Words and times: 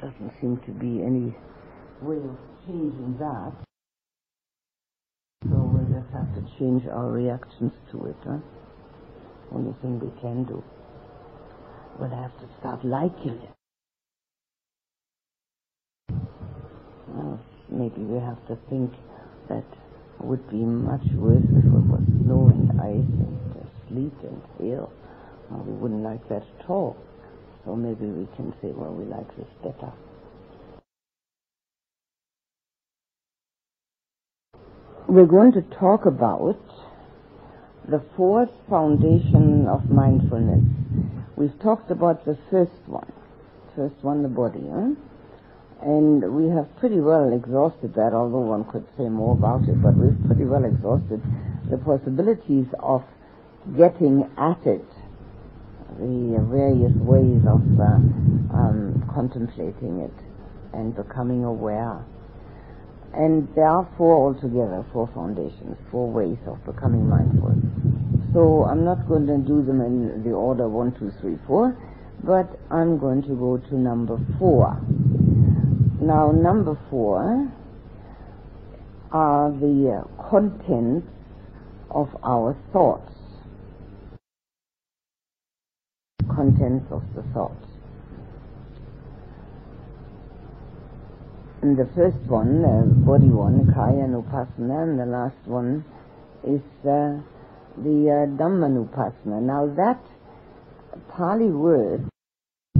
doesn't 0.00 0.32
seem 0.40 0.56
to 0.64 0.72
be 0.72 1.02
any 1.04 1.34
way 2.00 2.16
of 2.16 2.36
changing 2.66 3.16
that. 3.18 3.52
So 5.44 5.56
we'll 5.56 6.00
just 6.00 6.12
have 6.12 6.34
to 6.34 6.42
change 6.58 6.86
our 6.86 7.10
reactions 7.10 7.72
to 7.92 8.06
it. 8.06 8.16
Huh? 8.24 8.38
Only 9.52 9.74
thing 9.82 10.00
we 10.00 10.10
can 10.20 10.44
do. 10.44 10.62
We'll 11.98 12.10
have 12.10 12.32
to 12.40 12.48
start 12.58 12.84
liking 12.84 13.40
it. 13.42 13.50
Well, 17.08 17.40
maybe 17.68 18.00
we 18.02 18.20
have 18.20 18.46
to 18.48 18.56
think 18.68 18.92
that 19.48 19.64
would 20.20 20.48
be 20.50 20.56
much 20.56 21.04
worse 21.14 21.42
if 21.42 21.64
it 21.64 21.86
was 21.88 22.02
snow 22.24 22.48
and 22.48 22.80
ice 22.80 23.10
and 23.10 23.70
sleet 23.88 24.14
and 24.22 24.40
hail. 24.58 24.92
Well, 25.50 25.64
we 25.66 25.72
wouldn't 25.72 26.02
like 26.02 26.26
that 26.28 26.42
at 26.58 26.70
all. 26.70 26.96
So 27.64 27.76
maybe 27.76 28.06
we 28.06 28.26
can 28.36 28.52
say, 28.62 28.72
well, 28.72 28.92
we 28.92 29.04
like 29.04 29.28
this 29.36 29.46
better. 29.62 29.92
We're 35.08 35.26
going 35.26 35.52
to 35.52 35.62
talk 35.62 36.06
about 36.06 36.60
the 37.88 38.02
fourth 38.16 38.50
foundation 38.68 39.66
of 39.66 39.90
mindfulness. 39.90 40.62
We've 41.36 41.58
talked 41.60 41.90
about 41.90 42.24
the 42.24 42.38
first 42.50 42.86
one. 42.86 43.12
First 43.74 43.96
one, 44.02 44.22
the 44.22 44.28
body. 44.28 44.62
Huh? 44.70 44.94
And 45.82 46.34
we 46.36 46.48
have 46.54 46.68
pretty 46.78 47.00
well 47.00 47.32
exhausted 47.32 47.94
that, 47.94 48.12
although 48.12 48.40
one 48.40 48.64
could 48.64 48.86
say 48.98 49.08
more 49.08 49.32
about 49.34 49.68
it, 49.68 49.82
but 49.82 49.96
we've 49.96 50.18
pretty 50.26 50.44
well 50.44 50.64
exhausted 50.64 51.22
the 51.70 51.78
possibilities 51.78 52.66
of 52.78 53.02
getting 53.76 54.28
at 54.36 54.66
it, 54.66 54.84
the 55.98 56.38
various 56.50 56.94
ways 56.96 57.42
of 57.46 57.62
uh, 57.80 57.98
um, 58.54 59.02
contemplating 59.12 60.00
it 60.00 60.14
and 60.72 60.94
becoming 60.94 61.44
aware. 61.44 62.04
And 63.12 63.48
there 63.56 63.66
are 63.66 63.88
four 63.96 64.14
altogether, 64.14 64.84
four 64.92 65.10
foundations, 65.14 65.76
four 65.90 66.10
ways 66.10 66.38
of 66.46 66.64
becoming 66.64 67.08
mindful. 67.08 67.54
So 68.32 68.64
I'm 68.64 68.84
not 68.84 69.08
going 69.08 69.26
to 69.26 69.38
do 69.38 69.62
them 69.64 69.80
in 69.80 70.22
the 70.22 70.30
order 70.30 70.68
one, 70.68 70.92
two, 70.96 71.10
three, 71.20 71.36
four, 71.46 71.76
but 72.22 72.46
I'm 72.70 72.98
going 72.98 73.22
to 73.22 73.34
go 73.34 73.58
to 73.58 73.74
number 73.74 74.18
four. 74.38 74.78
Now, 76.00 76.30
number 76.30 76.78
four 76.88 77.50
are 79.10 79.50
the 79.50 80.06
contents 80.30 81.08
of 81.90 82.08
our 82.22 82.56
thoughts. 82.72 83.12
Contents 86.34 86.86
of 86.90 87.02
the 87.14 87.22
thought. 87.34 87.56
And 91.62 91.76
the 91.76 91.88
first 91.94 92.16
one, 92.26 92.64
uh, 92.64 92.82
body 93.04 93.28
one, 93.28 93.66
Kayanupassana, 93.66 94.82
and 94.82 94.98
the 94.98 95.06
last 95.06 95.36
one 95.44 95.84
is 96.42 96.62
uh, 96.88 97.20
the 97.76 98.08
uh, 98.08 98.26
Dhammanupassana. 98.40 99.42
Now 99.42 99.66
that 99.76 100.00
Pali 101.10 101.50
word 101.50 102.08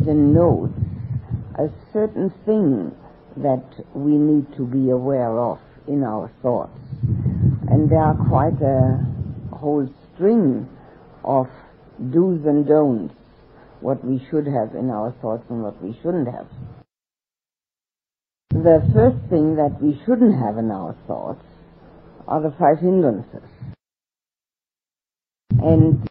denotes 0.03 0.73
a 1.57 1.69
certain 1.93 2.31
thing 2.47 2.95
that 3.37 3.65
we 3.95 4.13
need 4.13 4.47
to 4.57 4.65
be 4.65 4.91
aware 4.91 5.39
of 5.39 5.59
in 5.87 6.03
our 6.03 6.31
thoughts. 6.43 6.79
And 7.69 7.91
there 7.91 8.03
are 8.03 8.17
quite 8.29 8.61
a 8.63 9.05
whole 9.55 9.89
string 10.15 10.69
of 11.23 11.49
do's 12.11 12.45
and 12.47 12.67
don'ts, 12.67 13.15
what 13.81 14.05
we 14.05 14.21
should 14.31 14.47
have 14.47 14.75
in 14.75 14.91
our 14.91 15.15
thoughts 15.23 15.45
and 15.49 15.63
what 15.63 15.83
we 15.83 15.97
shouldn't 16.03 16.29
have. 16.29 16.47
The 18.51 18.83
first 18.93 19.31
thing 19.31 19.57
that 19.57 19.81
we 19.81 20.01
shouldn't 20.05 20.35
have 20.35 20.59
in 20.59 20.71
our 20.71 20.97
thoughts 21.07 21.45
are 22.27 22.43
the 22.43 22.55
five 22.59 22.79
hindrances. 22.81 23.49
And 25.51 26.09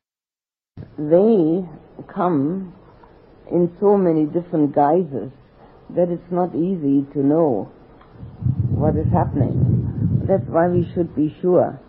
they 0.97 1.68
come 2.13 2.74
in 3.52 3.75
so 3.80 3.97
many 3.97 4.25
different 4.25 4.74
guises 4.74 5.31
that 5.96 6.09
it's 6.09 6.31
not 6.31 6.56
easy 6.56 7.06
to 7.13 7.19
know 7.19 7.72
what 8.69 8.96
is 8.96 9.12
happening. 9.12 10.25
That's 10.28 10.47
why 10.47 10.68
we 10.68 10.90
should 10.94 11.16
be 11.16 11.36
sure 11.41 11.80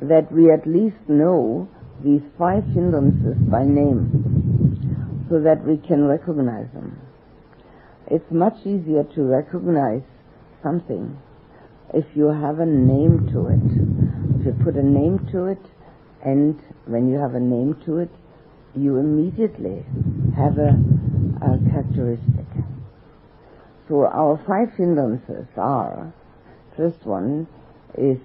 that 0.00 0.30
we 0.30 0.52
at 0.52 0.66
least 0.66 1.08
know 1.08 1.68
these 2.04 2.22
five 2.38 2.64
hindrances 2.64 3.36
by 3.50 3.64
name 3.64 4.27
so 5.28 5.40
that 5.40 5.64
we 5.64 5.76
can 5.76 6.06
recognize 6.06 6.66
them. 6.72 7.00
It's 8.06 8.30
much 8.30 8.60
easier 8.64 9.04
to 9.14 9.22
recognize 9.22 10.02
something 10.62 11.18
if 11.94 12.04
you 12.14 12.26
have 12.28 12.58
a 12.58 12.66
name 12.66 13.28
to 13.32 13.48
it. 13.48 14.40
If 14.40 14.46
you 14.46 14.64
put 14.64 14.76
a 14.76 14.82
name 14.82 15.28
to 15.32 15.46
it, 15.46 15.60
and 16.24 16.58
when 16.86 17.08
you 17.08 17.18
have 17.18 17.34
a 17.34 17.40
name 17.40 17.80
to 17.86 17.98
it, 17.98 18.10
you 18.74 18.96
immediately 18.96 19.84
have 20.36 20.58
a, 20.58 20.76
a 21.42 21.58
characteristic. 21.70 22.46
So 23.88 24.04
our 24.06 24.42
five 24.46 24.76
hindrances 24.76 25.46
are, 25.56 26.12
first 26.76 27.04
one 27.04 27.46
is 27.96 28.18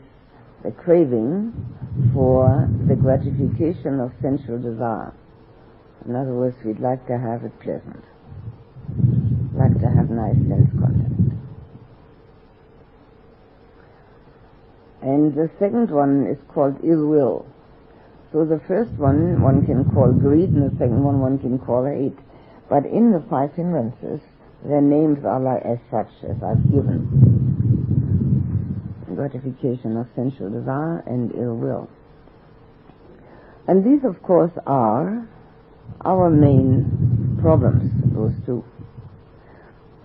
the 0.64 0.72
craving 0.72 1.54
for 2.14 2.68
the 2.88 2.96
gratification 2.96 4.00
of 4.00 4.12
sensual 4.22 4.60
desire. 4.62 5.14
In 6.06 6.16
other 6.16 6.34
words, 6.34 6.58
we'd 6.66 6.80
like 6.80 7.08
to 7.08 7.18
have 7.18 7.44
it 7.46 7.58
pleasant, 7.62 8.04
like 9.54 9.80
to 9.80 9.90
have 9.90 10.10
nice 10.10 10.36
sense 10.36 10.70
content. 10.72 11.34
And 15.02 15.34
the 15.34 15.50
second 15.60 15.92
one 15.92 16.28
is 16.28 16.38
called 16.54 16.80
ill 16.84 17.08
will. 17.08 17.46
So 18.32 18.46
the 18.46 18.60
first 18.68 18.92
one 18.94 19.42
one 19.42 19.66
can 19.66 19.86
call 19.92 20.12
greed, 20.12 20.50
and 20.50 20.72
the 20.72 20.76
second 20.78 21.04
one 21.04 21.20
one 21.20 21.40
can 21.40 21.60
call 21.60 21.86
hate. 21.86 22.18
But 22.70 22.86
in 22.86 23.12
the 23.12 23.24
five 23.30 23.54
hindrances, 23.54 24.22
their 24.66 24.82
names 24.82 25.24
are 25.24 25.40
like 25.40 25.64
as 25.64 25.78
such 25.92 26.10
as 26.24 26.42
I've 26.42 26.64
given. 26.72 27.08
Gratification 29.14 29.96
of 29.98 30.08
sensual 30.16 30.50
desire 30.50 31.04
and 31.06 31.34
ill 31.36 31.56
will. 31.56 31.90
And 33.68 33.86
these, 33.86 34.04
of 34.04 34.22
course, 34.24 34.52
are 34.66 35.28
our 36.02 36.30
main 36.30 37.40
problems, 37.42 37.92
those 38.14 38.34
two. 38.46 38.64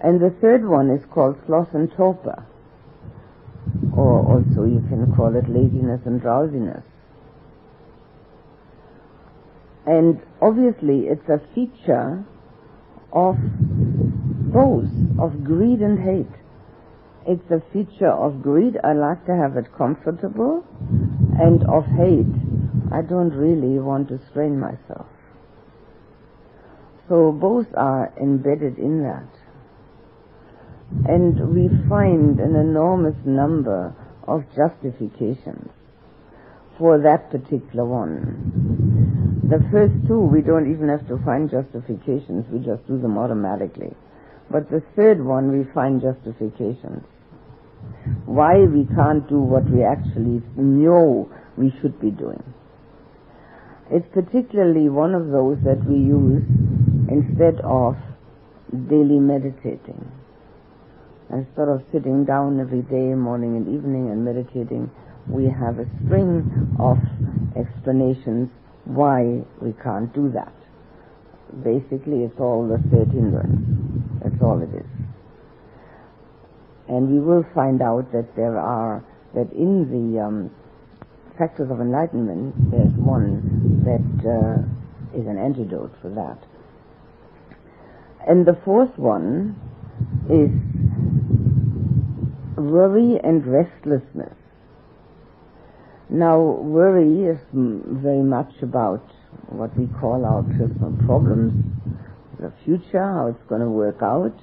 And 0.03 0.21
the 0.21 0.31
third 0.41 0.69
one 0.69 0.91
is 0.91 1.05
called 1.13 1.37
sloth 1.47 1.75
and 1.75 1.91
torpor, 1.97 2.47
or 3.97 4.21
also 4.21 4.65
you 4.65 4.85
can 4.89 5.13
call 5.17 5.35
it 5.35 5.49
laziness 5.49 6.01
and 6.07 6.21
drowsiness. 6.21 6.85
And 9.87 10.21
obviously, 10.41 11.09
it's 11.09 11.29
a 11.29 11.41
feature 11.55 12.25
of 13.13 13.37
both 14.53 14.91
of 15.19 15.45
greed 15.45 15.81
and 15.81 15.99
hate. 15.99 16.35
It's 17.27 17.51
a 17.51 17.61
feature 17.73 18.11
of 18.11 18.43
greed, 18.43 18.79
I 18.85 18.93
like 18.93 19.27
to 19.27 19.35
have 19.35 19.57
it 19.57 19.67
comfortable, 19.77 20.65
and 21.39 21.63
of 21.65 21.85
hate, 21.87 22.35
I 22.93 23.03
don't 23.03 23.35
really 23.35 23.79
want 23.79 24.09
to 24.09 24.21
strain 24.31 24.59
myself. 24.61 25.07
So 27.09 27.33
both 27.33 27.67
are 27.75 28.13
embedded 28.21 28.79
in 28.79 29.03
that. 29.03 29.29
And 31.09 31.55
we 31.55 31.69
find 31.89 32.39
an 32.39 32.55
enormous 32.55 33.17
number 33.25 33.95
of 34.27 34.45
justifications 34.55 35.71
for 36.79 36.99
that 36.99 37.31
particular 37.31 37.85
one. 37.85 39.41
The 39.49 39.65
first 39.73 39.95
two, 40.07 40.21
we 40.21 40.43
don't 40.43 40.71
even 40.71 40.89
have 40.89 41.09
to 41.09 41.19
find 41.25 41.51
justifications, 41.51 42.45
we 42.53 42.59
just 42.59 42.87
do 42.87 43.01
them 43.01 43.17
automatically. 43.17 43.95
But 44.51 44.71
the 44.71 44.83
third 44.95 45.25
one, 45.25 45.51
we 45.57 45.65
find 45.73 46.01
justifications. 46.01 47.05
Why 48.27 48.61
we 48.65 48.87
can't 48.95 49.29
do 49.29 49.41
what 49.41 49.69
we 49.71 49.83
actually 49.83 50.43
know 50.57 51.31
we 51.57 51.73
should 51.81 52.01
be 52.01 52.11
doing. 52.11 52.43
It's 53.91 54.07
particularly 54.13 54.89
one 54.89 55.15
of 55.15 55.29
those 55.29 55.57
that 55.65 55.83
we 55.85 55.97
use 55.97 56.45
instead 57.09 57.61
of 57.65 57.97
daily 58.89 59.19
meditating. 59.19 60.13
Instead 61.31 61.69
of 61.69 61.83
sitting 61.93 62.25
down 62.25 62.61
every 62.61 62.83
day, 62.83 63.15
morning 63.15 63.57
and 63.57 63.69
evening, 63.69 64.11
and 64.11 64.25
meditating, 64.25 64.91
we 65.29 65.45
have 65.45 65.79
a 65.79 65.87
string 66.05 66.77
of 66.79 66.97
explanations 67.57 68.51
why 68.85 69.43
we 69.61 69.73
can't 69.83 70.13
do 70.15 70.31
that. 70.33 70.53
Basically, 71.63 72.25
it's 72.25 72.41
all 72.41 72.67
the 72.67 72.79
third 72.89 73.09
hindrance. 73.09 73.61
That's 74.23 74.43
all 74.43 74.61
it 74.63 74.75
is. 74.75 74.87
And 76.89 77.11
we 77.11 77.21
will 77.21 77.45
find 77.55 77.83
out 77.83 78.11
that 78.13 78.35
there 78.37 78.59
are, 78.59 79.05
that 79.35 79.53
in 79.53 79.85
the 79.93 80.21
um, 80.21 80.51
factors 81.37 81.71
of 81.71 81.81
enlightenment, 81.81 82.71
there's 82.71 82.93
one 82.97 83.85
that 83.85 84.09
uh, 84.25 85.19
is 85.19 85.27
an 85.27 85.37
antidote 85.39 85.95
for 86.01 86.09
that. 86.11 86.39
And 88.29 88.45
the 88.45 88.59
fourth 88.63 88.99
one 88.99 89.57
is 90.29 90.53
worry 92.59 93.19
and 93.25 93.47
restlessness. 93.47 94.37
Now, 96.11 96.39
worry 96.39 97.25
is 97.25 97.39
very 97.53 98.23
much 98.23 98.53
about 98.61 99.03
what 99.49 99.75
we 99.79 99.87
call 99.99 100.27
our 100.27 100.43
personal 100.43 100.93
problems, 101.07 101.55
the 102.39 102.53
future, 102.67 103.03
how 103.03 103.29
it's 103.29 103.49
going 103.49 103.63
to 103.63 103.71
work 103.71 104.03
out, 104.03 104.35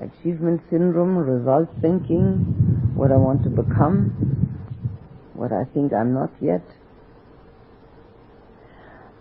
achievement 0.00 0.60
syndrome, 0.70 1.16
result 1.16 1.70
thinking, 1.80 2.92
what 2.94 3.10
I 3.10 3.16
want 3.16 3.42
to 3.42 3.50
become, 3.50 4.14
what 5.34 5.50
I 5.50 5.64
think 5.74 5.92
I'm 5.92 6.14
not 6.14 6.30
yet. 6.40 6.62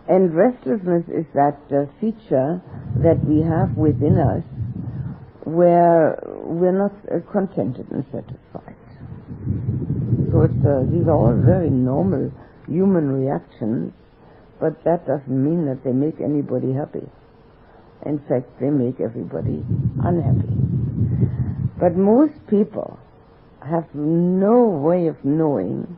And 0.07 0.33
restlessness 0.35 1.05
is 1.07 1.25
that 1.33 1.59
uh, 1.71 1.85
feature 1.99 2.61
that 3.03 3.23
we 3.23 3.41
have 3.41 3.77
within 3.77 4.17
us 4.17 4.43
where 5.43 6.19
we're 6.45 6.77
not 6.77 6.93
uh, 7.09 7.19
contented 7.31 7.89
and 7.91 8.05
satisfied. 8.11 8.75
So 10.31 10.43
uh, 10.43 10.83
these 10.91 11.07
are 11.07 11.15
all 11.15 11.35
very 11.35 11.69
normal 11.69 12.31
human 12.67 13.11
reactions, 13.11 13.93
but 14.59 14.83
that 14.83 15.05
doesn't 15.07 15.29
mean 15.29 15.65
that 15.65 15.83
they 15.83 15.91
make 15.91 16.21
anybody 16.21 16.73
happy. 16.73 17.07
In 18.05 18.19
fact, 18.27 18.49
they 18.59 18.69
make 18.69 18.99
everybody 18.99 19.63
unhappy. 20.01 20.55
But 21.79 21.95
most 21.95 22.33
people 22.49 22.99
have 23.61 23.85
no 23.93 24.67
way 24.67 25.07
of 25.07 25.17
knowing 25.23 25.97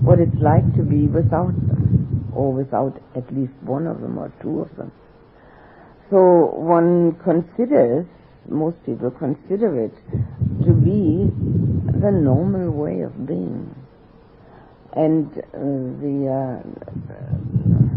what 0.00 0.18
it's 0.18 0.36
like 0.40 0.64
to 0.76 0.82
be 0.82 1.06
without 1.06 1.54
them, 1.68 1.77
or 2.38 2.52
without 2.52 2.94
at 3.16 3.26
least 3.34 3.52
one 3.62 3.88
of 3.88 4.00
them 4.00 4.16
or 4.16 4.32
two 4.40 4.60
of 4.60 4.70
them. 4.76 4.92
So 6.08 6.52
one 6.54 7.18
considers, 7.24 8.06
most 8.48 8.76
people 8.86 9.10
consider 9.10 9.74
it 9.82 9.94
to 10.64 10.72
be 10.72 11.26
the 11.98 12.12
normal 12.12 12.70
way 12.70 13.00
of 13.00 13.26
being. 13.26 13.74
And 14.92 15.26
uh, 15.36 15.58
the 15.98 16.16
uh, 16.30 16.62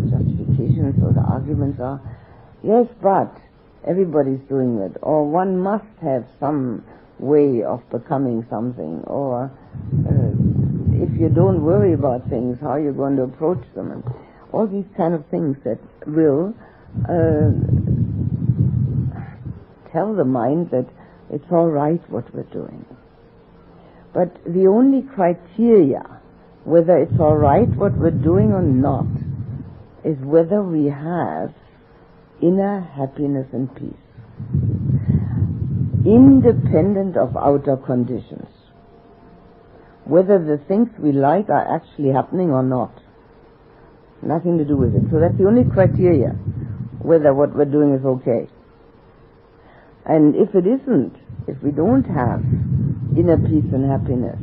justifications 0.09 0.97
or 1.03 1.13
the 1.13 1.21
arguments 1.21 1.79
are, 1.79 2.01
yes, 2.63 2.87
but 2.99 3.31
everybody's 3.87 4.41
doing 4.49 4.79
it, 4.79 4.97
or 5.03 5.23
one 5.23 5.59
must 5.59 5.85
have 6.01 6.25
some 6.39 6.83
way 7.19 7.61
of 7.61 7.87
becoming 7.91 8.43
something, 8.49 9.03
or 9.05 9.51
uh, 10.09 10.31
if 10.97 11.13
you 11.19 11.29
don't 11.29 11.61
worry 11.63 11.93
about 11.93 12.27
things, 12.27 12.57
how 12.59 12.71
are 12.71 12.81
you 12.81 12.91
going 12.91 13.15
to 13.15 13.23
approach 13.23 13.63
them? 13.75 14.03
All 14.51 14.67
these 14.67 14.85
kind 14.97 15.13
of 15.13 15.25
things 15.27 15.57
that 15.63 15.79
will 16.05 16.53
uh, 17.05 17.51
tell 19.91 20.13
the 20.15 20.25
mind 20.25 20.71
that 20.71 20.87
it's 21.29 21.45
all 21.51 21.69
right 21.69 22.01
what 22.09 22.33
we're 22.33 22.43
doing. 22.43 22.85
But 24.13 24.43
the 24.43 24.67
only 24.67 25.03
criteria 25.03 26.21
whether 26.63 26.97
it's 26.97 27.19
all 27.19 27.35
right 27.35 27.67
what 27.75 27.97
we're 27.97 28.11
doing 28.11 28.51
or 28.51 28.61
not 28.61 29.07
is 30.03 30.17
whether 30.19 30.61
we 30.61 30.85
have 30.85 31.53
inner 32.41 32.81
happiness 32.81 33.47
and 33.51 33.73
peace, 33.75 33.93
independent 36.05 37.17
of 37.17 37.35
outer 37.37 37.77
conditions. 37.77 38.47
Whether 40.05 40.39
the 40.39 40.57
things 40.67 40.89
we 40.99 41.11
like 41.11 41.49
are 41.49 41.75
actually 41.75 42.11
happening 42.11 42.49
or 42.49 42.63
not. 42.63 43.00
Nothing 44.21 44.57
to 44.59 44.65
do 44.65 44.77
with 44.77 44.93
it. 44.95 45.03
So 45.11 45.19
that's 45.19 45.37
the 45.37 45.47
only 45.47 45.63
criteria, 45.65 46.29
whether 47.01 47.33
what 47.33 47.55
we're 47.55 47.65
doing 47.65 47.95
is 47.95 48.05
okay. 48.05 48.47
And 50.05 50.35
if 50.35 50.53
it 50.53 50.65
isn't, 50.67 51.15
if 51.47 51.61
we 51.63 51.71
don't 51.71 52.03
have 52.03 52.41
inner 53.17 53.37
peace 53.37 53.69
and 53.73 53.89
happiness, 53.89 54.37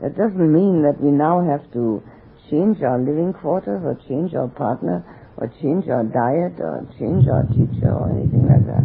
that 0.00 0.16
doesn't 0.16 0.52
mean 0.52 0.82
that 0.82 1.00
we 1.00 1.10
now 1.10 1.44
have 1.44 1.70
to 1.72 2.02
change 2.50 2.82
our 2.82 2.98
living 2.98 3.32
quarters 3.32 3.82
or 3.84 3.94
change 4.08 4.34
our 4.34 4.48
partner 4.48 5.04
or 5.36 5.48
change 5.60 5.88
our 5.88 6.04
diet 6.04 6.60
or 6.60 6.86
change 6.98 7.28
our 7.28 7.44
teacher 7.48 7.92
or 7.92 8.10
anything 8.10 8.48
like 8.48 8.66
that. 8.66 8.84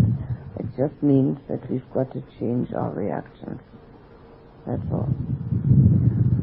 It 0.60 0.68
just 0.78 1.02
means 1.02 1.40
that 1.50 1.70
we've 1.70 1.90
got 1.94 2.12
to 2.14 2.22
change 2.40 2.72
our 2.74 2.92
reactions. 2.92 3.60
That's 4.66 4.84
all. 4.92 5.10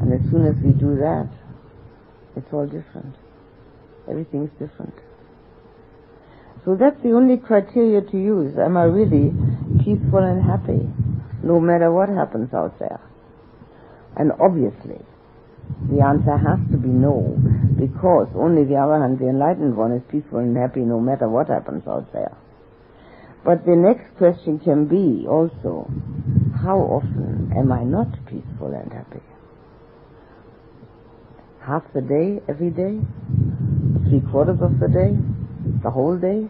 And 0.01 0.13
as 0.13 0.21
soon 0.29 0.45
as 0.45 0.55
we 0.63 0.71
do 0.73 0.97
that, 0.97 1.29
it's 2.35 2.51
all 2.51 2.65
different. 2.65 3.15
Everything's 4.09 4.51
different. 4.59 4.93
So 6.65 6.75
that's 6.75 7.01
the 7.03 7.11
only 7.11 7.37
criteria 7.37 8.01
to 8.01 8.17
use. 8.17 8.57
Am 8.57 8.75
I 8.75 8.83
really 8.83 9.29
peaceful 9.83 10.23
and 10.23 10.41
happy, 10.41 10.89
no 11.43 11.59
matter 11.59 11.91
what 11.91 12.09
happens 12.09 12.53
out 12.53 12.79
there? 12.79 12.99
And 14.17 14.31
obviously, 14.41 15.03
the 15.89 16.01
answer 16.01 16.37
has 16.37 16.59
to 16.71 16.77
be 16.77 16.89
no, 16.89 17.37
because 17.77 18.27
only 18.35 18.63
the 18.63 18.75
Arahant, 18.81 19.19
the 19.19 19.29
enlightened 19.29 19.77
one, 19.77 19.91
is 19.91 20.01
peaceful 20.09 20.39
and 20.39 20.57
happy 20.57 20.81
no 20.81 20.99
matter 20.99 21.29
what 21.29 21.49
happens 21.49 21.83
out 21.87 22.11
there. 22.13 22.35
But 23.43 23.65
the 23.65 23.75
next 23.75 24.17
question 24.17 24.57
can 24.57 24.87
be 24.87 25.27
also, 25.27 25.85
how 26.63 26.79
often 26.79 27.53
am 27.55 27.71
I 27.71 27.83
not 27.83 28.09
peaceful 28.25 28.73
and 28.73 28.91
happy? 28.91 29.21
Half 31.61 31.83
the 31.93 32.01
day, 32.01 32.41
every 32.49 32.71
day? 32.71 33.01
Three 34.09 34.21
quarters 34.31 34.59
of 34.61 34.79
the 34.79 34.87
day? 34.87 35.17
The 35.83 35.89
whole 35.89 36.17
day? 36.17 36.47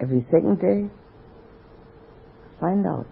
Every 0.00 0.24
second 0.30 0.60
day? 0.60 0.88
Find 2.60 2.86
out. 2.86 3.08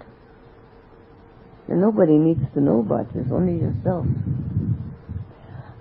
And 1.69 1.81
nobody 1.81 2.17
needs 2.17 2.44
to 2.55 2.61
know 2.61 2.81
about 2.81 3.12
this, 3.14 3.26
only 3.31 3.61
yourself. 3.61 4.06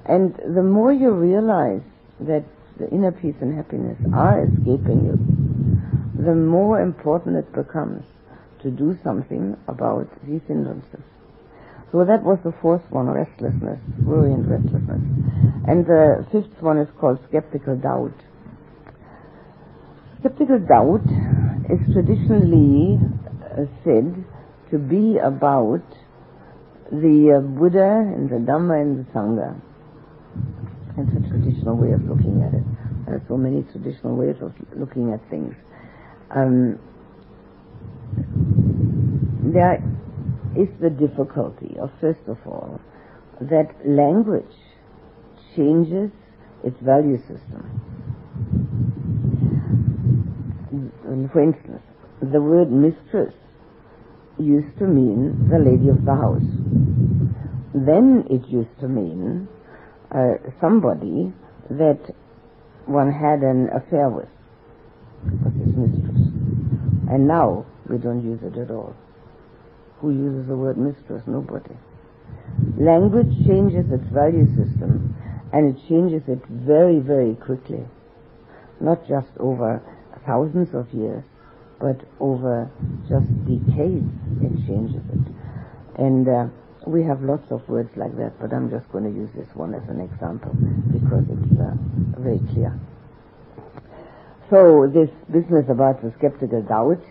And 0.05 0.35
the 0.55 0.63
more 0.63 0.91
you 0.91 1.11
realize 1.11 1.81
that 2.19 2.43
the 2.77 2.89
inner 2.89 3.11
peace 3.11 3.35
and 3.41 3.55
happiness 3.55 3.97
are 4.13 4.43
escaping 4.43 5.05
you, 5.05 6.23
the 6.23 6.35
more 6.35 6.81
important 6.81 7.37
it 7.37 7.53
becomes 7.53 8.03
to 8.61 8.71
do 8.71 8.97
something 9.03 9.57
about 9.67 10.07
these 10.25 10.41
hindrances. 10.47 11.03
So 11.91 12.03
that 12.05 12.23
was 12.23 12.39
the 12.43 12.53
fourth 12.61 12.81
one, 12.89 13.07
restlessness, 13.09 13.79
worry 14.03 14.33
and 14.33 14.49
restlessness. 14.49 15.01
And 15.65 15.85
the 15.85 16.25
fifth 16.31 16.61
one 16.61 16.77
is 16.77 16.89
called 16.99 17.19
skeptical 17.29 17.77
doubt. 17.77 18.13
Skeptical 20.19 20.59
doubt 20.59 21.07
is 21.69 21.79
traditionally 21.93 22.99
uh, 23.43 23.65
said 23.83 24.25
to 24.71 24.77
be 24.77 25.17
about 25.17 25.83
the 26.91 27.37
uh, 27.37 27.39
Buddha 27.39 28.03
and 28.13 28.29
the 28.29 28.43
Dhamma 28.43 28.81
and 28.81 29.05
the 29.05 29.11
Sangha. 29.11 29.59
It's 30.97 31.25
a 31.25 31.29
traditional 31.29 31.77
way 31.77 31.93
of 31.93 32.03
looking 32.03 32.43
at 32.43 32.53
it. 32.53 32.63
There 33.05 33.15
are 33.15 33.25
so 33.27 33.37
many 33.37 33.63
traditional 33.71 34.15
ways 34.15 34.35
of 34.41 34.53
looking 34.75 35.13
at 35.13 35.19
things. 35.29 35.55
Um, 36.29 36.77
there 39.53 39.81
is 40.57 40.67
the 40.81 40.89
difficulty 40.89 41.77
of, 41.79 41.89
first 41.99 42.21
of 42.27 42.37
all, 42.45 42.79
that 43.41 43.75
language 43.85 44.55
changes 45.55 46.11
its 46.63 46.79
value 46.81 47.17
system. 47.19 47.81
For 51.31 51.41
instance, 51.41 51.81
the 52.21 52.41
word 52.41 52.71
mistress 52.71 53.33
used 54.39 54.77
to 54.79 54.85
mean 54.85 55.49
the 55.49 55.59
lady 55.59 55.89
of 55.89 56.05
the 56.05 56.15
house. 56.15 56.41
Then 57.73 58.25
it 58.29 58.47
used 58.47 58.79
to 58.79 58.87
mean 58.87 59.47
uh, 60.11 60.35
somebody 60.61 61.33
that 61.69 61.99
one 62.85 63.11
had 63.11 63.41
an 63.41 63.69
affair 63.73 64.09
with, 64.09 64.29
was 65.43 65.53
his 65.53 65.75
mistress. 65.75 66.29
And 67.09 67.27
now 67.27 67.65
we 67.89 67.97
don't 67.97 68.23
use 68.23 68.39
it 68.43 68.57
at 68.57 68.71
all. 68.71 68.95
Who 70.01 70.11
uses 70.11 70.47
the 70.47 70.55
word 70.55 70.77
mistress? 70.77 71.23
Nobody. 71.27 71.75
Language 72.77 73.31
changes 73.47 73.91
its 73.91 74.05
value 74.11 74.45
system, 74.55 75.15
and 75.53 75.77
it 75.77 75.87
changes 75.87 76.23
it 76.27 76.41
very, 76.49 76.99
very 76.99 77.35
quickly. 77.35 77.85
Not 78.81 79.07
just 79.07 79.29
over 79.39 79.81
thousands 80.25 80.73
of 80.73 80.91
years, 80.93 81.23
but 81.79 82.01
over 82.19 82.69
just 83.07 83.29
decades 83.45 84.09
it 84.41 84.55
changes 84.65 85.03
it. 85.13 85.25
And 85.95 86.27
uh, 86.27 86.47
we 86.87 87.03
have 87.03 87.21
lots 87.21 87.51
of 87.51 87.67
words 87.69 87.91
like 87.95 88.17
that, 88.17 88.33
but 88.41 88.51
I'm 88.51 88.69
just 88.69 88.89
going 88.91 89.05
to 89.05 89.13
use 89.13 89.29
this 89.35 89.47
one 89.53 89.75
as 89.75 89.87
an 89.89 90.01
example 90.01 90.51
because 90.91 91.23
it's 91.29 91.59
uh, 91.61 91.77
very 92.17 92.41
clear. 92.51 92.73
So 94.49 94.89
this 94.91 95.09
business 95.31 95.69
about 95.69 96.01
the 96.01 96.11
skeptical 96.17 96.61
doubt 96.63 97.01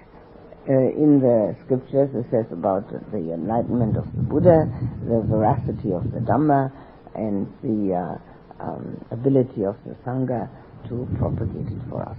uh, 0.68 0.72
in 0.72 1.20
the 1.20 1.56
scriptures 1.64 2.10
it 2.14 2.26
says 2.30 2.46
about 2.50 2.90
the 3.12 3.32
enlightenment 3.32 3.96
of 3.96 4.04
the 4.14 4.22
Buddha, 4.22 4.66
the 5.06 5.22
veracity 5.22 5.92
of 5.92 6.10
the 6.12 6.20
Dhamma, 6.20 6.70
and 7.14 7.46
the 7.62 7.94
uh, 7.94 8.31
um, 8.62 9.04
ability 9.10 9.64
of 9.64 9.76
the 9.84 9.94
Sangha 10.06 10.48
to 10.88 11.08
propagate 11.18 11.66
it 11.66 11.82
for 11.90 12.02
us. 12.02 12.16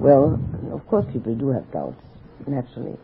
Well, 0.00 0.40
of 0.72 0.86
course 0.86 1.06
people 1.12 1.34
do 1.34 1.48
have 1.50 1.70
doubts, 1.72 2.00
naturally. 2.46 2.96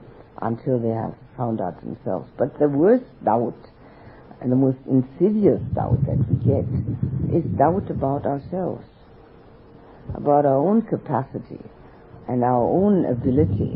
until 0.43 0.79
they 0.79 0.91
have 0.91 1.15
found 1.37 1.61
out 1.61 1.81
themselves. 1.81 2.29
But 2.39 2.59
the 2.59 2.69
worst 2.69 3.05
doubt 3.25 3.59
and 4.41 4.53
the 4.53 4.57
most 4.57 4.79
insidious 4.87 5.61
doubt 5.75 6.05
that 6.07 6.19
we 6.29 6.37
get 6.47 6.67
is 7.35 7.45
doubt 7.59 7.91
about 7.91 8.25
ourselves, 8.25 8.87
about 10.15 10.47
our 10.47 10.59
own 10.59 10.83
capacity 10.83 11.61
and 12.29 12.45
our 12.45 12.63
own 12.63 13.05
ability 13.07 13.75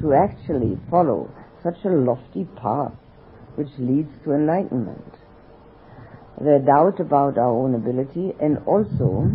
to 0.00 0.14
actually 0.14 0.78
follow 0.90 1.30
such 1.62 1.84
a 1.84 1.88
lofty 1.88 2.44
path 2.56 2.92
which 3.56 3.68
leads 3.78 4.10
to 4.24 4.32
enlightenment. 4.32 5.14
The 6.40 6.58
doubt 6.64 7.00
about 7.00 7.36
our 7.36 7.50
own 7.50 7.74
ability 7.74 8.32
and 8.40 8.58
also 8.66 9.30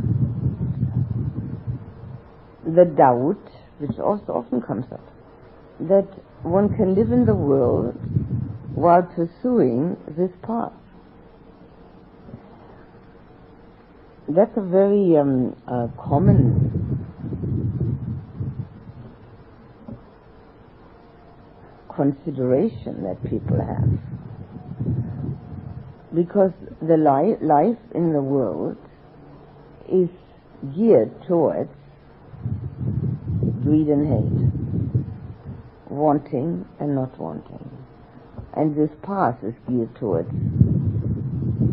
the 2.65 2.85
doubt, 2.85 3.37
which 3.77 3.99
also 3.99 4.33
often 4.33 4.59
comes 4.61 4.85
up, 4.91 5.05
that 5.81 6.07
one 6.41 6.75
can 6.75 6.95
live 6.95 7.11
in 7.11 7.25
the 7.25 7.35
world 7.35 7.93
while 8.73 9.03
pursuing 9.03 9.97
this 10.17 10.31
path. 10.41 10.73
That's 14.27 14.57
a 14.57 14.61
very 14.61 15.15
um, 15.17 15.55
uh, 15.67 15.87
common 16.01 17.05
consideration 21.95 23.03
that 23.03 23.21
people 23.29 23.57
have. 23.57 24.24
Because 26.15 26.51
the 26.81 26.97
li- 26.97 27.45
life 27.45 27.77
in 27.93 28.13
the 28.13 28.21
world 28.21 28.77
is 29.89 30.09
geared 30.75 31.11
towards 31.27 31.69
greed 33.63 33.87
and 33.87 34.07
hate, 34.07 35.01
wanting 35.89 36.65
and 36.79 36.95
not 36.95 37.19
wanting. 37.19 37.69
And 38.55 38.75
this 38.75 38.91
path 39.03 39.43
is 39.43 39.53
geared 39.67 39.93
towards 39.95 40.31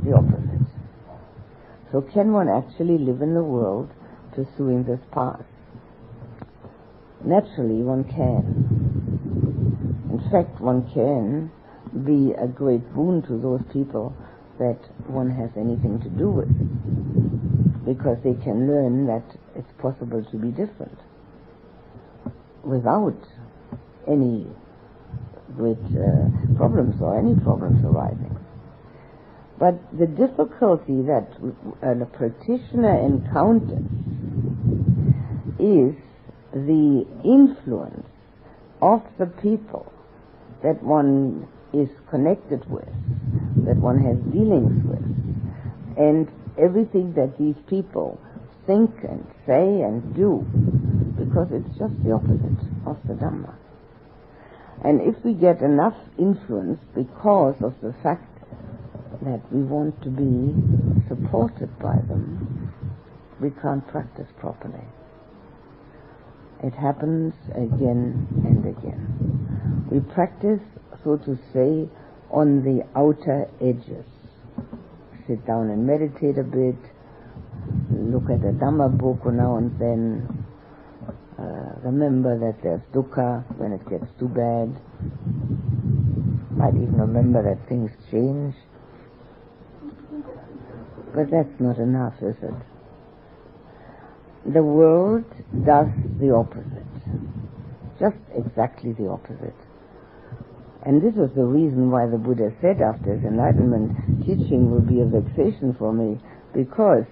the 0.04 0.12
opposite. 0.12 0.66
So 1.92 2.00
can 2.00 2.32
one 2.32 2.48
actually 2.48 2.98
live 2.98 3.22
in 3.22 3.34
the 3.34 3.44
world 3.44 3.90
pursuing 4.34 4.84
this 4.84 5.00
path? 5.12 5.44
Naturally, 7.24 7.82
one 7.82 8.04
can. 8.04 8.80
In 10.10 10.30
fact, 10.30 10.60
one 10.60 10.90
can 10.92 11.52
be 12.04 12.32
a 12.32 12.48
great 12.48 12.92
boon 12.94 13.22
to 13.28 13.38
those 13.38 13.60
people 13.72 14.16
that 14.62 14.78
one 15.10 15.30
has 15.30 15.50
anything 15.56 16.00
to 16.00 16.08
do 16.10 16.30
with 16.30 16.50
because 17.84 18.16
they 18.22 18.34
can 18.44 18.66
learn 18.66 19.06
that 19.06 19.24
it's 19.56 19.72
possible 19.80 20.24
to 20.30 20.36
be 20.38 20.48
different 20.48 20.98
without 22.62 23.18
any 24.06 24.46
great 25.56 25.82
uh, 25.98 26.30
problems 26.56 26.94
or 27.02 27.18
any 27.18 27.34
problems 27.40 27.84
arising. 27.84 28.38
But 29.58 29.78
the 29.96 30.06
difficulty 30.06 31.02
that 31.06 31.28
a 31.82 32.06
practitioner 32.06 32.98
encounters 32.98 33.86
is 35.58 35.94
the 36.52 37.06
influence 37.24 38.06
of 38.80 39.02
the 39.18 39.26
people 39.26 39.92
that 40.62 40.82
one 40.82 41.46
is 41.72 41.88
connected 42.10 42.68
with, 42.70 42.88
that 43.66 43.76
one 43.76 43.98
has 44.02 44.16
dealings 44.32 44.84
with, 44.84 45.04
and 45.96 46.28
everything 46.58 47.12
that 47.14 47.38
these 47.38 47.56
people 47.68 48.20
think 48.66 48.90
and 49.02 49.26
say 49.46 49.82
and 49.82 50.14
do, 50.14 50.44
because 51.18 51.48
it's 51.50 51.78
just 51.78 51.94
the 52.04 52.12
opposite 52.12 52.62
of 52.86 52.96
the 53.06 53.14
Dhamma. 53.14 53.54
And 54.84 55.00
if 55.00 55.24
we 55.24 55.34
get 55.34 55.62
enough 55.62 55.96
influence 56.18 56.80
because 56.94 57.54
of 57.62 57.74
the 57.82 57.94
fact 58.02 58.28
that 59.22 59.40
we 59.52 59.62
want 59.62 60.00
to 60.02 60.10
be 60.10 60.54
supported 61.08 61.70
by 61.78 61.96
them, 62.08 62.72
we 63.40 63.50
can't 63.62 63.86
practice 63.88 64.26
properly. 64.38 64.86
It 66.62 66.74
happens 66.74 67.34
again 67.50 68.26
and 68.44 68.66
again. 68.66 69.86
We 69.90 70.00
practice, 70.14 70.60
so 71.04 71.16
to 71.18 71.38
say, 71.52 71.88
on 72.32 72.64
the 72.64 72.82
outer 72.96 73.48
edges. 73.60 74.06
Sit 75.28 75.46
down 75.46 75.70
and 75.70 75.86
meditate 75.86 76.38
a 76.38 76.42
bit, 76.42 76.76
look 77.90 78.24
at 78.30 78.40
the 78.40 78.52
Dhamma 78.58 78.96
book 78.96 79.24
now 79.32 79.56
and 79.56 79.78
then, 79.78 80.44
uh, 81.38 81.78
remember 81.84 82.38
that 82.38 82.62
there's 82.62 82.80
dukkha 82.92 83.44
when 83.58 83.72
it 83.72 83.88
gets 83.88 84.06
too 84.18 84.28
bad. 84.28 84.74
Might 86.56 86.74
even 86.74 86.98
remember 86.98 87.42
that 87.42 87.68
things 87.68 87.90
change. 88.10 88.54
But 91.14 91.30
that's 91.30 91.60
not 91.60 91.78
enough, 91.78 92.14
is 92.22 92.36
it? 92.42 92.54
The 94.52 94.62
world 94.62 95.24
does 95.64 95.88
the 96.18 96.34
opposite. 96.34 96.82
Just 98.00 98.16
exactly 98.34 98.92
the 98.92 99.08
opposite. 99.08 99.54
And 100.84 101.00
this 101.00 101.14
was 101.14 101.30
the 101.36 101.44
reason 101.44 101.90
why 101.90 102.06
the 102.06 102.18
Buddha 102.18 102.50
said 102.60 102.82
after 102.82 103.14
his 103.14 103.24
enlightenment, 103.24 104.26
teaching 104.26 104.70
will 104.70 104.82
be 104.82 105.00
a 105.00 105.06
vexation 105.06 105.76
for 105.78 105.92
me, 105.92 106.18
because 106.52 107.04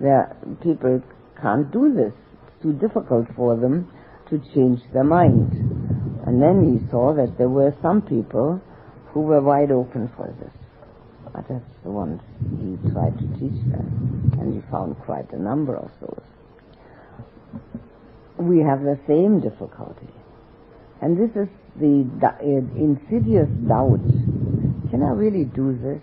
there, 0.00 0.36
people 0.62 1.02
can't 1.40 1.70
do 1.72 1.92
this 1.94 2.12
It's 2.46 2.62
too 2.62 2.72
difficult 2.74 3.26
for 3.34 3.56
them 3.56 3.90
to 4.30 4.38
change 4.54 4.80
their 4.92 5.04
mind. 5.04 5.50
And 6.26 6.42
then 6.42 6.62
he 6.62 6.90
saw 6.90 7.14
that 7.14 7.38
there 7.38 7.48
were 7.48 7.74
some 7.82 8.02
people 8.02 8.60
who 9.12 9.20
were 9.20 9.40
wide 9.40 9.70
open 9.70 10.10
for 10.16 10.26
this. 10.38 10.52
But 11.32 11.44
that's 11.48 11.64
the 11.82 11.90
ones 11.90 12.20
he 12.38 12.76
tried 12.92 13.18
to 13.18 13.26
teach 13.38 13.58
them. 13.70 14.32
And 14.38 14.54
he 14.54 14.70
found 14.70 14.96
quite 14.98 15.32
a 15.32 15.38
number 15.38 15.76
of 15.76 15.90
those. 16.00 16.22
We 18.38 18.60
have 18.60 18.82
the 18.82 18.98
same 19.08 19.40
difficulty. 19.40 20.12
And 21.00 21.16
this 21.16 21.30
is 21.34 21.48
the 21.78 22.04
insidious 22.76 23.48
doubt. 23.68 24.00
Can 24.90 25.02
I 25.02 25.10
really 25.10 25.44
do 25.44 25.76
this? 25.78 26.02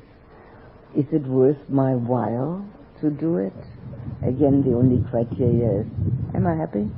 Is 0.96 1.06
it 1.12 1.28
worth 1.28 1.58
my 1.70 1.96
while 1.96 2.66
to 3.02 3.10
do 3.10 3.38
it? 3.38 3.54
Again, 4.22 4.64
the 4.66 4.76
only 4.76 5.04
criteria 5.10 5.82
is, 5.82 5.88
am 6.34 6.48
I 6.48 6.56
happy? 6.56 6.90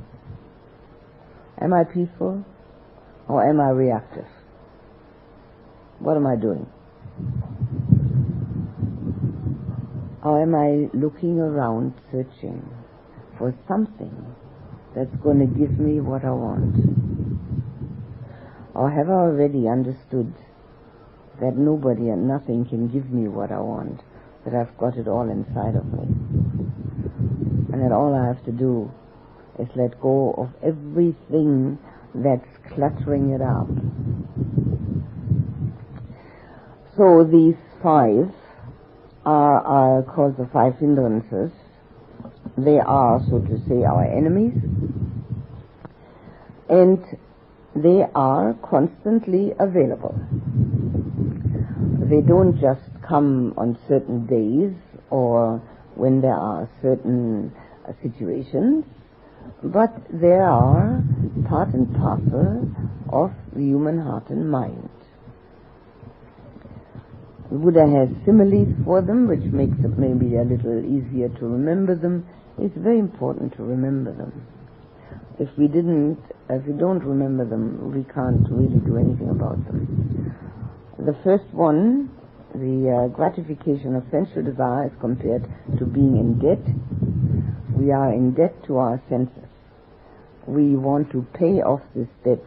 Am 1.60 1.72
I 1.74 1.84
peaceful? 1.84 2.44
Or 3.28 3.48
am 3.48 3.60
I 3.60 3.70
reactive? 3.70 4.26
What 5.98 6.16
am 6.16 6.26
I 6.26 6.36
doing? 6.36 6.66
Or 10.24 10.42
am 10.42 10.54
I 10.54 10.88
looking 10.96 11.38
around 11.38 11.94
searching 12.12 12.62
for 13.36 13.54
something 13.66 14.34
that's 14.94 15.14
going 15.22 15.40
to 15.40 15.46
give 15.46 15.78
me 15.78 16.00
what 16.00 16.24
I 16.24 16.30
want? 16.30 16.97
Or 18.78 18.90
have 18.90 19.10
I 19.10 19.26
already 19.26 19.66
understood 19.66 20.32
that 21.40 21.56
nobody 21.56 22.10
and 22.10 22.28
nothing 22.28 22.64
can 22.64 22.86
give 22.86 23.10
me 23.10 23.26
what 23.26 23.50
I 23.50 23.58
want, 23.58 24.02
that 24.44 24.54
I've 24.54 24.78
got 24.78 24.96
it 24.96 25.08
all 25.08 25.28
inside 25.28 25.74
of 25.74 25.84
me? 25.92 26.06
and 27.72 27.82
that 27.82 27.92
all 27.92 28.14
I 28.14 28.26
have 28.26 28.44
to 28.44 28.52
do 28.52 28.90
is 29.58 29.68
let 29.76 30.00
go 30.00 30.34
of 30.38 30.50
everything 30.62 31.78
that's 32.14 32.48
cluttering 32.72 33.30
it 33.30 33.42
up. 33.42 33.68
So 36.96 37.24
these 37.24 37.56
five 37.82 38.32
are, 39.24 39.60
are 39.60 40.02
called 40.02 40.36
the 40.36 40.48
five 40.52 40.78
hindrances. 40.78 41.52
They 42.56 42.78
are, 42.78 43.20
so 43.28 43.40
to 43.40 43.58
say, 43.68 43.84
our 43.84 44.04
enemies. 44.04 44.54
And 46.68 46.98
they 47.82 48.04
are 48.14 48.54
constantly 48.62 49.52
available. 49.58 50.14
They 52.10 52.20
don't 52.20 52.58
just 52.60 52.88
come 53.06 53.54
on 53.56 53.78
certain 53.88 54.26
days 54.26 54.74
or 55.10 55.62
when 55.94 56.20
there 56.20 56.34
are 56.34 56.68
certain 56.80 57.52
uh, 57.86 57.92
situations, 58.02 58.84
but 59.62 59.92
they 60.12 60.38
are 60.38 61.02
part 61.48 61.74
and 61.74 61.94
parcel 61.96 62.70
of 63.12 63.32
the 63.54 63.62
human 63.62 63.98
heart 63.98 64.30
and 64.30 64.50
mind. 64.50 64.88
The 67.50 67.56
Buddha 67.56 67.86
has 67.86 68.08
similes 68.26 68.68
for 68.84 69.00
them, 69.00 69.26
which 69.26 69.44
makes 69.52 69.78
it 69.82 69.98
maybe 69.98 70.36
a 70.36 70.42
little 70.42 70.84
easier 70.84 71.28
to 71.28 71.46
remember 71.46 71.94
them. 71.94 72.26
It's 72.58 72.76
very 72.76 72.98
important 72.98 73.56
to 73.56 73.62
remember 73.62 74.12
them. 74.12 74.57
If 75.38 75.48
we 75.56 75.68
didn't, 75.68 76.18
if 76.50 76.64
we 76.66 76.72
don't 76.72 77.02
remember 77.04 77.44
them, 77.44 77.94
we 77.94 78.04
can't 78.12 78.46
really 78.50 78.80
do 78.84 78.96
anything 78.96 79.30
about 79.30 79.64
them. 79.66 80.34
The 80.98 81.16
first 81.22 81.46
one 81.52 82.10
the 82.54 82.90
uh, 82.90 83.08
gratification 83.08 83.94
of 83.94 84.04
sensual 84.10 84.42
desire 84.42 84.86
is 84.86 84.92
compared 85.00 85.46
to 85.78 85.84
being 85.84 86.16
in 86.16 86.38
debt. 86.38 86.64
We 87.76 87.92
are 87.92 88.12
in 88.12 88.32
debt 88.34 88.64
to 88.66 88.78
our 88.78 89.02
senses. 89.08 89.44
We 90.46 90.76
want 90.76 91.12
to 91.12 91.26
pay 91.34 91.60
off 91.60 91.82
this 91.94 92.08
debt 92.24 92.42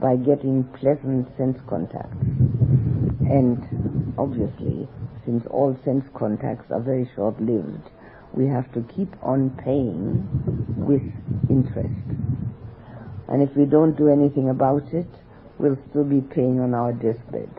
by 0.00 0.16
getting 0.16 0.64
pleasant 0.78 1.34
sense 1.36 1.58
contacts. 1.66 2.20
And 3.24 4.14
obviously, 4.18 4.86
since 5.24 5.44
all 5.50 5.76
sense 5.84 6.04
contacts 6.14 6.70
are 6.70 6.80
very 6.80 7.10
short-lived, 7.16 7.88
we 8.32 8.46
have 8.46 8.72
to 8.74 8.82
keep 8.94 9.14
on 9.22 9.50
paying 9.64 10.26
with 10.76 11.02
interest. 11.48 11.94
And 13.28 13.42
if 13.42 13.54
we 13.56 13.64
don't 13.64 13.96
do 13.96 14.08
anything 14.08 14.48
about 14.48 14.92
it, 14.92 15.08
we'll 15.58 15.78
still 15.90 16.04
be 16.04 16.20
paying 16.20 16.60
on 16.60 16.74
our 16.74 16.92
deathbed. 16.92 17.50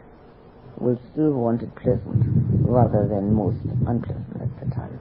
We'll 0.77 0.99
still 1.11 1.33
want 1.33 1.61
it 1.61 1.75
pleasant 1.75 2.65
rather 2.65 3.07
than 3.07 3.33
most 3.33 3.61
unpleasant 3.85 4.41
at 4.41 4.59
the 4.59 4.73
time. 4.73 4.99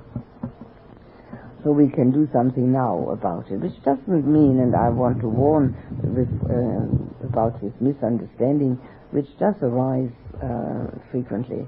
So 1.64 1.72
we 1.72 1.88
can 1.88 2.10
do 2.12 2.28
something 2.32 2.72
now 2.72 3.08
about 3.10 3.50
it, 3.50 3.60
which 3.60 3.82
doesn't 3.82 4.26
mean, 4.26 4.60
and 4.60 4.75
I 4.75 4.88
want 4.90 5.20
to 5.20 5.28
warn 5.28 5.76
with, 6.02 6.30
uh, 6.48 7.26
about 7.26 7.60
this 7.60 7.72
misunderstanding, 7.80 8.80
which 9.10 9.26
does 9.38 9.54
arise 9.62 10.10
uh, 10.42 10.87
frequently, 11.10 11.66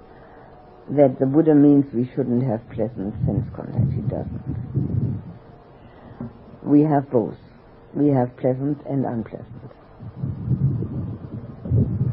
that 0.91 1.19
the 1.19 1.27
Buddha 1.27 1.55
means 1.55 1.93
we 1.93 2.11
shouldn't 2.15 2.43
have 2.43 2.69
pleasant 2.71 3.15
sense 3.27 3.47
contact. 3.55 3.93
He 3.93 4.03
doesn't. 4.03 5.23
We 6.63 6.83
have 6.83 7.11
both. 7.11 7.39
We 7.95 8.09
have 8.09 8.37
pleasant 8.37 8.79
and 8.87 9.05
unpleasant. 9.05 9.71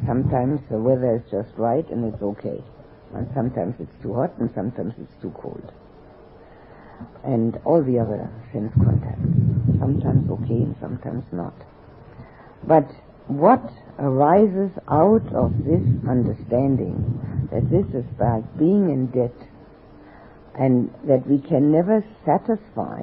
Sometimes 0.05 0.61
the 0.69 0.79
weather 0.79 1.17
is 1.17 1.29
just 1.29 1.57
right 1.57 1.87
and 1.89 2.13
it's 2.13 2.21
okay. 2.21 2.63
And 3.13 3.27
sometimes 3.33 3.75
it's 3.79 4.01
too 4.01 4.13
hot 4.13 4.37
and 4.39 4.49
sometimes 4.53 4.93
it's 4.97 5.21
too 5.21 5.33
cold 5.37 5.71
and 7.23 7.59
all 7.65 7.83
the 7.83 7.99
other 7.99 8.29
sense 8.51 8.73
contacts. 8.75 9.21
Sometimes 9.79 10.29
okay 10.29 10.63
and 10.63 10.75
sometimes 10.79 11.23
not. 11.31 11.53
But 12.63 12.89
what 13.27 13.69
arises 13.99 14.71
out 14.89 15.25
of 15.33 15.51
this 15.65 15.83
understanding 16.07 17.47
that 17.51 17.69
this 17.69 17.85
is 17.93 18.05
like 18.19 18.45
being 18.57 18.89
in 18.89 19.07
debt 19.07 19.35
and 20.57 20.93
that 21.07 21.25
we 21.27 21.39
can 21.39 21.71
never 21.71 22.03
satisfy 22.25 23.01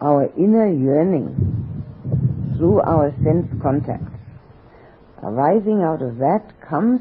our 0.00 0.30
inner 0.36 0.68
yearning 0.68 1.84
through 2.56 2.80
our 2.80 3.12
sense 3.24 3.46
contacts. 3.62 4.12
Arising 5.22 5.82
out 5.82 6.02
of 6.02 6.18
that 6.18 6.52
comes 6.60 7.00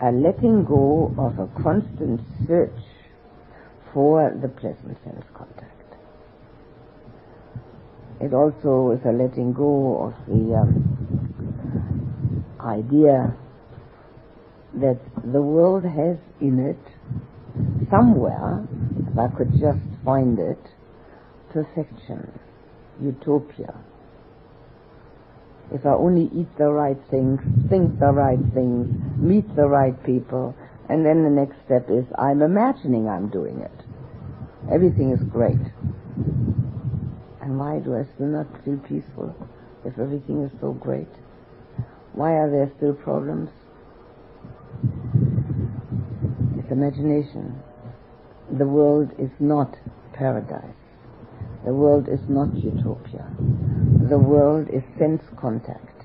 a 0.00 0.10
letting 0.10 0.64
go 0.64 1.14
of 1.16 1.38
a 1.38 1.46
constant 1.62 2.20
search 2.46 2.80
for 3.92 4.36
the 4.40 4.48
pleasant 4.48 4.96
sense 5.04 5.24
contact. 5.34 5.61
It 8.22 8.32
also 8.32 8.92
is 8.92 9.04
a 9.04 9.10
letting 9.10 9.52
go 9.52 10.04
of 10.04 10.14
the 10.28 10.54
um, 10.54 12.44
idea 12.60 13.34
that 14.74 15.00
the 15.32 15.42
world 15.42 15.84
has 15.84 16.16
in 16.40 16.60
it 16.60 16.78
somewhere, 17.90 18.64
if 19.10 19.18
I 19.18 19.26
could 19.36 19.52
just 19.58 19.80
find 20.04 20.38
it, 20.38 20.60
perfection, 21.52 22.38
utopia. 23.02 23.74
If 25.72 25.84
I 25.84 25.90
only 25.90 26.30
eat 26.32 26.56
the 26.58 26.70
right 26.70 26.98
things, 27.10 27.40
think 27.68 27.98
the 27.98 28.12
right 28.12 28.38
things, 28.54 28.88
meet 29.18 29.54
the 29.56 29.66
right 29.66 30.00
people, 30.04 30.54
and 30.88 31.04
then 31.04 31.24
the 31.24 31.30
next 31.30 31.56
step 31.64 31.90
is 31.90 32.04
I'm 32.16 32.40
imagining 32.42 33.08
I'm 33.08 33.28
doing 33.30 33.60
it. 33.60 33.84
Everything 34.72 35.10
is 35.10 35.22
great. 35.24 35.58
And 37.42 37.58
why 37.58 37.80
do 37.80 37.96
I 37.96 38.04
still 38.14 38.28
not 38.28 38.46
feel 38.64 38.78
peaceful 38.78 39.34
if 39.84 39.98
everything 39.98 40.44
is 40.44 40.52
so 40.60 40.72
great? 40.72 41.10
Why 42.12 42.34
are 42.34 42.48
there 42.48 42.70
still 42.76 42.94
problems? 42.94 43.50
It's 46.56 46.70
imagination. 46.70 47.60
The 48.56 48.66
world 48.66 49.10
is 49.18 49.30
not 49.40 49.74
paradise. 50.12 50.76
The 51.64 51.74
world 51.74 52.08
is 52.08 52.20
not 52.28 52.54
utopia. 52.54 53.26
The 54.08 54.18
world 54.18 54.68
is 54.68 54.82
sense 54.96 55.22
contact. 55.36 56.04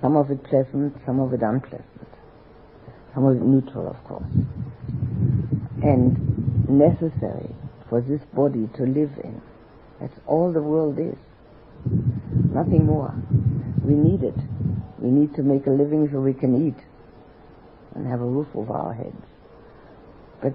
Some 0.00 0.16
of 0.16 0.30
it 0.30 0.44
pleasant, 0.44 0.96
some 1.04 1.18
of 1.18 1.32
it 1.32 1.42
unpleasant. 1.42 2.08
Some 3.12 3.24
of 3.24 3.36
it 3.36 3.42
neutral, 3.42 3.88
of 3.88 4.02
course. 4.04 4.30
And 5.82 6.68
necessary 6.68 7.56
for 7.88 8.00
this 8.00 8.20
body 8.32 8.68
to 8.76 8.82
live 8.84 9.10
in. 9.24 9.42
That's 10.00 10.18
all 10.26 10.52
the 10.52 10.62
world 10.62 10.98
is. 10.98 11.16
Nothing 12.54 12.86
more. 12.86 13.14
We 13.82 13.94
need 13.94 14.22
it. 14.22 14.36
We 14.98 15.10
need 15.10 15.34
to 15.36 15.42
make 15.42 15.66
a 15.66 15.70
living 15.70 16.08
so 16.10 16.20
we 16.20 16.34
can 16.34 16.68
eat 16.68 16.82
and 17.94 18.06
have 18.06 18.20
a 18.20 18.24
roof 18.24 18.48
over 18.54 18.72
our 18.72 18.94
heads. 18.94 19.24
But 20.42 20.54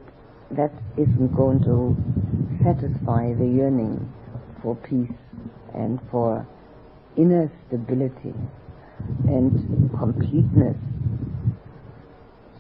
that 0.52 0.72
isn't 0.98 1.36
going 1.36 1.62
to 1.64 1.96
satisfy 2.64 3.34
the 3.34 3.46
yearning 3.46 4.12
for 4.62 4.76
peace 4.76 5.18
and 5.74 6.00
for 6.10 6.48
inner 7.18 7.52
stability 7.68 8.34
and 9.28 9.92
completeness. 9.98 10.78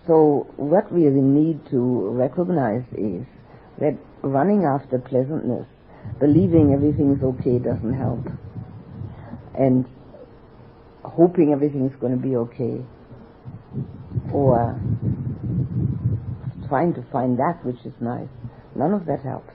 So 0.08 0.48
what 0.58 0.92
we 0.92 1.06
really 1.06 1.22
need 1.22 1.66
to 1.72 2.10
recognize 2.10 2.84
is 2.94 3.26
that 3.80 3.98
running 4.22 4.64
after 4.64 5.00
pleasantness, 5.00 5.68
believing 6.20 6.74
everything 6.74 7.16
is 7.16 7.24
okay 7.24 7.60
doesn't 7.60 7.94
help. 7.94 8.26
And 9.58 9.86
hoping 11.04 11.52
everything 11.52 11.86
is 11.86 11.96
going 12.00 12.16
to 12.16 12.22
be 12.22 12.36
okay. 12.36 12.84
Or 14.34 14.80
trying 16.68 16.94
to 16.96 17.04
find 17.12 17.38
that 17.40 17.64
which 17.66 17.80
is 17.86 17.94
nice. 18.00 18.30
None 18.76 18.94
of 18.94 19.06
that 19.06 19.22
helps. 19.22 19.54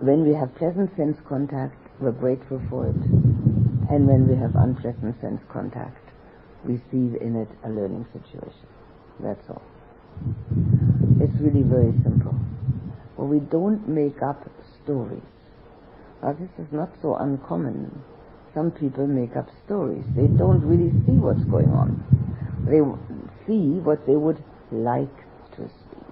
When 0.00 0.26
we 0.26 0.34
have 0.34 0.54
pleasant 0.56 0.94
sense 0.96 1.16
contact, 1.28 1.76
we're 2.00 2.12
grateful 2.12 2.60
for 2.68 2.88
it. 2.88 2.96
And 3.90 4.06
when 4.06 4.28
we 4.28 4.36
have 4.36 4.54
unpleasant 4.54 5.20
sense 5.20 5.40
contact, 5.50 6.02
we 6.64 6.76
see 6.90 7.16
in 7.20 7.36
it 7.36 7.48
a 7.64 7.70
learning 7.70 8.06
situation. 8.12 8.66
That's 9.20 9.48
all. 9.48 9.62
It's 11.20 11.40
really 11.40 11.62
very 11.62 11.92
simple. 12.02 12.34
Well, 13.16 13.28
we 13.28 13.40
don't 13.40 13.88
make 13.88 14.22
up 14.22 14.44
stories. 14.82 15.22
Now, 16.22 16.32
this 16.32 16.50
is 16.58 16.72
not 16.72 16.90
so 17.02 17.16
uncommon. 17.16 18.02
Some 18.54 18.70
people 18.70 19.06
make 19.06 19.36
up 19.36 19.48
stories. 19.64 20.04
They 20.14 20.26
don't 20.26 20.62
really 20.62 20.90
see 21.04 21.12
what's 21.12 21.44
going 21.44 21.70
on. 21.70 22.02
They 22.68 22.80
see 23.46 23.80
what 23.80 24.06
they 24.06 24.16
would 24.16 24.42
like 24.70 25.16
to 25.56 25.68
see. 25.68 26.04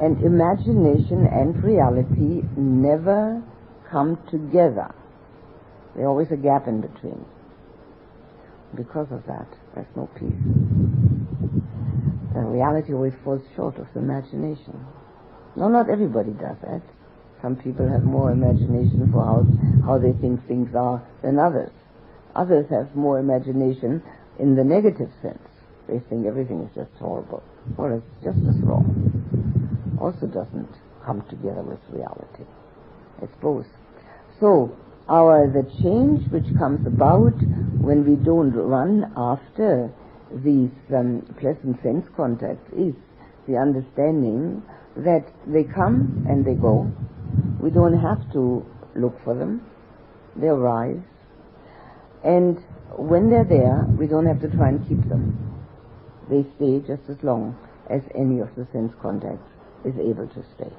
And 0.00 0.22
imagination 0.22 1.26
and 1.26 1.62
reality 1.62 2.42
never 2.56 3.42
come 3.90 4.18
together. 4.30 4.94
There's 5.94 6.06
always 6.06 6.30
a 6.30 6.36
gap 6.36 6.68
in 6.68 6.80
between. 6.80 7.24
Because 8.74 9.08
of 9.10 9.24
that, 9.26 9.48
there's 9.74 9.86
no 9.96 10.08
peace 10.18 10.86
the 12.36 12.42
reality 12.42 12.92
always 12.92 13.14
falls 13.24 13.40
short 13.56 13.78
of 13.78 13.86
the 13.94 14.00
imagination. 14.00 14.84
No, 15.56 15.68
not 15.68 15.88
everybody 15.88 16.32
does 16.32 16.56
that. 16.62 16.82
Some 17.40 17.56
people 17.56 17.88
have 17.88 18.04
more 18.04 18.30
imagination 18.30 19.10
for 19.12 19.24
how, 19.24 19.46
how 19.86 19.98
they 19.98 20.12
think 20.20 20.46
things 20.46 20.74
are 20.74 21.02
than 21.22 21.38
others. 21.38 21.70
Others 22.34 22.66
have 22.70 22.94
more 22.94 23.18
imagination 23.18 24.02
in 24.38 24.54
the 24.54 24.64
negative 24.64 25.10
sense. 25.22 25.48
They 25.88 26.00
think 26.10 26.26
everything 26.26 26.62
is 26.62 26.74
just 26.74 26.90
horrible. 26.98 27.42
Well, 27.76 27.96
it's 27.96 28.24
just 28.24 28.38
as 28.48 28.60
wrong. 28.62 29.98
Also 30.00 30.26
doesn't 30.26 30.68
come 31.04 31.22
together 31.30 31.62
with 31.62 31.78
reality. 31.90 32.44
It's 33.22 33.36
both. 33.40 33.66
So, 34.40 34.76
our, 35.08 35.46
the 35.46 35.62
change 35.82 36.28
which 36.30 36.46
comes 36.58 36.86
about 36.86 37.38
when 37.80 38.04
we 38.04 38.16
don't 38.22 38.52
run 38.52 39.12
after 39.16 39.90
these 40.44 40.70
um, 40.94 41.22
pleasant 41.38 41.80
sense 41.82 42.04
contacts 42.16 42.68
is 42.76 42.94
the 43.46 43.56
understanding 43.56 44.62
that 44.96 45.26
they 45.46 45.64
come 45.64 46.26
and 46.28 46.44
they 46.44 46.54
go. 46.54 46.90
We 47.60 47.70
don't 47.70 47.98
have 47.98 48.32
to 48.32 48.64
look 48.94 49.22
for 49.24 49.34
them. 49.34 49.62
They 50.36 50.48
arise. 50.48 51.02
And 52.24 52.58
when 52.96 53.30
they're 53.30 53.44
there, 53.44 53.84
we 53.98 54.06
don't 54.06 54.26
have 54.26 54.40
to 54.40 54.48
try 54.48 54.68
and 54.68 54.88
keep 54.88 55.08
them. 55.08 55.36
They 56.28 56.44
stay 56.56 56.80
just 56.80 57.08
as 57.08 57.22
long 57.22 57.56
as 57.88 58.02
any 58.14 58.40
of 58.40 58.54
the 58.56 58.66
sense 58.72 58.92
contacts 59.00 59.48
is 59.84 59.94
able 59.98 60.26
to 60.28 60.44
stay. 60.56 60.72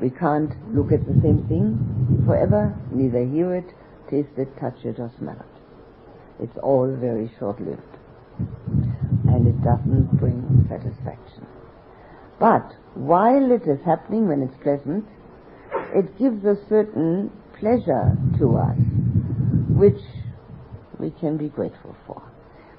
We 0.00 0.10
can't 0.10 0.54
look 0.74 0.92
at 0.92 1.04
the 1.06 1.20
same 1.20 1.46
thing 1.48 2.22
forever, 2.24 2.74
neither 2.90 3.26
hear 3.26 3.54
it, 3.54 3.74
taste 4.08 4.38
it, 4.38 4.48
touch 4.58 4.84
it, 4.84 4.98
or 4.98 5.10
smell 5.18 5.36
it. 5.36 6.42
It's 6.44 6.56
all 6.58 6.86
very 6.94 7.30
short-lived 7.38 7.98
and 8.38 8.77
it 9.48 9.62
doesn't 9.62 10.18
bring 10.18 10.66
satisfaction. 10.68 11.46
But 12.38 12.74
while 12.94 13.50
it 13.50 13.62
is 13.66 13.80
happening 13.84 14.28
when 14.28 14.42
it's 14.42 14.56
pleasant, 14.62 15.06
it 15.94 16.18
gives 16.18 16.44
a 16.44 16.56
certain 16.68 17.32
pleasure 17.58 18.16
to 18.38 18.56
us, 18.56 18.78
which 19.68 20.00
we 20.98 21.10
can 21.10 21.36
be 21.36 21.48
grateful 21.48 21.96
for. 22.06 22.22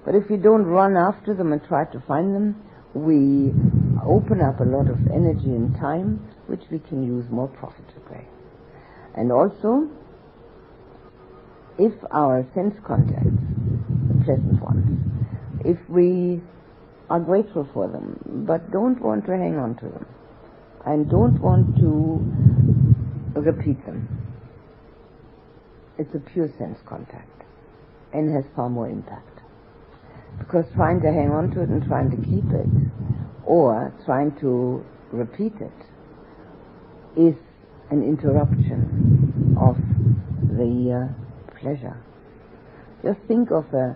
But 0.05 0.15
if 0.15 0.29
we 0.29 0.37
don't 0.37 0.63
run 0.63 0.95
after 0.95 1.33
them 1.33 1.51
and 1.51 1.63
try 1.63 1.85
to 1.85 1.99
find 2.07 2.35
them, 2.35 2.55
we 2.93 3.51
open 4.05 4.41
up 4.41 4.59
a 4.59 4.63
lot 4.63 4.89
of 4.89 4.97
energy 5.11 5.51
and 5.51 5.75
time 5.75 6.25
which 6.47 6.63
we 6.71 6.79
can 6.79 7.03
use 7.03 7.25
more 7.29 7.47
profitably. 7.47 8.25
And 9.15 9.31
also, 9.31 9.89
if 11.77 11.93
our 12.11 12.45
sense 12.53 12.75
contacts, 12.85 13.29
the 14.07 14.23
pleasant 14.23 14.61
ones, 14.61 14.99
if 15.65 15.77
we 15.89 16.41
are 17.09 17.19
grateful 17.19 17.67
for 17.73 17.87
them, 17.87 18.45
but 18.47 18.71
don't 18.71 19.01
want 19.01 19.25
to 19.25 19.31
hang 19.31 19.57
on 19.57 19.75
to 19.75 19.85
them, 19.85 20.05
and 20.85 21.09
don't 21.09 21.39
want 21.41 21.75
to 21.77 23.39
repeat 23.39 23.83
them, 23.85 24.07
it's 25.97 26.13
a 26.13 26.19
pure 26.19 26.49
sense 26.57 26.77
contact 26.85 27.43
and 28.13 28.33
has 28.33 28.45
far 28.55 28.69
more 28.69 28.87
impact. 28.87 29.41
Because 30.37 30.65
trying 30.75 31.01
to 31.01 31.07
hang 31.07 31.31
on 31.31 31.51
to 31.51 31.61
it 31.61 31.69
and 31.69 31.83
trying 31.85 32.09
to 32.11 32.17
keep 32.17 32.45
it, 32.51 32.67
or 33.45 33.93
trying 34.05 34.35
to 34.39 34.85
repeat 35.11 35.53
it, 35.59 35.71
is 37.19 37.35
an 37.91 38.03
interruption 38.03 39.57
of 39.59 39.75
the 40.55 41.09
uh, 41.09 41.59
pleasure. 41.59 41.97
Just 43.03 43.19
think 43.27 43.49
of 43.51 43.65
uh, 43.73 43.93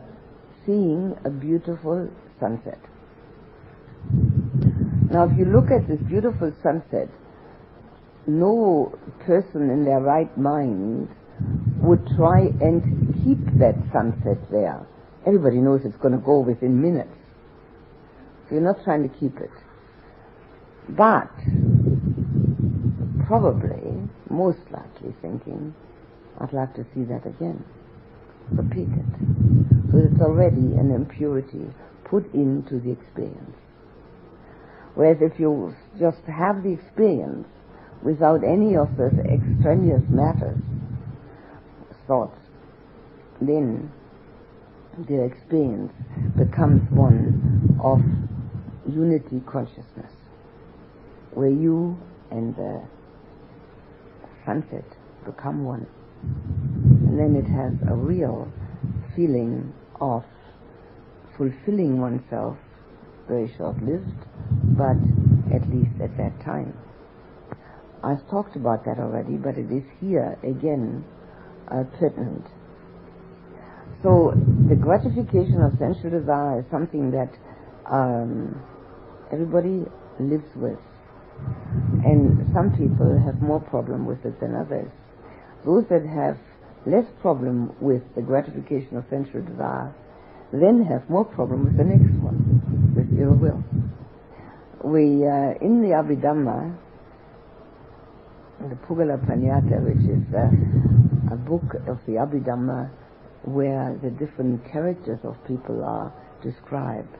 seeing 0.65 1.15
a 1.23 1.30
beautiful 1.30 2.10
sunset. 2.39 2.80
Now, 5.13 5.30
if 5.30 5.38
you 5.38 5.45
look 5.45 5.69
at 5.69 5.88
this 5.88 5.99
beautiful 6.10 6.52
sunset, 6.63 7.08
no 8.26 8.97
person 9.19 9.69
in 9.69 9.86
their 9.86 9.99
right 9.99 10.36
mind 10.36 11.08
would 11.84 12.08
try 12.17 12.47
and 12.60 13.13
keep 13.23 13.38
that 13.60 13.76
sunset 13.93 14.41
there. 14.49 14.88
Everybody 15.28 15.58
knows 15.58 15.82
it's 15.86 15.97
going 15.97 16.13
to 16.17 16.26
go 16.26 16.39
within 16.39 16.82
minutes. 16.82 17.13
So 18.49 18.56
you're 18.56 18.63
not 18.63 18.84
trying 18.84 19.08
to 19.08 19.15
keep 19.19 19.38
it. 19.38 19.52
But, 20.89 21.30
probably, 23.28 24.10
most 24.32 24.65
likely 24.71 25.13
thinking, 25.21 25.76
I'd 26.41 26.54
like 26.54 26.73
to 26.73 26.86
see 26.95 27.04
that 27.04 27.28
again. 27.28 27.63
Repeat 28.49 28.89
it. 28.89 29.91
So 29.91 29.99
it's 29.99 30.21
already 30.21 30.73
an 30.73 30.89
impurity 30.89 31.69
put 32.04 32.34
into 32.34 32.80
the 32.80 32.91
experience. 32.91 33.62
Whereas 34.95 35.17
if 35.21 35.39
you 35.39 35.73
just 35.99 36.21
have 36.25 36.63
the 36.63 36.73
experience 36.73 37.47
without 38.03 38.43
any 38.43 38.75
of 38.75 38.95
the 38.97 39.10
extraneous 39.25 40.03
matters, 40.10 40.60
thoughts, 42.08 42.39
then 43.41 43.91
the 45.08 45.23
experience 45.23 45.93
becomes 46.38 46.82
one 46.91 47.79
of 47.84 48.01
unity 48.93 49.41
consciousness, 49.47 50.12
where 51.34 51.49
you 51.49 51.97
and 52.29 52.56
the 52.56 52.84
sunset 54.45 54.86
become 55.25 55.63
one. 55.63 55.88
And 56.21 57.17
then 57.17 57.36
it 57.36 57.47
has 57.49 57.73
a 57.89 57.95
real 57.95 58.51
feeling 59.15 59.73
of 59.99 60.23
fulfilling 61.38 61.99
oneself, 61.99 62.58
very 63.27 63.53
short 63.57 63.81
lived, 63.83 64.25
but 64.77 64.97
at 65.53 65.67
least 65.69 65.95
at 66.01 66.15
that 66.17 66.39
time. 66.43 66.73
I've 68.03 68.27
talked 68.29 68.55
about 68.55 68.83
that 68.86 68.99
already, 68.99 69.38
but 69.38 69.57
it 69.57 69.71
is 69.71 69.83
here 70.01 70.38
again 70.43 71.05
uh, 71.71 71.83
pertinent. 71.99 72.45
So 74.03 74.33
the 74.67 74.75
gratification 74.75 75.62
of 75.62 75.77
sensual 75.79 76.19
desire 76.19 76.59
is 76.59 76.65
something 76.69 77.12
that 77.12 77.31
um, 77.89 78.62
everybody 79.31 79.88
lives 80.19 80.51
with, 80.55 80.79
and 82.03 82.51
some 82.53 82.75
people 82.75 83.21
have 83.23 83.41
more 83.41 83.62
problem 83.62 84.05
with 84.05 84.25
it 84.25 84.39
than 84.41 84.55
others. 84.55 84.91
Those 85.63 85.86
that 85.89 86.05
have 86.05 86.38
less 86.86 87.05
problem 87.21 87.71
with 87.79 88.03
the 88.15 88.21
gratification 88.21 88.97
of 88.97 89.05
sensual 89.09 89.41
desire 89.41 89.95
then 90.51 90.86
have 90.86 91.09
more 91.09 91.25
problem 91.25 91.65
with 91.65 91.77
the 91.77 91.83
next 91.83 92.13
one, 92.21 92.38
will. 93.31 93.63
We, 94.83 95.25
uh, 95.25 95.53
in 95.62 95.81
the 95.81 95.95
Abhidhamma, 95.95 96.77
the 98.59 98.75
Puggala 98.75 99.17
Pannatti, 99.25 99.79
which 99.83 100.03
is 100.09 100.23
uh, 100.33 101.33
a 101.33 101.38
book 101.38 101.75
of 101.88 101.99
the 102.05 102.13
Abhidhamma 102.13 102.89
where 103.43 103.97
the 104.01 104.09
different 104.09 104.69
characters 104.71 105.19
of 105.23 105.36
people 105.47 105.83
are 105.83 106.13
described. 106.41 107.15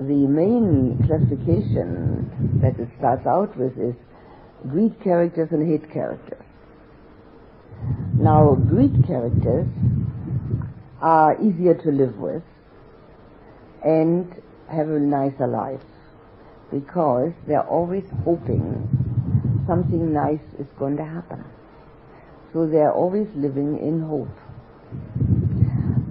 The 0.00 0.26
main 0.26 0.98
classification 1.06 2.60
that 2.62 2.78
it 2.78 2.88
starts 2.98 3.26
out 3.26 3.56
with 3.56 3.76
is 3.78 3.94
greed 4.68 5.00
characters 5.02 5.48
and 5.50 5.68
hate 5.68 5.92
characters. 5.92 6.44
Now, 8.14 8.54
greed 8.54 9.06
characters 9.06 9.66
are 11.00 11.40
easier 11.40 11.74
to 11.74 11.90
live 11.90 12.16
with 12.16 12.42
and 13.84 14.34
have 14.70 14.88
a 14.88 15.00
nicer 15.00 15.46
life 15.46 15.80
because 16.70 17.32
they're 17.46 17.66
always 17.66 18.04
hoping 18.24 18.88
something 19.66 20.12
nice 20.12 20.40
is 20.58 20.66
going 20.78 20.96
to 20.96 21.04
happen. 21.04 21.44
So 22.52 22.66
they're 22.66 22.92
always 22.92 23.28
living 23.34 23.78
in 23.78 24.00
hope. 24.00 24.28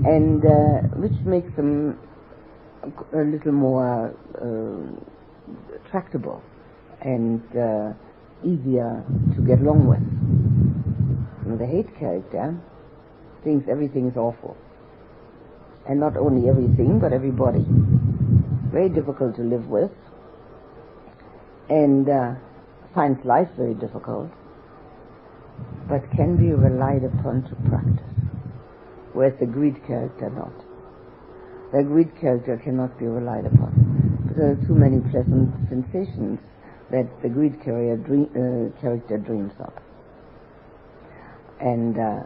And 0.05 0.45
uh, 0.45 0.95
which 0.97 1.19
makes 1.25 1.53
them 1.55 1.99
a 3.13 3.23
little 3.23 3.51
more 3.51 4.15
uh, 4.37 5.89
tractable 5.89 6.41
and 7.01 7.41
uh, 7.55 7.93
easier 8.43 9.03
to 9.35 9.41
get 9.41 9.59
along 9.59 9.87
with. 9.87 10.05
And 11.47 11.59
the 11.59 11.65
hate 11.65 11.97
character 11.97 12.55
thinks 13.43 13.67
everything 13.67 14.07
is 14.07 14.17
awful 14.17 14.55
and 15.87 15.99
not 15.99 16.17
only 16.17 16.49
everything, 16.49 16.99
but 16.99 17.13
everybody. 17.13 17.65
Very 18.71 18.89
difficult 18.89 19.35
to 19.37 19.43
live 19.43 19.67
with, 19.67 19.91
and 21.69 22.07
uh, 22.09 22.35
finds 22.93 23.23
life 23.25 23.49
very 23.57 23.73
difficult, 23.73 24.29
but 25.87 26.01
can 26.11 26.35
be 26.37 26.51
relied 26.51 27.03
upon 27.03 27.43
to 27.43 27.55
practice. 27.69 28.03
Whereas 29.13 29.33
the 29.39 29.45
greed 29.45 29.85
character 29.87 30.29
not. 30.29 30.53
The 31.71 31.83
greed 31.83 32.15
character 32.19 32.57
cannot 32.63 32.97
be 32.99 33.05
relied 33.05 33.45
upon. 33.45 34.23
Because 34.23 34.37
there 34.37 34.51
are 34.51 34.67
too 34.67 34.75
many 34.75 34.99
pleasant 35.11 35.53
sensations 35.69 36.39
that 36.91 37.07
the 37.21 37.29
greed 37.29 37.61
character, 37.63 37.97
dream, 37.97 38.29
uh, 38.31 38.81
character 38.81 39.17
dreams 39.17 39.53
of 39.59 39.73
and 41.59 41.97
uh, 41.97 42.23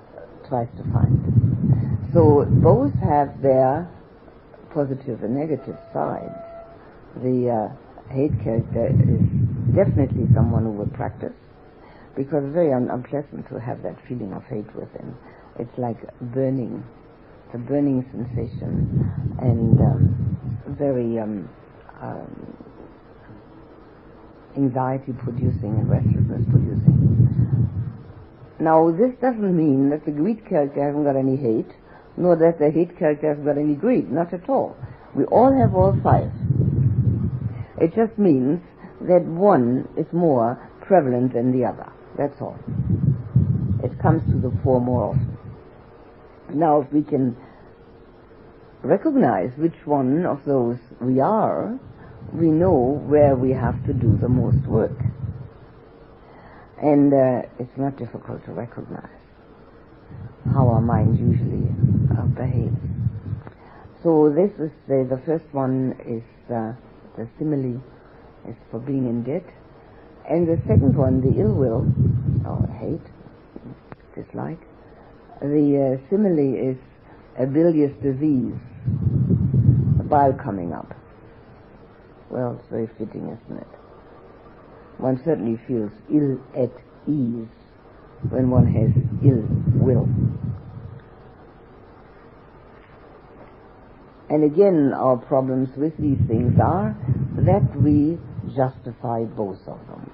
tries 0.48 0.68
to 0.78 0.84
find. 0.92 2.10
So 2.14 2.46
both 2.46 2.94
have 2.96 3.42
their 3.42 3.90
positive 4.74 5.24
and 5.24 5.36
negative 5.36 5.78
sides. 5.94 6.36
The 7.24 7.52
uh, 7.52 8.12
hate 8.12 8.36
character 8.44 8.88
is 8.88 9.22
definitely 9.76 10.28
someone 10.34 10.64
who 10.64 10.72
would 10.80 10.94
practice 10.94 11.34
because 12.16 12.44
it's 12.44 12.54
very 12.54 12.74
un- 12.74 12.90
unpleasant 12.92 13.48
to 13.50 13.60
have 13.60 13.84
that 13.84 13.96
feeling 14.08 14.34
of 14.34 14.44
hate 14.46 14.68
within. 14.76 15.16
It's 15.60 15.78
like 15.78 15.98
burning, 16.34 16.84
a 17.54 17.58
burning 17.58 18.04
sensation, 18.12 19.12
and 19.40 19.80
um, 19.80 20.66
very 20.80 21.20
um, 21.20 21.50
um, 22.02 22.58
anxiety 24.56 25.14
producing 25.14 25.80
and 25.80 25.90
restlessness 25.90 26.44
producing. 26.52 27.02
Now, 28.60 28.92
this 28.92 29.16
doesn't 29.22 29.56
mean 29.58 29.90
that 29.90 30.06
the 30.06 30.12
greed 30.12 30.46
character 30.48 30.84
hasn't 30.84 31.06
got 31.06 31.16
any 31.16 31.36
hate 31.36 31.72
nor 32.22 32.36
that 32.36 32.60
the 32.60 32.70
hate 32.70 32.98
character 33.00 33.34
has 33.34 33.44
got 33.44 33.58
any 33.58 33.74
greed. 33.74 34.12
Not 34.12 34.32
at 34.32 34.48
all. 34.48 34.78
We 35.16 35.26
all 35.26 35.52
have 35.52 35.74
all 35.74 35.98
five. 36.04 36.32
It 37.82 37.96
just 37.96 38.18
means 38.20 38.62
that 39.02 39.24
one 39.26 39.88
is 39.98 40.06
more 40.14 40.70
prevalent 40.82 41.34
than 41.34 41.52
the 41.52 41.66
other. 41.66 41.92
That's 42.18 42.40
all. 42.40 42.60
It 43.84 44.00
comes 44.00 44.22
to 44.32 44.38
the 44.38 44.56
fore 44.64 44.80
more 44.80 45.16
often. 45.16 45.38
Now, 46.54 46.82
if 46.82 46.94
we 46.94 47.02
can 47.02 47.36
recognize 48.84 49.52
which 49.58 49.86
one 49.86 50.26
of 50.26 50.46
those 50.46 50.78
we 51.00 51.20
are, 51.20 51.80
we 52.34 52.52
know 52.52 53.02
where 53.08 53.36
we 53.36 53.50
have 53.52 53.84
to 53.88 53.94
do 53.94 54.16
the 54.22 54.30
most 54.30 54.68
work. 54.68 54.98
And 56.80 57.12
uh, 57.14 57.48
it's 57.58 57.78
not 57.78 57.98
difficult 57.98 58.46
to 58.46 58.52
recognize 58.52 59.21
how 60.54 60.68
our 60.68 60.82
minds 60.82 61.20
usually 61.20 61.68
uh, 62.18 62.26
behaves. 62.26 62.76
So 64.04 64.30
this 64.30 64.52
is 64.60 64.72
the, 64.88 65.06
the 65.10 65.22
first 65.26 65.46
one 65.52 65.96
is 66.06 66.24
uh, 66.52 66.74
the 67.18 67.28
simile 67.38 67.82
is 68.48 68.56
for 68.72 68.80
being 68.80 69.08
in 69.08 69.24
debt, 69.24 69.46
and 70.28 70.48
the 70.48 70.58
second 70.68 70.96
one, 70.98 71.22
the 71.22 71.40
ill 71.40 71.54
will 71.54 71.86
or 72.46 72.68
hate, 72.80 73.06
dislike. 74.16 74.60
The 75.42 76.00
uh, 76.02 76.10
simile 76.10 76.56
is 76.56 76.78
a 77.38 77.46
bilious 77.46 77.94
disease, 78.02 78.56
bile 80.10 80.34
coming 80.34 80.74
up. 80.74 80.96
Well, 82.30 82.58
it's 82.60 82.70
very 82.70 82.88
fitting, 82.98 83.30
isn't 83.30 83.58
it? 83.62 83.68
One 84.98 85.22
certainly 85.24 85.60
feels 85.68 85.92
ill 86.10 86.40
at 86.56 86.72
ease 87.08 87.50
when 88.30 88.50
one 88.50 88.68
has 88.68 88.92
ill 89.26 89.44
will. 89.82 90.08
And 94.30 94.46
again, 94.46 94.94
our 94.96 95.18
problems 95.18 95.70
with 95.76 95.98
these 95.98 96.20
things 96.28 96.58
are 96.64 96.96
that 97.36 97.68
we 97.76 98.18
justify 98.56 99.26
both 99.26 99.60
of 99.68 99.78
them. 99.88 100.10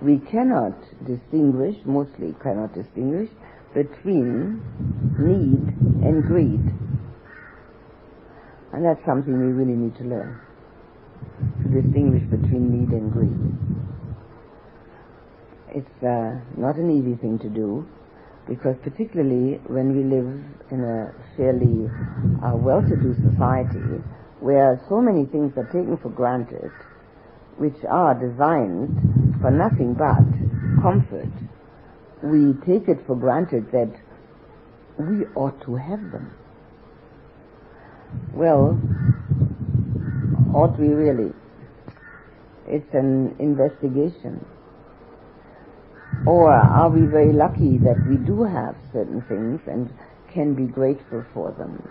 We 0.00 0.18
cannot 0.18 0.72
distinguish, 1.06 1.76
mostly 1.84 2.34
cannot 2.42 2.74
distinguish, 2.74 3.28
between 3.74 4.62
need 5.18 5.76
and 6.04 6.24
greed. 6.24 6.64
And 8.72 8.84
that's 8.84 9.04
something 9.04 9.32
we 9.32 9.52
really 9.52 9.76
need 9.76 9.94
to 9.96 10.04
learn. 10.04 10.40
To 11.62 11.82
distinguish 11.82 12.22
between 12.30 12.80
need 12.80 12.88
and 12.96 13.12
greed. 13.12 13.38
It's 15.68 16.02
uh, 16.02 16.40
not 16.56 16.76
an 16.76 16.90
easy 16.90 17.16
thing 17.20 17.38
to 17.40 17.50
do 17.50 17.86
because 18.48 18.76
particularly 18.82 19.60
when 19.66 19.96
we 19.96 20.02
live 20.02 20.28
in 20.70 20.80
a 20.82 21.12
fairly 21.36 21.88
uh, 22.44 22.56
well-to-do 22.56 23.14
society 23.30 24.02
where 24.40 24.80
so 24.88 25.00
many 25.00 25.24
things 25.26 25.52
are 25.56 25.66
taken 25.66 25.96
for 26.02 26.10
granted 26.10 26.70
which 27.58 27.84
are 27.88 28.14
designed 28.14 29.38
for 29.40 29.50
nothing 29.50 29.94
but 29.94 30.24
comfort, 30.82 31.30
we 32.22 32.54
take 32.66 32.88
it 32.88 32.98
for 33.06 33.16
granted 33.16 33.70
that 33.72 33.92
we 34.98 35.24
ought 35.34 35.60
to 35.64 35.76
have 35.76 36.00
them. 36.10 36.32
Well, 38.34 38.80
ought 40.54 40.78
we 40.78 40.88
really? 40.88 41.32
It's 42.66 42.92
an 42.94 43.36
investigation. 43.38 44.44
Or 46.26 46.52
are 46.52 46.88
we 46.88 47.06
very 47.06 47.32
lucky 47.32 47.78
that 47.78 47.98
we 48.08 48.16
do 48.16 48.44
have 48.44 48.76
certain 48.92 49.22
things 49.28 49.60
and 49.66 49.90
can 50.32 50.54
be 50.54 50.70
grateful 50.70 51.24
for 51.34 51.52
them? 51.58 51.82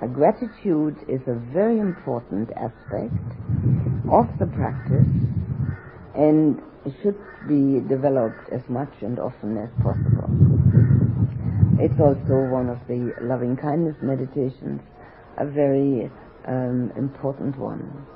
A 0.00 0.08
gratitude 0.08 0.96
is 1.08 1.20
a 1.26 1.34
very 1.52 1.78
important 1.78 2.50
aspect 2.52 3.20
of 4.10 4.26
the 4.38 4.46
practice 4.46 5.10
and 6.14 6.62
should 7.02 7.18
be 7.46 7.80
developed 7.86 8.48
as 8.50 8.62
much 8.68 8.92
and 9.02 9.18
often 9.18 9.58
as 9.58 9.70
possible. 9.82 10.30
It's 11.80 12.00
also 12.00 12.48
one 12.48 12.70
of 12.70 12.78
the 12.88 13.12
loving 13.20 13.56
kindness 13.56 13.96
meditations, 14.00 14.80
a 15.36 15.44
very 15.44 16.10
um, 16.46 16.92
important 16.96 17.58
one 17.58 18.06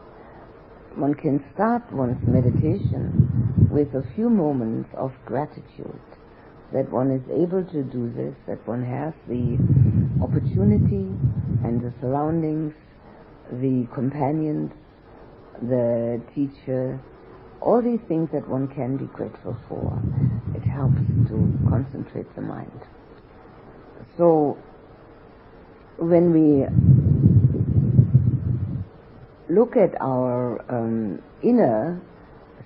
one 0.96 1.14
can 1.14 1.44
start 1.54 1.82
one's 1.92 2.26
meditation 2.26 3.68
with 3.70 3.94
a 3.94 4.04
few 4.14 4.28
moments 4.28 4.88
of 4.96 5.12
gratitude 5.24 6.00
that 6.72 6.90
one 6.90 7.10
is 7.10 7.22
able 7.30 7.62
to 7.64 7.82
do 7.82 8.10
this, 8.16 8.34
that 8.46 8.66
one 8.66 8.82
has 8.82 9.12
the 9.28 9.58
opportunity 10.22 11.08
and 11.64 11.80
the 11.82 11.92
surroundings, 12.00 12.72
the 13.60 13.86
companions, 13.94 14.72
the 15.62 16.20
teacher, 16.34 16.98
all 17.60 17.82
these 17.82 18.00
things 18.08 18.28
that 18.32 18.48
one 18.48 18.66
can 18.68 18.96
be 18.96 19.04
grateful 19.06 19.56
for. 19.68 20.00
It 20.56 20.64
helps 20.66 20.98
to 21.28 21.58
concentrate 21.68 22.34
the 22.34 22.42
mind. 22.42 22.80
So, 24.16 24.58
when 25.98 26.32
we 26.32 26.66
look 29.54 29.76
at 29.76 30.00
our 30.00 30.64
um, 30.70 31.20
inner 31.42 32.00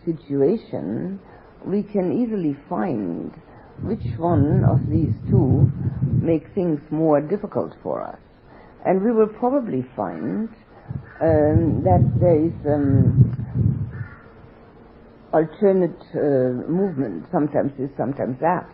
situation, 0.04 1.18
we 1.64 1.82
can 1.82 2.12
easily 2.12 2.56
find 2.68 3.32
which 3.82 4.06
one 4.18 4.64
of 4.64 4.78
these 4.88 5.12
two 5.28 5.70
make 6.22 6.54
things 6.54 6.80
more 6.90 7.20
difficult 7.20 7.74
for 7.82 8.02
us. 8.02 8.18
And 8.84 9.02
we 9.02 9.10
will 9.10 9.26
probably 9.26 9.84
find 9.96 10.48
um, 11.20 11.82
that 11.82 12.02
there 12.20 12.38
is 12.38 12.54
um, 12.64 13.34
alternate 15.32 16.00
uh, 16.14 16.70
movement. 16.70 17.26
Sometimes 17.32 17.72
this, 17.76 17.90
sometimes 17.96 18.38
that. 18.40 18.70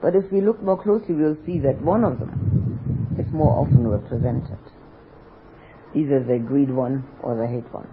But 0.00 0.14
if 0.14 0.30
we 0.30 0.40
look 0.40 0.62
more 0.62 0.80
closely, 0.80 1.14
we'll 1.14 1.38
see 1.44 1.58
that 1.60 1.82
one 1.82 2.04
of 2.04 2.20
them 2.20 3.16
is 3.18 3.26
more 3.32 3.58
often 3.58 3.88
represented 3.88 4.58
either 5.96 6.22
the 6.22 6.38
greed 6.38 6.70
one 6.70 7.04
or 7.22 7.36
the 7.36 7.46
hate 7.46 7.72
one. 7.72 7.88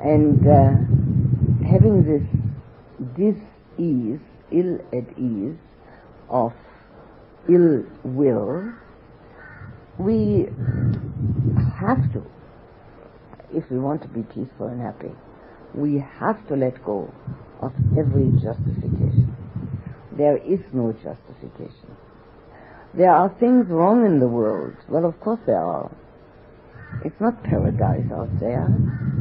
And 0.00 0.46
uh, 0.46 1.68
having 1.68 2.04
this 2.04 2.26
dis-ease, 3.16 4.20
ill 4.50 4.78
at 4.92 5.18
ease, 5.18 5.56
of 6.28 6.52
ill 7.48 7.84
will, 8.04 8.72
we 9.98 10.48
have 11.78 12.12
to, 12.12 12.24
if 13.54 13.70
we 13.70 13.78
want 13.78 14.02
to 14.02 14.08
be 14.08 14.22
peaceful 14.22 14.66
and 14.66 14.80
happy, 14.80 15.12
we 15.74 15.98
have 16.18 16.46
to 16.48 16.56
let 16.56 16.82
go 16.84 17.12
of 17.60 17.72
every 17.98 18.30
justification. 18.40 19.34
There 20.12 20.36
is 20.36 20.60
no 20.72 20.92
justification. 20.92 21.96
There 22.94 23.10
are 23.10 23.28
things 23.40 23.66
wrong 23.68 24.04
in 24.06 24.18
the 24.18 24.26
world. 24.26 24.74
Well, 24.88 25.04
of 25.04 25.20
course 25.20 25.40
there 25.46 25.62
are. 25.62 25.90
It's 27.04 27.20
not 27.20 27.42
paradise 27.44 28.10
out 28.12 28.40
there. 28.40 28.66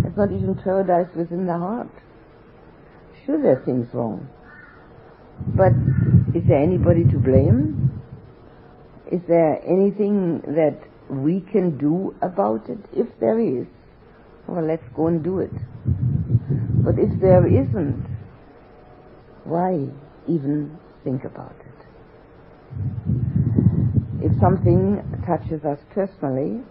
It's 0.06 0.18
not 0.18 0.32
even 0.32 0.56
paradise 0.56 1.14
within 1.16 1.46
the 1.46 1.58
heart. 1.58 1.90
Sure, 3.26 3.42
there 3.42 3.62
are 3.62 3.66
things 3.66 3.88
wrong. 3.94 4.28
But 5.56 5.74
is 6.36 6.48
there 6.48 6.62
anybody 6.62 7.04
to 7.06 7.20
blame? 7.20 8.02
Is 9.12 9.22
there 9.28 9.62
anything 9.66 10.42
that 10.48 10.80
we 11.10 11.42
can 11.42 11.78
do 11.78 12.16
about 12.22 12.70
it? 12.70 12.80
If 12.94 13.08
there 13.20 13.40
is, 13.40 13.68
well, 14.48 14.66
let's 14.66 14.88
go 14.96 15.08
and 15.08 15.24
do 15.24 15.40
it. 15.40 15.54
But 16.84 16.98
if 17.00 17.20
there 17.22 17.46
isn't, 17.46 18.06
why 19.44 19.88
even 20.28 20.78
think 21.04 21.24
about 21.24 21.56
it? 21.60 21.86
If 24.26 24.40
something 24.40 25.02
touches 25.26 25.64
us 25.64 25.80
personally, 25.94 26.64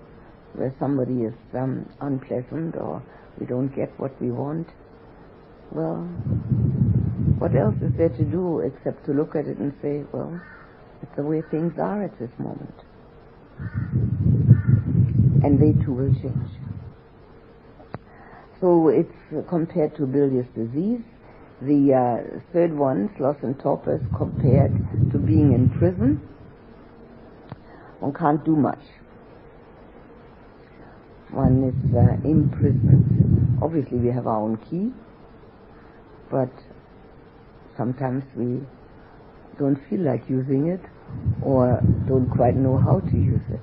where 0.56 0.74
somebody 0.78 1.22
is 1.22 1.34
um, 1.54 1.88
unpleasant 2.00 2.76
or 2.76 3.02
we 3.38 3.46
don't 3.46 3.68
get 3.76 3.92
what 4.00 4.18
we 4.20 4.30
want, 4.30 4.66
well, 5.70 6.02
what 7.38 7.54
else 7.54 7.74
is 7.82 7.92
there 7.98 8.08
to 8.08 8.24
do 8.24 8.60
except 8.60 9.04
to 9.06 9.12
look 9.12 9.36
at 9.36 9.46
it 9.46 9.58
and 9.58 9.74
say, 9.82 10.04
well, 10.12 10.40
it's 11.02 11.12
the 11.16 11.22
way 11.22 11.42
things 11.50 11.74
are 11.78 12.02
at 12.02 12.18
this 12.18 12.30
moment. 12.38 12.74
And 15.44 15.60
they 15.60 15.72
too 15.84 15.92
will 15.92 16.14
change. 16.14 16.50
So 18.60 18.88
it's 18.88 19.48
compared 19.48 19.96
to 19.96 20.06
bilious 20.06 20.46
disease. 20.54 21.02
The 21.60 21.92
uh, 21.92 22.40
third 22.52 22.72
one, 22.74 23.10
sloth 23.16 23.42
and 23.42 23.58
torpor, 23.60 23.96
is 23.96 24.02
compared 24.16 24.72
to 25.12 25.18
being 25.18 25.52
in 25.52 25.70
prison. 25.78 26.20
One 28.00 28.14
can't 28.14 28.44
do 28.44 28.56
much 28.56 28.80
one 31.30 31.64
is 31.68 31.74
uh. 31.94 32.16
Obviously, 33.64 33.98
we 33.98 34.08
have 34.08 34.26
our 34.26 34.38
own 34.38 34.56
key, 34.70 34.92
but 36.30 36.52
sometimes 37.76 38.24
we 38.36 38.60
don't 39.58 39.78
feel 39.88 40.00
like 40.00 40.28
using 40.28 40.68
it 40.68 40.80
or 41.42 41.80
don't 42.06 42.30
quite 42.30 42.54
know 42.56 42.78
how 42.78 43.00
to 43.00 43.16
use 43.16 43.40
it. 43.50 43.60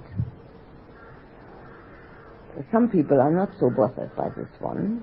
Some 2.71 2.89
people 2.89 3.19
are 3.19 3.32
not 3.32 3.49
so 3.60 3.69
bothered 3.69 4.15
by 4.15 4.30
this 4.30 4.49
one. 4.60 5.02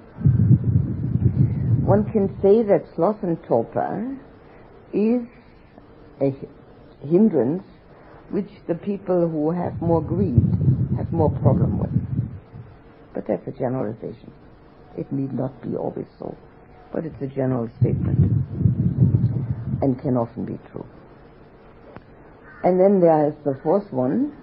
One 1.84 2.04
can 2.12 2.28
say 2.40 2.62
that 2.62 2.84
sloth 2.94 3.22
and 3.22 3.42
torpor 3.44 4.16
is 4.92 5.22
a 6.20 6.32
hindrance 7.06 7.64
which 8.30 8.50
the 8.68 8.74
people 8.74 9.28
who 9.28 9.50
have 9.50 9.80
more 9.82 10.00
greed 10.00 10.42
have 10.96 11.12
more 11.12 11.30
problem 11.30 11.78
with. 11.78 11.99
But 13.20 13.26
that's 13.44 13.54
a 13.54 13.58
generalization. 13.58 14.32
It 14.96 15.12
need 15.12 15.34
not 15.34 15.60
be 15.60 15.76
always 15.76 16.06
so. 16.18 16.34
But 16.90 17.04
it's 17.04 17.20
a 17.20 17.26
general 17.26 17.68
statement 17.78 18.18
and 19.82 20.00
can 20.00 20.16
often 20.16 20.46
be 20.46 20.58
true. 20.72 20.86
And 22.64 22.80
then 22.80 23.00
there 23.00 23.28
is 23.28 23.34
the 23.44 23.60
fourth 23.62 23.92
one, 23.92 24.34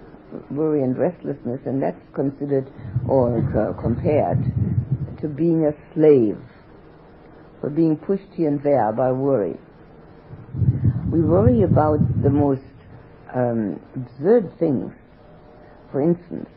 worry 0.52 0.84
and 0.84 0.96
restlessness, 0.96 1.58
and 1.66 1.82
that's 1.82 2.00
considered 2.14 2.70
or 3.08 3.38
uh, 3.38 3.72
compared 3.82 4.44
to 5.22 5.28
being 5.28 5.66
a 5.66 5.74
slave, 5.92 6.38
or 7.64 7.70
being 7.70 7.96
pushed 7.96 8.32
here 8.36 8.46
and 8.46 8.62
there 8.62 8.92
by 8.92 9.10
worry. 9.10 9.58
We 11.10 11.20
worry 11.20 11.62
about 11.62 11.98
the 12.22 12.30
most 12.30 12.62
um, 13.34 13.80
absurd 13.96 14.56
things. 14.60 14.92
For 15.90 16.00
instance, 16.00 16.48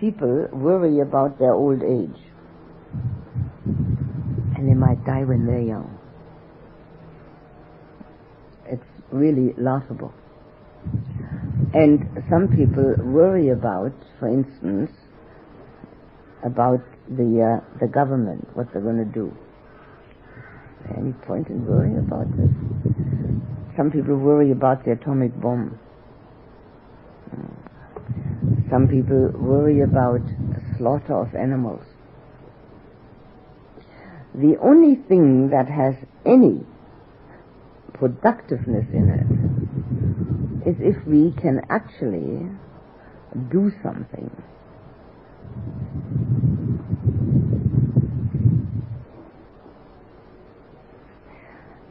people 0.00 0.48
worry 0.52 1.00
about 1.00 1.38
their 1.38 1.52
old 1.52 1.82
age. 1.82 2.22
And 4.56 4.68
they 4.68 4.74
might 4.74 5.04
die 5.04 5.24
when 5.24 5.46
they're 5.46 5.60
young. 5.60 5.98
It's 8.66 8.82
really 9.12 9.54
laughable. 9.58 10.12
And 11.74 12.08
some 12.30 12.48
people 12.48 12.94
worry 13.04 13.50
about, 13.50 13.92
for 14.18 14.28
instance, 14.28 14.90
about 16.44 16.80
the 17.08 17.60
uh, 17.60 17.78
the 17.80 17.86
government, 17.86 18.48
what 18.56 18.72
they're 18.72 18.82
going 18.82 19.04
to 19.04 19.12
do. 19.12 19.30
Any 20.96 21.12
point 21.12 21.48
in 21.48 21.66
worrying 21.66 21.98
about 21.98 22.26
this? 22.36 22.50
Some 23.76 23.90
people 23.90 24.16
worry 24.16 24.50
about 24.50 24.84
the 24.84 24.92
atomic 24.92 25.38
bomb. 25.40 25.78
Some 28.70 28.86
people 28.86 29.32
worry 29.34 29.80
about 29.82 30.20
slaughter 30.78 31.14
of 31.14 31.34
animals. 31.34 31.82
The 34.34 34.56
only 34.62 34.94
thing 34.94 35.50
that 35.50 35.68
has 35.68 35.94
any 36.24 36.64
productiveness 37.94 38.86
in 38.92 39.10
it 40.64 40.68
is 40.68 40.76
if 40.78 41.04
we 41.04 41.32
can 41.32 41.62
actually 41.68 42.48
do 43.50 43.72
something. 43.82 44.30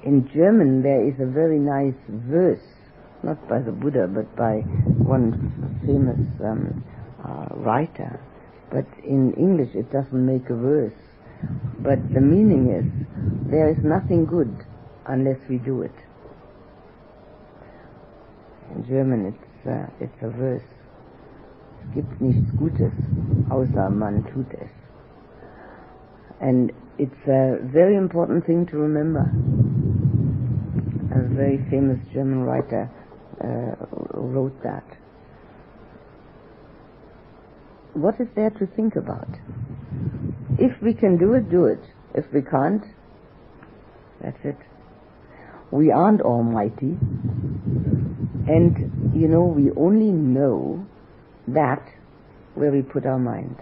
In 0.06 0.30
German 0.34 0.82
there 0.82 1.06
is 1.06 1.20
a 1.20 1.26
very 1.26 1.60
nice 1.60 2.00
verse, 2.08 2.63
not 3.24 3.48
by 3.50 3.60
the 3.60 3.72
Buddha, 3.72 4.08
but 4.08 4.34
by 4.36 4.62
one 4.98 5.82
famous 5.86 6.20
um, 6.44 6.84
uh, 7.24 7.48
writer. 7.56 8.20
But 8.72 8.86
in 9.04 9.34
English 9.34 9.76
it 9.76 9.92
doesn't 9.92 10.26
make 10.26 10.50
a 10.50 10.56
verse. 10.56 10.94
But 11.80 12.14
the 12.14 12.22
meaning 12.22 12.70
is, 12.70 12.86
there 13.50 13.70
is 13.70 13.78
nothing 13.84 14.26
good 14.26 14.66
unless 15.08 15.40
we 15.50 15.58
do 15.58 15.82
it. 15.82 15.96
In 18.76 18.86
German, 18.88 19.34
it's 19.34 19.68
uh, 19.68 19.88
it's 20.00 20.22
a 20.22 20.30
verse. 20.30 20.64
Es 21.82 21.96
gibt 21.96 22.22
nichts 22.22 22.52
Gutes, 22.58 22.94
außer 23.50 23.90
man 23.90 24.24
tut 24.32 24.54
es. 24.54 24.70
And 26.40 26.72
it's 26.98 27.28
a 27.28 27.58
very 27.64 27.96
important 27.96 28.46
thing 28.46 28.66
to 28.68 28.78
remember. 28.78 29.32
A 31.12 31.22
very 31.34 31.58
famous 31.70 31.98
German 32.14 32.44
writer 32.44 32.90
Uh, 33.41 33.75
wrote 34.12 34.62
that. 34.63 34.84
What 37.93 38.19
is 38.19 38.28
there 38.36 38.49
to 38.49 38.65
think 38.65 38.95
about? 38.97 39.30
If 40.58 40.82
we 40.82 40.93
can 40.93 41.17
do 41.17 41.34
it, 41.34 41.49
do 41.49 41.65
it. 41.65 41.80
If 42.13 42.25
we 42.34 42.41
can't, 42.41 42.84
that's 44.21 44.38
it. 44.43 44.58
We 45.71 45.91
aren't 45.91 46.21
almighty. 46.21 46.97
And, 48.47 49.13
you 49.15 49.28
know, 49.28 49.45
we 49.45 49.71
only 49.71 50.12
know 50.12 50.86
that 51.47 51.82
where 52.56 52.71
we 52.71 52.82
put 52.82 53.06
our 53.06 53.19
mind. 53.19 53.56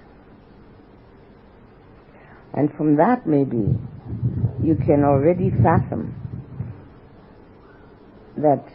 And 2.54 2.74
from 2.74 2.96
that, 2.96 3.28
maybe, 3.28 3.78
you 4.64 4.76
can 4.76 5.04
already 5.04 5.52
fathom 5.52 6.16
that 8.38 8.66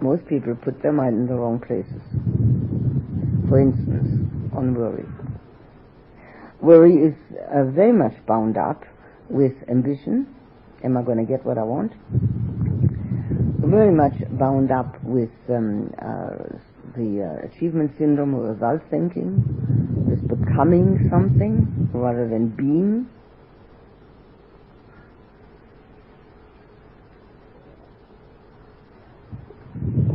most 0.00 0.26
people 0.26 0.54
put 0.54 0.82
their 0.82 0.92
mind 0.92 1.14
in 1.14 1.26
the 1.26 1.34
wrong 1.34 1.58
places. 1.58 2.02
For 3.48 3.60
instance, 3.60 4.52
on 4.54 4.74
worry. 4.74 5.06
Worry 6.60 6.94
is 6.94 7.14
uh, 7.52 7.64
very 7.64 7.92
much 7.92 8.14
bound 8.26 8.56
up 8.56 8.84
with 9.28 9.54
ambition. 9.68 10.34
Am 10.84 10.96
I 10.96 11.02
going 11.02 11.18
to 11.18 11.24
get 11.24 11.44
what 11.44 11.58
I 11.58 11.62
want? 11.62 11.92
very 13.68 13.92
much 13.92 14.14
bound 14.38 14.70
up 14.70 14.96
with 15.04 15.30
um, 15.50 15.92
uh, 16.00 16.56
the 16.96 17.20
uh, 17.20 17.46
achievement 17.46 17.92
syndrome 17.98 18.34
or 18.34 18.52
result 18.52 18.80
thinking, 18.90 19.44
with 20.08 20.26
becoming 20.26 21.08
something 21.10 21.90
rather 21.92 22.28
than 22.28 22.48
being. 22.48 23.06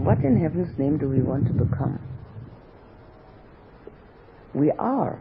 What 0.04 0.20
in 0.20 0.38
heaven's 0.42 0.78
name 0.78 0.98
do 0.98 1.08
we 1.08 1.22
want 1.22 1.48
to 1.48 1.54
become? 1.54 1.98
We 4.54 4.70
are. 4.72 5.18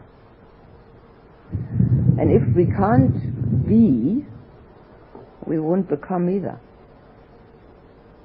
And 2.19 2.29
if 2.29 2.43
we 2.53 2.65
can't 2.65 3.65
be, 3.65 4.25
we 5.47 5.57
won't 5.57 5.87
become 5.89 6.29
either. 6.29 6.59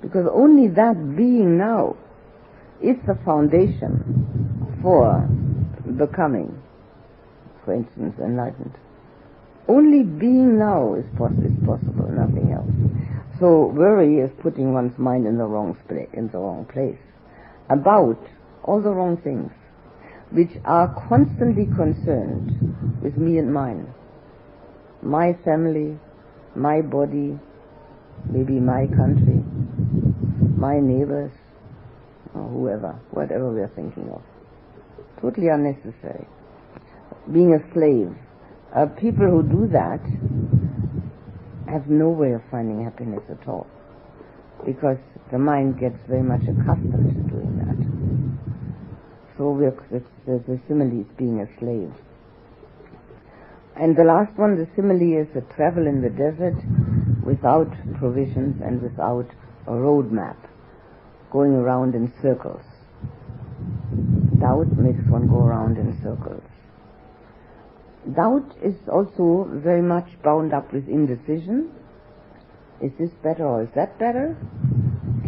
Because 0.02 0.26
only 0.32 0.66
that 0.74 1.16
being 1.16 1.58
now 1.58 1.96
is 2.82 2.96
the 3.06 3.16
foundation 3.24 4.78
for 4.82 5.28
becoming, 5.96 6.60
for 7.64 7.74
instance, 7.74 8.14
enlightened. 8.18 8.74
Only 9.68 10.02
being 10.02 10.58
now 10.58 10.94
is, 10.94 11.04
pos- 11.16 11.32
is 11.38 11.52
possible, 11.64 12.08
nothing. 12.10 12.47
So 13.40 13.66
worry 13.66 14.18
is 14.18 14.30
putting 14.42 14.72
one's 14.72 14.98
mind 14.98 15.26
in 15.26 15.38
the 15.38 15.44
wrong 15.44 15.76
sp- 15.86 16.10
in 16.12 16.28
the 16.32 16.38
wrong 16.38 16.66
place 16.72 16.98
about 17.70 18.18
all 18.64 18.80
the 18.82 18.90
wrong 18.90 19.16
things, 19.18 19.52
which 20.32 20.50
are 20.64 20.88
constantly 21.08 21.66
concerned 21.66 23.00
with 23.02 23.16
me 23.16 23.38
and 23.38 23.52
mine, 23.52 23.94
my 25.02 25.34
family, 25.44 25.98
my 26.56 26.80
body, 26.80 27.38
maybe 28.28 28.58
my 28.58 28.86
country, 28.86 29.44
my 30.56 30.80
neighbors, 30.80 31.30
or 32.34 32.48
whoever, 32.48 32.98
whatever 33.12 33.52
we 33.52 33.60
are 33.60 33.72
thinking 33.76 34.10
of. 34.10 34.22
Totally 35.22 35.48
unnecessary. 35.48 36.26
Being 37.32 37.54
a 37.54 37.72
slave. 37.72 38.14
Uh, 38.74 38.86
people 39.00 39.26
who 39.26 39.42
do 39.42 39.68
that 39.72 40.00
have 41.70 41.88
no 41.88 42.08
way 42.08 42.32
of 42.32 42.42
finding 42.50 42.84
happiness 42.84 43.22
at 43.30 43.46
all 43.46 43.66
because 44.64 44.98
the 45.30 45.38
mind 45.38 45.78
gets 45.78 45.98
very 46.08 46.22
much 46.22 46.42
accustomed 46.42 47.14
to 47.14 47.22
doing 47.30 47.58
that. 47.60 47.78
So 49.36 49.50
we're, 49.50 49.76
the, 49.90 50.02
the 50.26 50.60
simile 50.66 51.00
is 51.00 51.06
being 51.16 51.40
a 51.40 51.48
slave. 51.58 51.92
And 53.76 53.96
the 53.96 54.04
last 54.04 54.36
one, 54.36 54.56
the 54.56 54.66
simile 54.74 55.22
is 55.22 55.28
a 55.36 55.54
travel 55.54 55.86
in 55.86 56.02
the 56.02 56.10
desert 56.10 56.58
without 57.24 57.70
provisions 57.98 58.60
and 58.64 58.82
without 58.82 59.28
a 59.66 59.74
road 59.74 60.10
map, 60.10 60.38
going 61.30 61.52
around 61.52 61.94
in 61.94 62.12
circles. 62.20 62.62
Doubt 64.40 64.72
makes 64.76 65.04
one 65.08 65.28
go 65.28 65.44
around 65.44 65.76
in 65.76 66.00
circles. 66.02 66.42
Doubt 68.06 68.56
is 68.62 68.74
also 68.90 69.48
very 69.52 69.82
much 69.82 70.06
bound 70.22 70.54
up 70.54 70.72
with 70.72 70.88
indecision. 70.88 71.70
Is 72.80 72.92
this 72.98 73.10
better 73.22 73.44
or 73.44 73.62
is 73.64 73.68
that 73.74 73.98
better? 73.98 74.36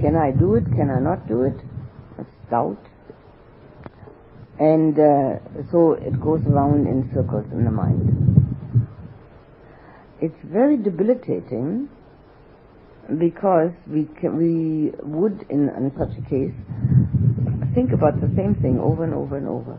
Can 0.01 0.17
I 0.17 0.31
do 0.31 0.55
it? 0.55 0.65
Can 0.65 0.89
I 0.89 1.01
not 1.01 1.27
do 1.29 1.43
it? 1.43 1.57
That's 2.17 2.31
doubt. 2.51 2.81
And 4.59 4.99
uh, 4.99 5.41
so 5.73 5.93
it 5.93 6.21
goes 6.21 6.41
around 6.47 6.87
in 6.87 7.11
circles 7.15 7.47
in 7.53 7.65
the 7.65 7.71
mind. 7.71 8.31
It's 10.21 10.39
very 10.45 10.77
debilitating 10.77 11.89
because 13.19 13.73
we 13.89 14.05
can, 14.21 14.37
we 14.37 14.93
would 15.03 15.45
in, 15.49 15.69
in 15.69 15.93
such 15.99 16.17
a 16.17 16.23
case 16.29 16.55
think 17.75 17.93
about 17.93 18.21
the 18.21 18.31
same 18.37 18.55
thing 18.63 18.79
over 18.79 19.05
and 19.05 19.15
over 19.15 19.37
and 19.37 19.49
over. 19.49 19.79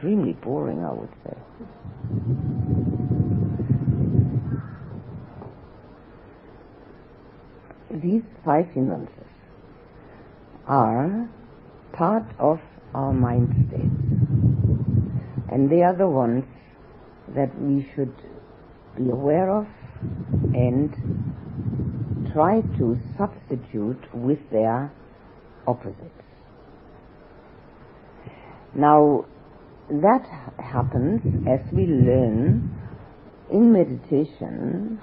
Extremely 0.00 0.32
boring, 0.32 0.82
I 0.82 0.92
would 0.94 1.10
say. 1.22 1.36
These 8.02 8.22
five 8.42 8.70
hindrances 8.72 9.12
are 10.66 11.28
part 11.92 12.24
of 12.38 12.60
our 12.94 13.12
mind 13.12 13.68
states. 13.68 15.52
And 15.52 15.70
they 15.70 15.82
are 15.82 15.94
the 15.94 16.08
ones 16.08 16.46
that 17.34 17.50
we 17.60 17.86
should 17.94 18.14
be 18.96 19.10
aware 19.10 19.50
of 19.50 19.66
and 20.54 20.96
try 22.32 22.62
to 22.78 22.98
substitute 23.18 24.02
with 24.14 24.38
their 24.50 24.90
opposites. 25.66 26.24
Now, 28.74 29.26
that 29.90 30.24
happens 30.58 31.20
as 31.48 31.60
we 31.72 31.86
learn 31.86 32.70
in 33.50 33.72
meditation 33.72 35.00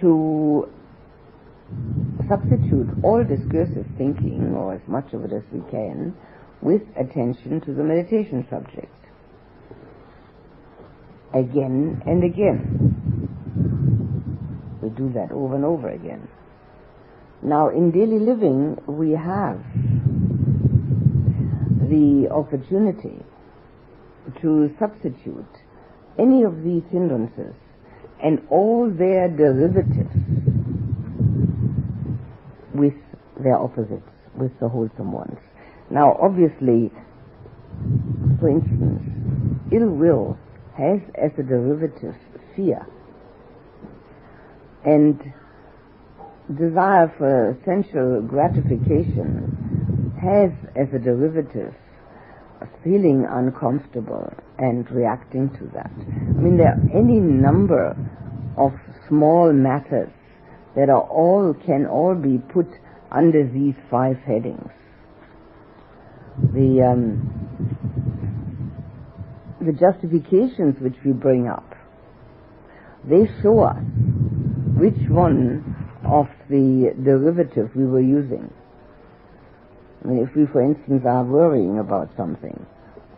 to 0.00 0.68
substitute 2.28 2.88
all 3.02 3.22
discursive 3.22 3.86
thinking, 3.98 4.54
or 4.56 4.74
as 4.74 4.80
much 4.88 5.12
of 5.12 5.24
it 5.24 5.32
as 5.32 5.42
we 5.52 5.60
can, 5.70 6.14
with 6.62 6.82
attention 6.96 7.60
to 7.60 7.74
the 7.74 7.84
meditation 7.84 8.46
subject. 8.48 8.90
Again 11.34 12.02
and 12.06 12.24
again. 12.24 12.90
We 14.82 14.88
do 14.90 15.12
that 15.12 15.30
over 15.32 15.56
and 15.56 15.64
over 15.64 15.90
again. 15.90 16.28
Now, 17.42 17.68
in 17.68 17.90
daily 17.90 18.18
living, 18.18 18.78
we 18.86 19.10
have 19.10 19.60
the 21.90 22.28
opportunity 22.30 23.22
to 24.40 24.74
substitute 24.78 25.46
any 26.18 26.42
of 26.42 26.62
these 26.62 26.82
hindrances 26.90 27.54
and 28.22 28.40
all 28.50 28.90
their 28.90 29.28
derivatives 29.28 30.14
with 32.74 32.94
their 33.42 33.56
opposites, 33.56 34.08
with 34.36 34.58
the 34.60 34.68
wholesome 34.68 35.12
ones. 35.12 35.38
Now, 35.90 36.16
obviously, 36.20 36.90
for 38.40 38.48
instance, 38.48 39.02
ill 39.72 39.90
will 39.90 40.38
has 40.76 41.00
as 41.14 41.30
a 41.38 41.42
derivative 41.42 42.14
fear. 42.56 42.86
And 44.84 45.20
desire 46.52 47.12
for 47.16 47.56
sensual 47.64 48.20
gratification 48.22 50.12
has 50.20 50.50
as 50.76 50.92
a 50.94 50.98
derivative 50.98 51.74
feeling 52.82 53.26
uncomfortable 53.28 54.32
and 54.58 54.90
reacting 54.90 55.50
to 55.58 55.70
that. 55.74 55.90
I 55.90 56.40
mean, 56.40 56.56
there 56.56 56.68
are 56.68 56.98
any 56.98 57.18
number 57.18 57.96
of 58.56 58.72
small 59.08 59.52
matters 59.52 60.10
that 60.76 60.88
are 60.88 61.02
all 61.02 61.54
can 61.66 61.86
all 61.86 62.14
be 62.14 62.38
put 62.52 62.66
under 63.10 63.46
these 63.46 63.74
five 63.90 64.16
headings. 64.18 64.70
The 66.52 66.82
um, 66.82 67.30
the 69.60 69.72
justifications 69.72 70.76
which 70.80 70.96
we 71.04 71.12
bring 71.12 71.48
up, 71.48 71.74
they 73.08 73.30
show 73.42 73.60
us 73.60 73.82
which 74.76 75.08
one 75.08 75.76
of 76.04 76.26
the 76.50 76.92
derivative 77.02 77.70
we 77.74 77.86
were 77.86 78.00
using. 78.00 78.50
If 80.04 80.36
we, 80.36 80.46
for 80.46 80.62
instance, 80.62 81.02
are 81.06 81.24
worrying 81.24 81.78
about 81.78 82.10
something, 82.16 82.66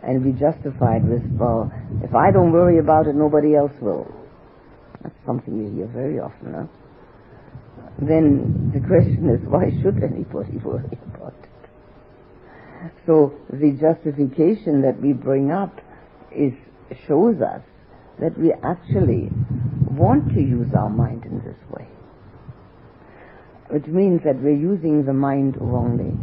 and 0.03 0.23
we 0.23 0.31
justify 0.31 0.97
it 0.97 1.03
with, 1.03 1.23
well, 1.37 1.71
if 2.01 2.15
I 2.15 2.31
don't 2.31 2.51
worry 2.51 2.79
about 2.79 3.07
it, 3.07 3.15
nobody 3.15 3.55
else 3.55 3.73
will. 3.81 4.07
That's 5.03 5.15
something 5.25 5.57
you 5.57 5.75
hear 5.75 5.87
very 5.87 6.19
often, 6.19 6.53
huh? 6.53 6.65
Then 7.99 8.71
the 8.73 8.79
question 8.79 9.29
is, 9.29 9.41
why 9.47 9.71
should 9.81 10.01
anybody 10.03 10.57
worry 10.63 10.97
about 11.13 11.33
it? 11.43 11.49
So 13.05 13.33
the 13.49 13.71
justification 13.71 14.81
that 14.83 15.01
we 15.01 15.13
bring 15.13 15.51
up 15.51 15.81
is 16.31 16.53
shows 17.07 17.41
us 17.41 17.61
that 18.19 18.37
we 18.37 18.53
actually 18.63 19.29
want 19.91 20.33
to 20.33 20.39
use 20.39 20.73
our 20.73 20.89
mind 20.89 21.25
in 21.25 21.39
this 21.43 21.57
way. 21.69 21.87
Which 23.69 23.85
means 23.85 24.21
that 24.23 24.41
we're 24.41 24.55
using 24.55 25.05
the 25.05 25.13
mind 25.13 25.57
wrongly. 25.59 26.15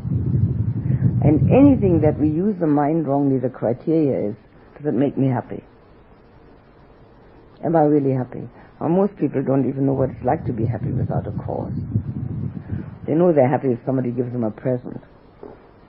And 1.25 1.51
anything 1.51 2.01
that 2.03 2.19
we 2.19 2.29
use 2.29 2.57
the 2.61 2.67
mind 2.67 3.07
wrongly, 3.07 3.39
the 3.39 3.49
criteria 3.49 4.31
is, 4.31 4.37
does 4.77 4.87
it 4.87 4.95
make 4.95 5.17
me 5.17 5.29
happy? 5.29 5.63
Am 7.65 7.77
I 7.77 7.83
really 7.83 8.13
happy? 8.13 8.49
Most 8.81 9.17
people 9.17 9.43
don't 9.43 9.67
even 9.69 9.87
know 9.87 9.95
what 9.95 10.11
it's 10.11 10.25
like 10.25 10.45
to 10.45 10.53
be 10.53 10.67
happy 10.67 10.93
without 10.93 11.27
a 11.27 11.33
cause. 11.33 11.73
They 13.07 13.15
know 13.15 13.33
they're 13.33 13.49
happy 13.49 13.69
if 13.73 13.79
somebody 13.87 14.11
gives 14.11 14.31
them 14.33 14.45
a 14.45 14.51
present, 14.51 15.01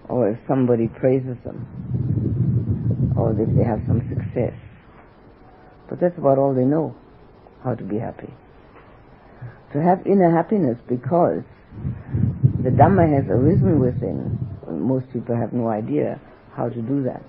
or 0.07 0.29
if 0.29 0.39
somebody 0.47 0.87
praises 0.87 1.35
them, 1.43 3.13
or 3.17 3.31
if 3.31 3.49
they 3.55 3.63
have 3.63 3.81
some 3.87 3.99
success. 4.07 4.53
But 5.89 5.99
that's 5.99 6.17
about 6.17 6.37
all 6.37 6.53
they 6.53 6.63
know, 6.63 6.95
how 7.63 7.75
to 7.75 7.83
be 7.83 7.97
happy. 7.99 8.33
To 9.75 9.81
have 9.81 10.07
inner 10.07 10.31
happiness 10.31 10.77
because 10.87 11.43
the 12.63 12.71
Dhamma 12.71 13.11
has 13.11 13.29
arisen 13.29 13.77
within 13.79 14.39
most 14.85 15.11
people 15.11 15.35
have 15.35 15.53
no 15.53 15.67
idea 15.67 16.19
how 16.55 16.69
to 16.69 16.81
do 16.81 17.03
that. 17.03 17.23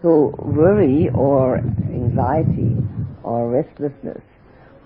So 0.00 0.34
worry 0.38 1.10
or 1.14 1.58
anxiety 1.58 2.76
or 3.22 3.50
restlessness 3.50 4.22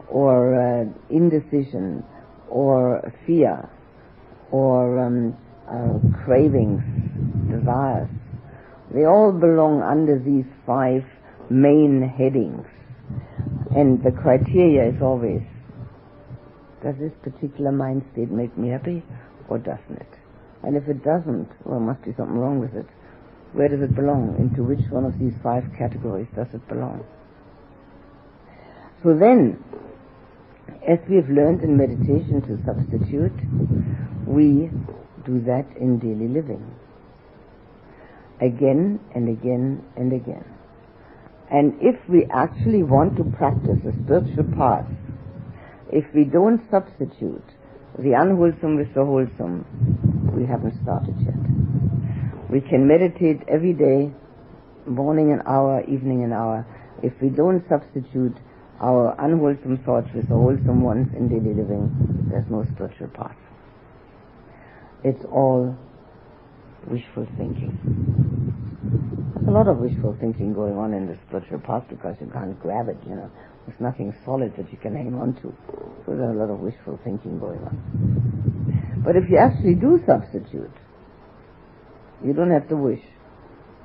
or 0.08 0.54
uh, 0.54 0.84
indecision 1.10 2.04
or 2.48 3.12
fear 3.26 3.68
or 4.50 4.98
um, 4.98 5.36
uh, 5.68 6.24
cravings, 6.24 6.82
desires, 7.50 8.08
they 8.92 9.04
all 9.04 9.32
belong 9.32 9.82
under 9.82 10.18
these 10.18 10.50
five 10.66 11.04
main 11.48 12.02
headings. 12.02 12.66
And 13.74 14.02
the 14.02 14.10
criteria 14.10 14.94
is 14.94 15.00
always, 15.00 15.42
does 16.82 16.96
this 16.98 17.12
particular 17.22 17.70
mind 17.70 18.04
state 18.12 18.30
make 18.30 18.56
me 18.58 18.68
happy 18.68 19.02
or 19.48 19.58
doesn't 19.58 20.00
it? 20.00 20.18
And 20.62 20.76
if 20.76 20.88
it 20.88 21.04
doesn't, 21.04 21.48
well, 21.64 21.80
must 21.80 22.02
be 22.04 22.12
something 22.16 22.36
wrong 22.36 22.60
with 22.60 22.74
it. 22.74 22.86
Where 23.52 23.68
does 23.68 23.82
it 23.82 23.94
belong? 23.94 24.36
Into 24.38 24.62
which 24.62 24.80
one 24.90 25.04
of 25.04 25.18
these 25.18 25.34
five 25.42 25.64
categories 25.76 26.28
does 26.34 26.48
it 26.54 26.66
belong? 26.68 27.04
So 29.02 29.16
then, 29.16 29.62
as 30.88 30.98
we 31.08 31.16
have 31.16 31.28
learned 31.28 31.62
in 31.62 31.76
meditation 31.76 32.40
to 32.42 32.58
substitute, 32.64 33.34
we 34.26 34.70
do 35.24 35.40
that 35.42 35.66
in 35.76 35.98
daily 35.98 36.28
living. 36.28 36.74
Again 38.40 38.98
and 39.14 39.28
again 39.28 39.84
and 39.96 40.12
again. 40.12 40.44
And 41.50 41.74
if 41.80 41.96
we 42.08 42.26
actually 42.32 42.82
want 42.82 43.16
to 43.18 43.24
practice 43.24 43.78
the 43.84 43.92
spiritual 44.04 44.44
path, 44.56 44.86
if 45.92 46.04
we 46.14 46.24
don't 46.24 46.60
substitute 46.70 47.44
the 47.98 48.16
unwholesome 48.16 48.76
with 48.76 48.88
the 48.94 49.04
wholesome, 49.04 49.68
we 50.34 50.46
haven't 50.46 50.74
started 50.82 51.14
yet. 51.20 51.36
We 52.48 52.60
can 52.60 52.88
meditate 52.88 53.44
every 53.46 53.74
day, 53.74 54.12
morning 54.86 55.32
an 55.32 55.42
hour, 55.46 55.84
evening 55.84 56.24
an 56.24 56.32
hour. 56.32 56.66
If 57.02 57.12
we 57.20 57.28
don't 57.28 57.62
substitute 57.68 58.36
our 58.80 59.14
unwholesome 59.18 59.84
thoughts 59.84 60.08
with 60.14 60.28
the 60.28 60.34
wholesome 60.34 60.82
ones 60.82 61.08
in 61.14 61.28
daily 61.28 61.54
living, 61.54 61.92
there's 62.30 62.48
no 62.50 62.64
spiritual 62.74 63.08
path. 63.08 63.36
It's 65.04 65.24
all 65.30 65.76
wishful 66.88 67.26
thinking. 67.36 67.76
There's 69.36 69.48
a 69.48 69.50
lot 69.50 69.68
of 69.68 69.78
wishful 69.78 70.16
thinking 70.18 70.54
going 70.54 70.76
on 70.76 70.94
in 70.94 71.06
the 71.06 71.18
spiritual 71.28 71.60
path 71.60 71.84
because 71.90 72.16
you 72.20 72.30
can't 72.32 72.58
grab 72.60 72.88
it, 72.88 72.96
you 73.06 73.14
know. 73.14 73.30
There's 73.66 73.80
nothing 73.80 74.14
solid 74.24 74.56
that 74.56 74.72
you 74.72 74.78
can 74.78 74.96
hang 74.96 75.14
on 75.14 75.34
to. 75.36 75.54
So 76.04 76.16
there's 76.16 76.34
a 76.34 76.38
lot 76.38 76.50
of 76.50 76.58
wishful 76.58 76.98
thinking 77.04 77.38
going 77.38 77.60
on. 77.60 79.02
But 79.04 79.16
if 79.16 79.30
you 79.30 79.36
actually 79.36 79.74
do 79.74 80.02
substitute, 80.06 80.72
you 82.24 82.32
don't 82.32 82.50
have 82.50 82.68
to 82.68 82.76
wish. 82.76 83.02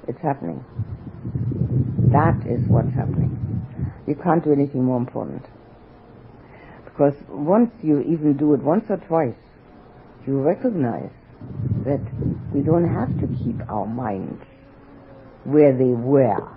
It's 0.07 0.21
happening. 0.21 0.63
That 2.11 2.47
is 2.47 2.67
what's 2.67 2.93
happening. 2.93 3.33
You 4.07 4.15
can't 4.15 4.43
do 4.43 4.51
anything 4.51 4.83
more 4.83 4.97
important. 4.97 5.45
Because 6.85 7.13
once 7.29 7.71
you 7.83 7.99
even 8.01 8.37
do 8.37 8.53
it 8.53 8.61
once 8.61 8.85
or 8.89 8.97
twice, 8.97 9.35
you 10.25 10.39
recognize 10.39 11.11
that 11.85 12.01
we 12.53 12.61
don't 12.61 12.87
have 12.87 13.09
to 13.19 13.27
keep 13.43 13.61
our 13.69 13.85
minds 13.85 14.43
where 15.43 15.71
they 15.77 15.93
were 15.93 16.56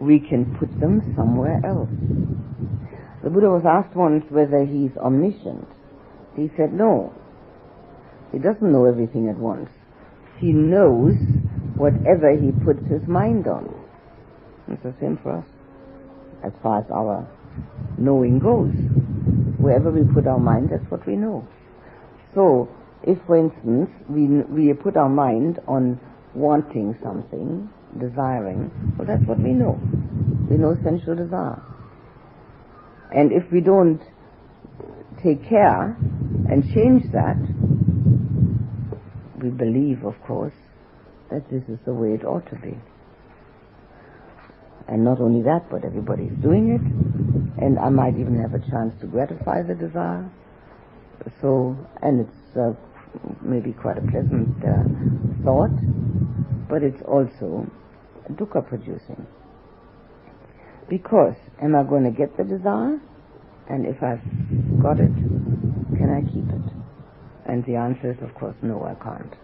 we 0.00 0.20
can 0.20 0.56
put 0.58 0.68
them 0.80 1.14
somewhere 1.16 1.60
else. 1.64 1.90
The 3.22 3.30
Buddha 3.30 3.48
was 3.48 3.64
asked 3.64 3.96
once 3.96 4.24
whether 4.28 4.64
he's 4.64 4.96
omniscient. 4.96 5.66
He 6.36 6.50
said 6.56 6.72
no. 6.72 7.14
He 8.32 8.38
doesn't 8.38 8.70
know 8.70 8.84
everything 8.84 9.28
at 9.28 9.36
once. 9.36 9.70
He 10.38 10.52
knows 10.52 11.14
whatever 11.76 12.36
he 12.36 12.52
puts 12.64 12.84
his 12.90 13.06
mind 13.08 13.46
on. 13.46 13.72
It's 14.68 14.82
the 14.82 14.94
same 15.00 15.18
for 15.22 15.38
us, 15.38 15.46
as 16.44 16.52
far 16.62 16.80
as 16.80 16.90
our 16.90 17.26
knowing 17.96 18.38
goes. 18.40 18.74
Wherever 19.58 19.90
we 19.90 20.02
put 20.12 20.26
our 20.26 20.38
mind, 20.38 20.70
that's 20.70 20.90
what 20.90 21.06
we 21.06 21.16
know. 21.16 21.46
So, 22.34 22.68
if, 23.02 23.18
for 23.26 23.36
instance, 23.36 23.90
we, 24.08 24.26
we 24.26 24.72
put 24.74 24.96
our 24.96 25.08
mind 25.08 25.60
on 25.68 26.00
wanting 26.34 26.98
something, 27.02 27.70
desiring, 27.98 28.70
well, 28.98 29.06
that's 29.06 29.24
what 29.26 29.38
we 29.38 29.50
know. 29.50 29.78
We 30.50 30.56
know 30.56 30.76
sensual 30.82 31.16
desire. 31.16 31.62
And 33.14 33.32
if 33.32 33.50
we 33.52 33.60
don't 33.60 34.00
take 35.22 35.48
care 35.48 35.96
and 36.50 36.64
change 36.74 37.04
that, 37.12 37.38
we 39.40 39.50
believe, 39.50 40.04
of 40.04 40.14
course, 40.26 40.54
that 41.30 41.48
this 41.50 41.62
is 41.68 41.78
the 41.84 41.92
way 41.92 42.12
it 42.14 42.24
ought 42.24 42.48
to 42.50 42.56
be. 42.56 42.76
And 44.88 45.04
not 45.04 45.20
only 45.20 45.42
that, 45.42 45.70
but 45.70 45.84
everybody's 45.84 46.36
doing 46.42 46.70
it, 46.70 47.62
and 47.62 47.78
I 47.78 47.88
might 47.88 48.18
even 48.18 48.40
have 48.40 48.52
a 48.54 48.58
chance 48.70 48.92
to 49.00 49.06
gratify 49.06 49.62
the 49.62 49.74
desire, 49.74 50.30
So, 51.40 51.76
and 52.02 52.20
it's 52.20 52.56
uh, 52.56 52.72
maybe 53.40 53.72
quite 53.72 53.96
a 53.96 54.02
pleasant 54.02 54.56
uh, 54.62 54.84
thought, 55.44 55.72
but 56.68 56.82
it's 56.82 57.00
also 57.06 57.66
dukkha 58.32 58.66
producing. 58.66 59.26
Because 60.88 61.36
am 61.62 61.74
I 61.74 61.82
going 61.82 62.04
to 62.04 62.10
get 62.10 62.36
the 62.36 62.44
desire? 62.44 63.00
And 63.68 63.86
if 63.86 64.02
I've 64.02 64.22
got 64.82 65.00
it, 65.00 65.14
can 65.96 66.10
I 66.10 66.20
keep 66.30 66.44
it? 66.48 66.74
And 67.46 67.64
the 67.64 67.76
answer 67.76 68.12
is, 68.12 68.18
of 68.22 68.34
course, 68.34 68.56
no, 68.62 68.84
I 68.84 68.94
can't. 69.02 69.34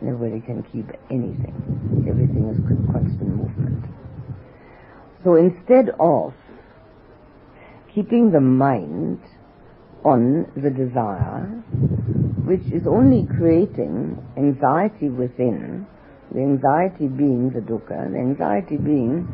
Nobody 0.00 0.40
can 0.40 0.62
keep 0.64 0.86
anything. 1.10 2.06
Everything 2.08 2.50
is 2.50 2.58
constant 2.92 3.36
movement. 3.36 3.84
So 5.24 5.36
instead 5.36 5.90
of 6.00 6.34
keeping 7.94 8.32
the 8.32 8.40
mind 8.40 9.20
on 10.04 10.50
the 10.56 10.70
desire, 10.70 11.46
which 12.44 12.66
is 12.72 12.86
only 12.86 13.26
creating 13.38 14.18
anxiety 14.36 15.08
within, 15.08 15.86
the 16.32 16.40
anxiety 16.40 17.08
being 17.08 17.50
the 17.50 17.60
dukkha, 17.60 18.10
the 18.10 18.18
anxiety 18.18 18.76
being, 18.76 19.28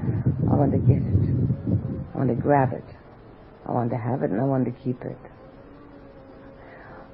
I 0.51 0.55
want 0.57 0.73
to 0.73 0.79
get 0.79 0.99
it, 0.99 1.25
I 2.15 2.19
want 2.19 2.29
to 2.31 2.35
grab 2.35 2.73
it, 2.73 2.85
I 3.67 3.73
want 3.73 3.91
to 3.91 3.97
have 3.97 4.23
it 4.23 4.31
and 4.31 4.41
I 4.41 4.45
want 4.45 4.65
to 4.65 4.73
keep 4.83 5.01
it. 5.03 5.19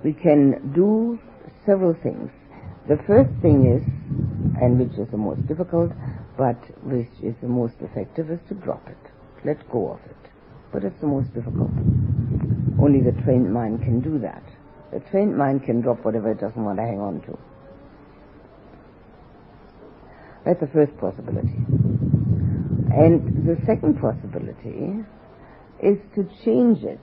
We 0.02 0.12
can 0.12 0.72
do 0.74 1.18
several 1.66 1.94
things. 2.02 2.30
The 2.88 2.96
first 3.06 3.30
thing 3.40 3.64
is, 3.64 3.82
and 4.60 4.78
which 4.78 4.98
is 4.98 5.10
the 5.10 5.16
most 5.16 5.46
difficult, 5.46 5.92
but 6.36 6.60
which 6.84 7.08
is 7.22 7.34
the 7.40 7.48
most 7.48 7.74
effective, 7.80 8.30
is 8.30 8.40
to 8.48 8.54
drop 8.54 8.86
it. 8.88 8.98
Let 9.44 9.68
go 9.70 9.92
of 9.92 10.00
it. 10.04 10.16
But 10.72 10.84
it's 10.84 11.00
the 11.00 11.06
most 11.06 11.32
difficult. 11.32 11.70
Only 12.80 13.00
the 13.00 13.16
trained 13.24 13.52
mind 13.52 13.82
can 13.82 14.00
do 14.00 14.18
that. 14.18 14.42
The 14.92 15.00
trained 15.10 15.36
mind 15.36 15.64
can 15.64 15.80
drop 15.80 16.04
whatever 16.04 16.30
it 16.30 16.40
doesn't 16.40 16.62
want 16.62 16.78
to 16.78 16.84
hang 16.84 17.00
on 17.00 17.20
to. 17.22 17.38
That's 20.44 20.60
the 20.60 20.66
first 20.66 20.96
possibility. 20.98 21.64
And 22.92 23.46
the 23.46 23.56
second 23.66 24.00
possibility 24.00 25.04
is 25.82 25.98
to 26.14 26.28
change 26.44 26.84
it 26.84 27.00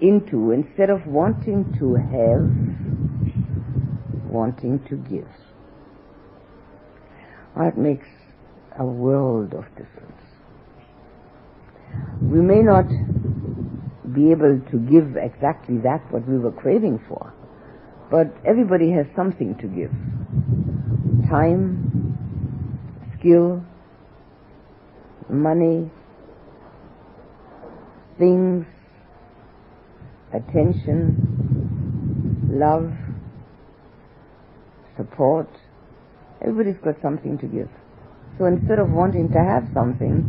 into, 0.00 0.50
instead 0.52 0.90
of 0.90 1.06
wanting 1.06 1.64
to 1.78 1.94
have, 1.94 2.48
wanting 4.30 4.80
to 4.88 4.96
give. 4.96 5.28
That 7.56 7.76
makes 7.78 8.08
a 8.78 8.84
world 8.84 9.54
of 9.54 9.64
difference. 9.76 10.10
We 12.20 12.40
may 12.40 12.62
not 12.62 12.86
be 14.12 14.30
able 14.30 14.60
to 14.70 14.78
give 14.78 15.16
exactly 15.16 15.78
that 15.78 16.00
what 16.12 16.26
we 16.28 16.38
were 16.38 16.52
craving 16.52 16.98
for, 17.08 17.32
but 18.10 18.34
everybody 18.44 18.90
has 18.92 19.06
something 19.14 19.56
to 19.58 19.66
give. 19.66 19.92
Time, 21.28 22.03
skill, 23.24 23.64
money, 25.30 25.90
things, 28.18 28.66
attention, 30.34 31.16
love, 32.50 32.92
support. 34.96 35.48
Everybody's 36.42 36.76
got 36.84 37.00
something 37.00 37.38
to 37.38 37.46
give. 37.46 37.70
So 38.36 38.44
instead 38.44 38.78
of 38.78 38.90
wanting 38.90 39.30
to 39.32 39.38
have 39.38 39.70
something, 39.72 40.28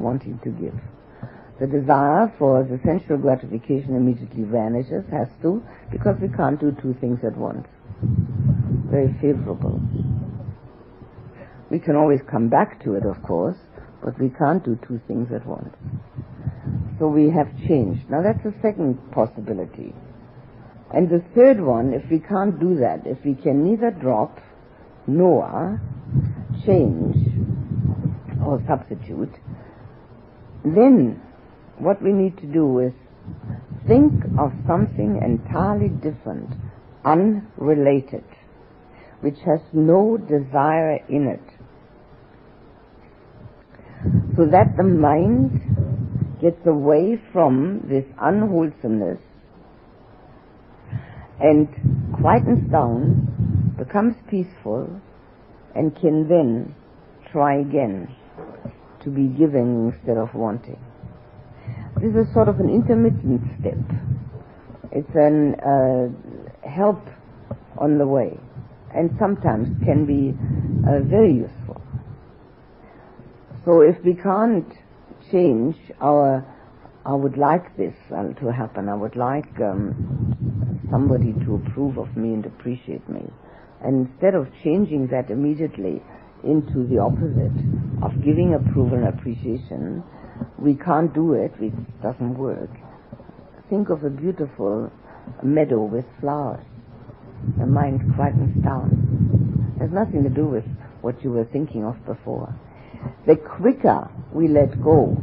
wanting 0.00 0.40
to 0.42 0.50
give. 0.50 0.74
The 1.60 1.66
desire 1.68 2.32
for 2.38 2.64
the 2.64 2.80
sensual 2.84 3.18
gratification 3.18 3.94
immediately 3.94 4.42
vanishes, 4.42 5.04
has 5.12 5.28
to, 5.42 5.62
because 5.92 6.16
we 6.20 6.28
can't 6.28 6.58
do 6.58 6.76
two 6.82 6.94
things 7.00 7.20
at 7.24 7.36
once. 7.36 7.66
Very 8.90 9.14
favorable. 9.20 9.80
We 11.70 11.80
can 11.80 11.96
always 11.96 12.20
come 12.30 12.48
back 12.48 12.82
to 12.84 12.94
it, 12.94 13.04
of 13.04 13.22
course, 13.22 13.56
but 14.04 14.18
we 14.20 14.30
can't 14.30 14.64
do 14.64 14.78
two 14.86 15.00
things 15.08 15.28
at 15.34 15.44
once. 15.44 15.74
So 16.98 17.08
we 17.08 17.30
have 17.30 17.48
changed. 17.66 18.08
Now 18.08 18.22
that's 18.22 18.42
the 18.44 18.54
second 18.62 18.98
possibility. 19.12 19.94
And 20.94 21.10
the 21.10 21.24
third 21.34 21.60
one, 21.60 21.92
if 21.92 22.08
we 22.10 22.20
can't 22.20 22.60
do 22.60 22.76
that, 22.76 23.06
if 23.06 23.18
we 23.24 23.34
can 23.34 23.64
neither 23.64 23.90
drop 23.90 24.38
nor 25.06 25.80
change 26.64 27.16
or 28.44 28.62
substitute, 28.68 29.34
then 30.64 31.20
what 31.78 32.00
we 32.00 32.12
need 32.12 32.38
to 32.38 32.46
do 32.46 32.78
is 32.78 32.92
think 33.88 34.12
of 34.38 34.52
something 34.66 35.20
entirely 35.20 35.88
different, 35.88 36.50
unrelated, 37.04 38.24
which 39.20 39.38
has 39.44 39.60
no 39.72 40.16
desire 40.16 41.00
in 41.08 41.26
it 41.26 41.55
so 44.36 44.46
that 44.46 44.76
the 44.76 44.82
mind 44.82 45.60
gets 46.40 46.66
away 46.66 47.20
from 47.32 47.86
this 47.88 48.04
unwholesomeness 48.20 49.18
and 51.40 51.68
quietens 52.12 52.70
down, 52.70 53.74
becomes 53.78 54.14
peaceful, 54.30 54.88
and 55.74 55.94
can 56.00 56.28
then 56.28 56.74
try 57.30 57.60
again 57.60 58.08
to 59.02 59.10
be 59.10 59.26
giving 59.26 59.92
instead 59.92 60.16
of 60.16 60.34
wanting. 60.34 60.78
This 62.00 62.14
is 62.14 62.32
sort 62.32 62.48
of 62.48 62.58
an 62.60 62.70
intermittent 62.70 63.42
step. 63.60 63.78
It's 64.92 65.14
an 65.14 65.54
uh, 65.60 66.68
help 66.68 67.00
on 67.78 67.98
the 67.98 68.06
way, 68.06 68.38
and 68.94 69.10
sometimes 69.18 69.68
can 69.84 70.06
be 70.06 70.32
uh, 70.88 71.00
very 71.04 71.34
useful. 71.34 71.82
So 73.66 73.80
if 73.80 73.96
we 74.04 74.14
can't 74.14 74.72
change 75.32 75.74
our, 76.00 76.46
I 77.04 77.14
would 77.14 77.36
like 77.36 77.76
this 77.76 77.94
to 78.08 78.52
happen, 78.52 78.88
I 78.88 78.94
would 78.94 79.16
like 79.16 79.50
um, 79.60 80.78
somebody 80.88 81.32
to 81.44 81.56
approve 81.56 81.98
of 81.98 82.16
me 82.16 82.34
and 82.34 82.46
appreciate 82.46 83.08
me. 83.08 83.28
And 83.82 84.06
instead 84.06 84.36
of 84.36 84.46
changing 84.62 85.08
that 85.08 85.30
immediately 85.30 86.00
into 86.44 86.86
the 86.86 86.98
opposite 86.98 87.58
of 88.04 88.24
giving 88.24 88.54
approval 88.54 88.98
and 88.98 89.08
appreciation, 89.08 90.04
we 90.60 90.76
can't 90.76 91.12
do 91.12 91.32
it, 91.32 91.50
it 91.58 91.74
doesn't 92.00 92.38
work. 92.38 92.70
Think 93.68 93.90
of 93.90 94.04
a 94.04 94.10
beautiful 94.10 94.92
meadow 95.42 95.82
with 95.82 96.04
flowers. 96.20 96.64
The 97.58 97.66
mind 97.66 98.14
quietens 98.14 98.62
down. 98.62 99.74
It 99.74 99.82
has 99.82 99.90
nothing 99.90 100.22
to 100.22 100.30
do 100.30 100.46
with 100.46 100.64
what 101.00 101.24
you 101.24 101.32
were 101.32 101.46
thinking 101.46 101.84
of 101.84 101.96
before 102.06 102.54
the 103.26 103.36
quicker 103.36 104.08
we 104.32 104.48
let 104.48 104.80
go 104.82 105.16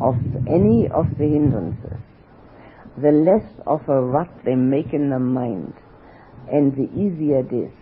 of 0.00 0.16
any 0.48 0.88
of 0.88 1.06
the 1.18 1.24
hindrances, 1.24 1.98
the 3.00 3.12
less 3.12 3.44
of 3.66 3.88
a 3.88 4.00
rut 4.00 4.30
they 4.44 4.54
make 4.54 4.92
in 4.92 5.10
the 5.10 5.18
mind, 5.18 5.72
and 6.50 6.72
the 6.74 6.88
easier 6.98 7.40
it 7.40 7.52
is 7.52 7.72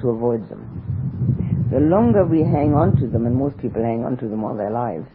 to 0.00 0.08
avoid 0.08 0.48
them. 0.48 1.68
The 1.70 1.80
longer 1.80 2.24
we 2.24 2.40
hang 2.40 2.74
on 2.74 2.96
to 3.00 3.06
them, 3.06 3.26
and 3.26 3.36
most 3.36 3.56
people 3.58 3.82
hang 3.82 4.04
on 4.04 4.16
to 4.18 4.28
them 4.28 4.42
all 4.44 4.56
their 4.56 4.70
lives, 4.70 5.06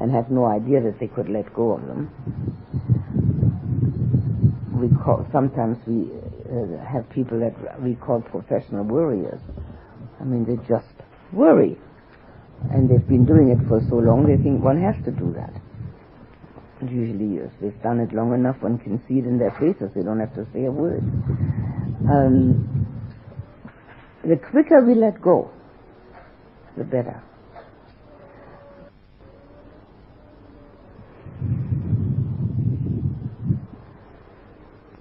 and 0.00 0.10
have 0.10 0.30
no 0.30 0.44
idea 0.44 0.80
that 0.82 0.98
they 0.98 1.06
could 1.06 1.28
let 1.28 1.52
go 1.54 1.72
of 1.72 1.86
them, 1.86 2.10
we 4.74 4.88
call, 5.02 5.26
sometimes 5.32 5.78
we 5.86 6.10
uh, 6.50 6.84
have 6.84 7.08
people 7.10 7.38
that 7.40 7.80
we 7.80 7.94
call 7.94 8.20
professional 8.20 8.84
worriers. 8.84 9.40
I 10.20 10.24
mean, 10.24 10.44
they 10.44 10.56
just 10.68 10.92
worry 11.32 11.78
and 12.72 12.88
they've 12.88 13.06
been 13.08 13.24
doing 13.26 13.50
it 13.50 13.66
for 13.68 13.80
so 13.88 13.96
long, 13.96 14.26
they 14.26 14.42
think 14.42 14.62
one 14.62 14.80
has 14.82 14.96
to 15.04 15.10
do 15.10 15.32
that. 15.34 15.52
Usually, 16.82 17.38
if 17.38 17.52
they've 17.60 17.82
done 17.82 18.00
it 18.00 18.12
long 18.12 18.34
enough, 18.34 18.60
one 18.60 18.78
can 18.78 19.00
see 19.08 19.18
it 19.18 19.24
in 19.26 19.38
their 19.38 19.52
faces. 19.52 19.90
They 19.94 20.02
don't 20.02 20.20
have 20.20 20.34
to 20.34 20.46
say 20.52 20.64
a 20.66 20.70
word. 20.70 21.02
Um, 22.10 22.86
the 24.22 24.36
quicker 24.36 24.84
we 24.84 24.94
let 24.94 25.20
go, 25.22 25.50
the 26.76 26.84
better. 26.84 27.22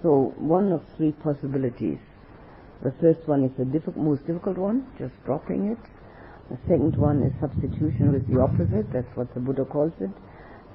So, 0.01 0.33
one 0.37 0.71
of 0.71 0.83
three 0.97 1.13
possibilities. 1.13 1.97
The 2.83 2.91
first 2.99 3.27
one 3.27 3.45
is 3.45 3.51
the 3.57 3.63
diffi- 3.63 3.95
most 3.95 4.27
difficult 4.27 4.57
one, 4.57 4.85
just 4.99 5.13
dropping 5.25 5.71
it. 5.71 5.77
The 6.53 6.59
second 6.69 6.95
one 6.97 7.23
is 7.23 7.33
substitution 7.41 8.13
with 8.13 8.29
the 8.29 8.39
opposite, 8.39 8.85
that's 8.93 9.09
what 9.17 9.33
the 9.33 9.39
Buddha 9.39 9.65
calls 9.65 9.93
it. 9.99 10.11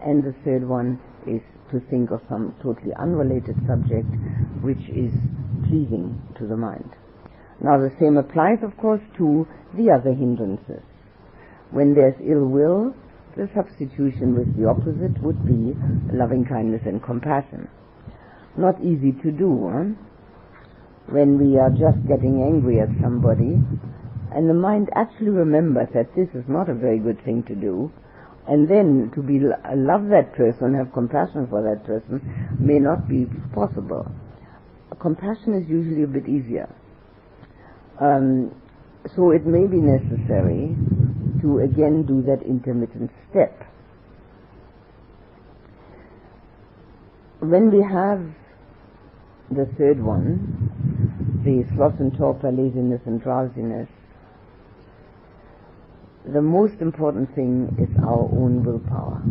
And 0.03 0.24
the 0.24 0.35
third 0.43 0.66
one 0.66 0.99
is 1.24 1.41
to 1.70 1.79
think 1.89 2.11
of 2.11 2.20
some 2.29 2.57
totally 2.61 2.91
unrelated 2.99 3.55
subject 3.64 4.11
which 4.61 4.83
is 4.91 5.14
pleasing 5.70 6.18
to 6.37 6.49
the 6.49 6.57
mind. 6.57 6.91
Now 7.62 7.79
the 7.79 7.95
same 8.01 8.16
applies, 8.16 8.59
of 8.64 8.76
course, 8.76 9.03
to 9.18 9.47
the 9.79 9.93
other 9.95 10.11
hindrances. 10.11 10.83
When 11.70 11.95
there's 11.95 12.18
ill 12.26 12.47
will, 12.47 12.93
the 13.37 13.49
substitution 13.55 14.35
with 14.35 14.59
the 14.59 14.66
opposite 14.66 15.22
would 15.22 15.47
be 15.47 15.79
loving 16.11 16.45
kindness 16.45 16.83
and 16.87 17.01
compassion. 17.01 17.68
not 18.57 18.83
easy 18.83 19.12
to 19.22 19.31
do. 19.31 19.70
Huh? 19.70 19.95
When 21.07 21.39
we 21.39 21.57
are 21.57 21.70
just 21.70 22.03
getting 22.09 22.43
angry 22.43 22.81
at 22.81 22.91
somebody, 23.01 23.62
and 24.35 24.49
the 24.49 24.55
mind 24.55 24.91
actually 24.95 25.31
remembers 25.31 25.89
that 25.95 26.14
this 26.14 26.29
is 26.35 26.45
not 26.49 26.68
a 26.68 26.74
very 26.74 26.99
good 26.99 27.22
thing 27.24 27.43
to 27.45 27.55
do, 27.55 27.91
and 28.47 28.68
then 28.68 29.11
to 29.14 29.22
be 29.22 29.41
love 29.41 30.09
that 30.09 30.35
person, 30.35 30.74
have 30.74 30.93
compassion 30.93 31.47
for 31.49 31.62
that 31.62 31.85
person, 31.85 32.20
may 32.59 32.79
not 32.79 33.09
be 33.09 33.26
possible. 33.55 34.07
Compassion 35.01 35.55
is 35.55 35.68
usually 35.68 36.03
a 36.03 36.07
bit 36.07 36.29
easier. 36.29 36.68
Um, 38.01 38.55
so 39.14 39.31
it 39.31 39.47
may 39.47 39.66
be 39.66 39.79
necessary 39.79 40.76
to 41.41 41.61
again 41.61 42.05
do 42.07 42.22
that 42.22 42.43
intermittent 42.43 43.11
step. 43.31 43.64
When 47.41 47.70
we 47.70 47.83
have 47.83 48.24
the 49.51 49.66
third 49.79 50.03
one, 50.03 51.41
the 51.45 51.64
sloth 51.74 52.01
and 52.01 52.16
torpor, 52.16 52.51
laziness 52.51 53.01
and 53.07 53.22
drowsiness, 53.22 53.89
the 56.33 56.43
most 56.43 56.81
important 56.81 57.35
thing 57.35 57.74
is 57.79 57.89
our 58.05 58.29
own 58.33 58.62
willpower. 58.62 59.22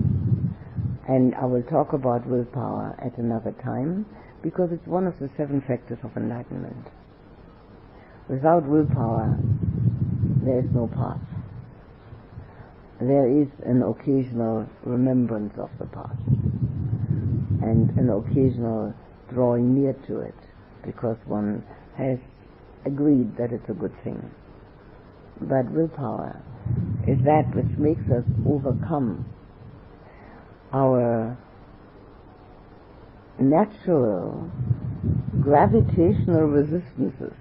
And 1.08 1.36
I 1.36 1.46
will 1.46 1.62
talk 1.64 1.94
about 1.94 2.26
willpower 2.26 2.98
at 3.04 3.18
another 3.18 3.54
time 3.64 4.06
because 4.42 4.72
it's 4.72 4.88
one 4.88 5.06
of 5.06 5.20
the 5.20 5.30
seven 5.38 5.62
factors 5.62 6.00
of 6.04 6.18
enlightenment. 6.18 6.88
Without 8.28 8.66
willpower, 8.66 9.38
there 10.44 10.60
is 10.60 10.66
no 10.74 10.88
path. 10.88 11.22
There 13.00 13.30
is 13.30 13.48
an 13.64 13.84
occasional 13.84 14.68
remembrance 14.84 15.54
of 15.60 15.70
the 15.78 15.86
past 15.86 16.18
and 17.62 17.92
an 17.98 18.10
occasional 18.10 18.94
drawing 19.30 19.76
near 19.76 19.94
to 20.08 20.20
it 20.20 20.36
because 20.84 21.18
one 21.26 21.64
has 21.96 22.18
agreed 22.86 23.38
that 23.38 23.52
it's 23.52 23.70
a 23.70 23.74
good 23.74 23.94
thing. 24.04 24.32
But 25.42 25.72
willpower 25.72 26.42
is 27.08 27.20
that 27.24 27.56
which 27.56 27.78
makes 27.78 28.10
us 28.12 28.24
overcome 28.46 29.26
our 30.74 31.38
natural 33.40 34.50
gravitational 35.42 36.48
resistances. 36.48 37.34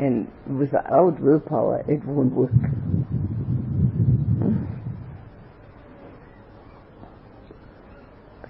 and 0.00 0.26
without 0.58 1.20
willpower 1.20 1.84
it 1.86 2.02
won't 2.06 2.32
work. 2.32 2.50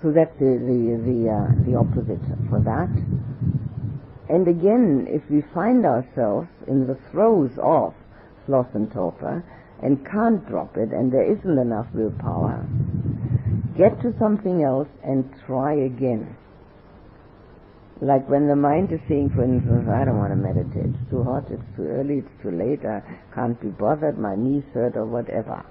So 0.00 0.12
that's 0.12 0.32
the 0.38 0.56
the 0.56 0.96
the, 1.04 1.28
uh, 1.28 1.64
the 1.66 1.74
opposite 1.76 2.22
for 2.48 2.60
that. 2.60 2.88
And 4.30 4.46
again, 4.46 5.08
if 5.10 5.28
we 5.28 5.42
find 5.52 5.84
ourselves 5.84 6.46
in 6.68 6.86
the 6.86 6.94
throes 7.10 7.50
of 7.58 7.94
sloth 8.46 8.72
and 8.74 8.86
torpor 8.92 9.42
and 9.82 10.06
can't 10.06 10.46
drop 10.46 10.76
it, 10.76 10.92
and 10.92 11.10
there 11.10 11.24
isn't 11.24 11.58
enough 11.58 11.88
willpower, 11.92 12.64
get 13.76 14.00
to 14.02 14.14
something 14.20 14.62
else 14.62 14.86
and 15.02 15.28
try 15.46 15.74
again. 15.74 16.36
Like 18.00 18.28
when 18.28 18.46
the 18.46 18.54
mind 18.54 18.92
is 18.92 19.00
saying, 19.08 19.30
for 19.34 19.42
instance, 19.42 19.88
I 19.88 20.04
don't 20.04 20.18
want 20.18 20.30
to 20.30 20.36
meditate, 20.36 20.94
it's 20.94 21.10
too 21.10 21.24
hot, 21.24 21.50
it's 21.50 21.66
too 21.74 21.88
early, 21.88 22.18
it's 22.18 22.42
too 22.42 22.52
late, 22.52 22.84
I 22.84 23.02
can't 23.34 23.60
be 23.60 23.68
bothered, 23.68 24.16
my 24.16 24.36
knees 24.36 24.62
hurt, 24.72 24.96
or 24.96 25.06
whatever. 25.06 25.66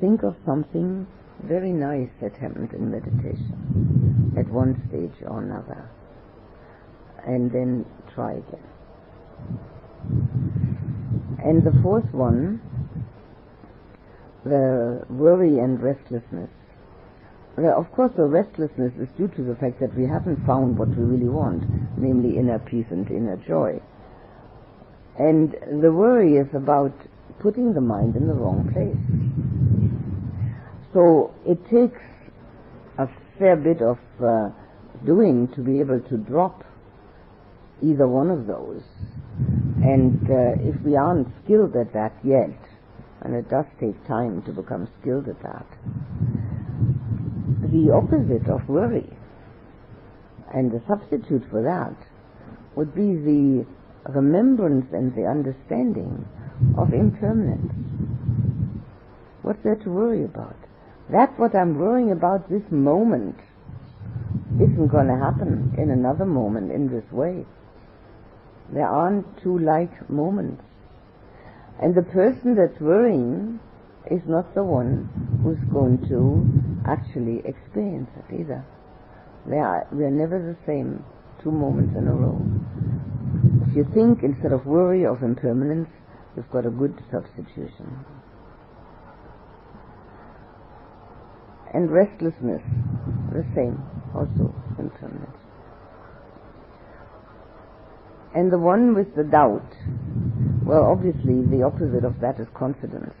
Think 0.00 0.24
of 0.24 0.34
something 0.44 1.06
very 1.44 1.72
nice 1.72 2.10
that 2.20 2.34
happened 2.38 2.72
in 2.72 2.90
meditation 2.90 4.34
at 4.36 4.48
one 4.48 4.82
stage 4.88 5.22
or 5.24 5.40
another 5.40 5.88
and 7.26 7.50
then 7.50 7.84
try 8.14 8.32
again. 8.32 8.62
And 11.44 11.62
the 11.62 11.72
fourth 11.82 12.12
one, 12.12 12.60
the 14.44 15.04
worry 15.08 15.58
and 15.58 15.82
restlessness. 15.82 16.50
Well, 17.56 17.78
of 17.78 17.90
course, 17.92 18.12
the 18.16 18.24
restlessness 18.24 18.92
is 18.98 19.08
due 19.16 19.28
to 19.28 19.42
the 19.42 19.54
fact 19.54 19.78
that 19.80 19.94
we 19.96 20.06
haven't 20.06 20.44
found 20.44 20.76
what 20.78 20.88
we 20.88 21.04
really 21.04 21.28
want, 21.28 21.62
namely 21.96 22.36
inner 22.36 22.58
peace 22.58 22.86
and 22.90 23.08
inner 23.08 23.36
joy. 23.36 23.80
And 25.18 25.54
the 25.82 25.92
worry 25.92 26.36
is 26.36 26.48
about 26.54 26.92
putting 27.40 27.72
the 27.74 27.80
mind 27.80 28.16
in 28.16 28.26
the 28.26 28.34
wrong 28.34 28.68
place. 28.72 28.96
So 30.92 31.34
it 31.46 31.62
takes 31.70 32.00
a 32.98 33.08
fair 33.38 33.56
bit 33.56 33.82
of 33.82 33.98
uh, 34.20 34.50
doing 35.04 35.48
to 35.54 35.60
be 35.60 35.80
able 35.80 36.00
to 36.00 36.16
drop 36.16 36.64
either 37.82 38.06
one 38.06 38.30
of 38.30 38.46
those. 38.46 38.82
And 39.82 40.20
uh, 40.30 40.62
if 40.62 40.80
we 40.82 40.96
aren't 40.96 41.28
skilled 41.44 41.76
at 41.76 41.92
that 41.92 42.14
yet, 42.22 42.56
and 43.22 43.34
it 43.34 43.48
does 43.48 43.66
take 43.80 44.06
time 44.06 44.42
to 44.42 44.52
become 44.52 44.88
skilled 45.00 45.28
at 45.28 45.42
that, 45.42 45.66
the 47.70 47.90
opposite 47.92 48.48
of 48.48 48.68
worry 48.68 49.10
and 50.54 50.70
the 50.70 50.80
substitute 50.86 51.42
for 51.50 51.62
that 51.62 51.96
would 52.76 52.94
be 52.94 53.14
the 53.14 53.66
remembrance 54.08 54.86
and 54.92 55.14
the 55.14 55.26
understanding 55.26 56.24
of 56.78 56.92
impermanence. 56.94 57.72
What's 59.42 59.62
there 59.64 59.76
to 59.76 59.90
worry 59.90 60.24
about? 60.24 60.56
That's 61.10 61.36
what 61.38 61.54
I'm 61.54 61.78
worrying 61.78 62.12
about 62.12 62.48
this 62.48 62.62
moment 62.70 63.36
isn't 64.56 64.88
going 64.88 65.08
to 65.08 65.18
happen 65.18 65.74
in 65.76 65.90
another 65.90 66.24
moment 66.24 66.70
in 66.70 66.88
this 66.88 67.04
way. 67.12 67.44
There 68.72 68.86
aren't 68.86 69.42
two 69.42 69.58
like 69.58 70.08
moments. 70.08 70.62
And 71.80 71.94
the 71.94 72.02
person 72.02 72.54
that's 72.54 72.80
worrying 72.80 73.60
is 74.10 74.22
not 74.26 74.54
the 74.54 74.64
one 74.64 75.08
who's 75.42 75.58
going 75.72 75.98
to 76.08 76.44
actually 76.86 77.42
experience 77.44 78.10
it 78.16 78.40
either. 78.40 78.64
They 79.46 79.58
are, 79.58 79.86
we 79.92 80.04
are 80.04 80.10
never 80.10 80.38
the 80.38 80.56
same 80.66 81.04
two 81.42 81.50
moments 81.50 81.94
in 81.96 82.08
a 82.08 82.12
row. 82.12 82.40
If 83.68 83.76
you 83.76 83.84
think 83.92 84.22
instead 84.22 84.52
of 84.52 84.66
worry 84.66 85.04
of 85.04 85.22
impermanence, 85.22 85.90
you've 86.36 86.50
got 86.50 86.64
a 86.64 86.70
good 86.70 86.96
substitution. 87.10 88.04
And 91.72 91.90
restlessness, 91.90 92.62
the 93.32 93.44
same, 93.54 93.82
also 94.14 94.54
impermanence. 94.78 95.43
And 98.34 98.50
the 98.50 98.58
one 98.58 98.94
with 98.94 99.14
the 99.14 99.22
doubt, 99.22 99.70
well, 100.64 100.84
obviously 100.90 101.42
the 101.46 101.62
opposite 101.62 102.04
of 102.04 102.20
that 102.20 102.40
is 102.40 102.48
confidence. 102.52 103.14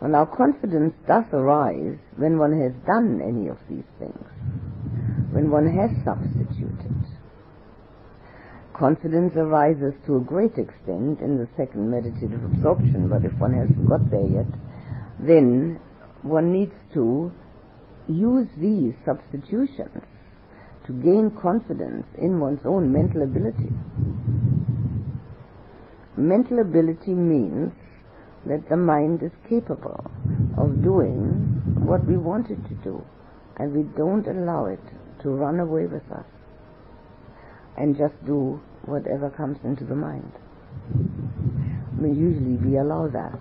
Well, 0.00 0.10
now 0.10 0.24
confidence 0.24 0.94
does 1.06 1.24
arise 1.32 1.98
when 2.16 2.38
one 2.38 2.58
has 2.58 2.72
done 2.86 3.20
any 3.20 3.48
of 3.48 3.58
these 3.68 3.84
things, 3.98 4.26
when 5.30 5.50
one 5.50 5.68
has 5.68 5.90
substituted. 6.04 7.04
Confidence 8.72 9.34
arises 9.36 9.92
to 10.06 10.16
a 10.16 10.20
great 10.20 10.56
extent 10.56 11.20
in 11.20 11.36
the 11.36 11.48
second 11.58 11.90
meditative 11.90 12.42
absorption, 12.42 13.08
but 13.10 13.26
if 13.26 13.38
one 13.38 13.52
hasn't 13.52 13.86
got 13.86 14.10
there 14.10 14.26
yet, 14.26 14.46
then 15.18 15.78
one 16.22 16.50
needs 16.50 16.72
to 16.94 17.30
use 18.08 18.48
these 18.56 18.94
substitutions 19.04 20.02
to 20.86 20.92
gain 20.92 21.30
confidence 21.30 22.06
in 22.18 22.40
one's 22.40 22.64
own 22.64 22.92
mental 22.92 23.22
ability. 23.22 23.70
Mental 26.16 26.58
ability 26.60 27.14
means 27.14 27.72
that 28.46 28.68
the 28.68 28.76
mind 28.76 29.22
is 29.22 29.32
capable 29.48 30.10
of 30.56 30.82
doing 30.82 31.60
what 31.86 32.04
we 32.06 32.16
want 32.16 32.50
it 32.50 32.62
to 32.68 32.74
do, 32.82 33.04
and 33.58 33.72
we 33.72 33.82
don't 33.96 34.26
allow 34.26 34.66
it 34.66 34.80
to 35.22 35.30
run 35.30 35.60
away 35.60 35.86
with 35.86 36.10
us 36.10 36.26
and 37.76 37.96
just 37.96 38.14
do 38.26 38.60
whatever 38.84 39.30
comes 39.30 39.58
into 39.64 39.84
the 39.84 39.94
mind. 39.94 40.32
I 40.92 42.02
mean, 42.02 42.16
usually 42.16 42.56
we 42.56 42.78
allow 42.78 43.08
that. 43.08 43.40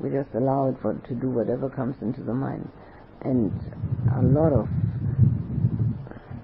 We 0.00 0.10
just 0.10 0.34
allow 0.34 0.68
it 0.68 0.76
for, 0.80 0.94
to 0.94 1.14
do 1.14 1.28
whatever 1.28 1.68
comes 1.68 1.96
into 2.00 2.22
the 2.22 2.34
mind. 2.34 2.70
And 3.22 3.52
a 4.16 4.22
lot 4.22 4.52
of 4.52 4.68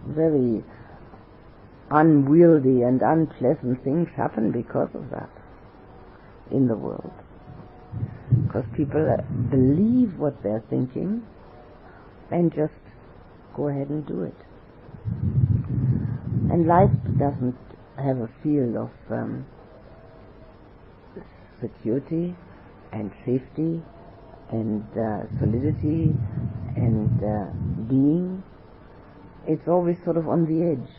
very 0.08 0.64
unwieldy 1.90 2.82
and 2.82 3.02
unpleasant 3.02 3.82
things 3.84 4.08
happen 4.16 4.50
because 4.50 4.88
of 4.94 5.10
that 5.10 5.30
in 6.50 6.68
the 6.68 6.76
world. 6.76 7.12
Because 8.46 8.64
people 8.76 9.06
uh, 9.08 9.22
believe 9.50 10.18
what 10.18 10.42
they're 10.42 10.64
thinking 10.70 11.22
and 12.30 12.52
just 12.52 12.72
go 13.54 13.68
ahead 13.68 13.88
and 13.88 14.06
do 14.06 14.22
it. 14.22 14.34
And 16.50 16.66
life 16.66 16.90
doesn't 17.18 17.58
have 17.96 18.18
a 18.18 18.28
field 18.42 18.76
of 18.76 18.90
um, 19.10 19.46
security 21.60 22.34
and 22.92 23.10
safety 23.24 23.82
and 24.50 24.84
uh, 24.92 25.22
solidity 25.38 26.14
and 26.76 27.22
uh, 27.22 27.50
being, 27.88 28.33
it's 29.46 29.68
always 29.68 29.96
sort 30.04 30.16
of 30.16 30.28
on 30.28 30.44
the 30.46 30.72
edge, 30.72 30.90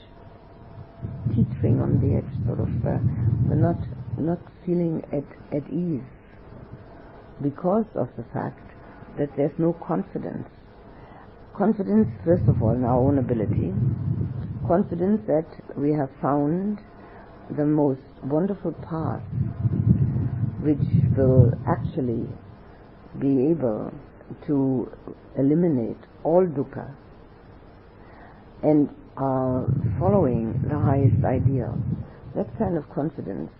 teetering 1.35 1.81
on 1.81 1.99
the 1.99 2.17
edge, 2.17 2.45
sort 2.45 2.59
of. 2.59 2.69
Uh, 2.85 2.99
not 3.55 3.77
not 4.17 4.39
feeling 4.65 5.03
at 5.11 5.25
at 5.55 5.67
ease 5.69 6.03
because 7.41 7.85
of 7.95 8.09
the 8.17 8.23
fact 8.33 8.61
that 9.17 9.29
there's 9.37 9.57
no 9.57 9.73
confidence. 9.73 10.47
Confidence, 11.57 12.07
first 12.25 12.43
of 12.47 12.61
all, 12.61 12.71
in 12.71 12.83
our 12.83 12.99
own 12.99 13.17
ability. 13.17 13.73
Confidence 14.67 15.21
that 15.27 15.47
we 15.77 15.91
have 15.93 16.09
found 16.21 16.79
the 17.55 17.65
most 17.65 18.01
wonderful 18.23 18.71
path 18.71 19.21
which 20.61 20.81
will 21.15 21.53
actually 21.67 22.27
be 23.19 23.51
able 23.51 23.93
to 24.47 24.91
eliminate 25.37 26.01
all 26.23 26.45
dukkha 26.45 26.87
and 28.63 28.89
are 29.17 29.65
following 29.99 30.53
the 30.69 30.77
highest 30.77 31.23
ideal. 31.23 31.77
That 32.35 32.47
kind 32.57 32.77
of 32.77 32.89
confidence 32.89 33.51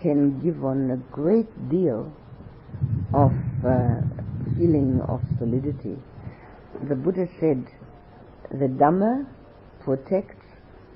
can 0.00 0.40
give 0.40 0.60
one 0.60 0.90
a 0.90 0.96
great 1.12 1.68
deal 1.68 2.12
of 3.14 3.32
uh, 3.64 4.00
feeling 4.56 5.00
of 5.08 5.20
solidity. 5.38 5.98
The 6.88 6.94
Buddha 6.94 7.28
said, 7.40 7.66
the 8.50 8.66
Dhamma 8.66 9.26
protects 9.84 10.46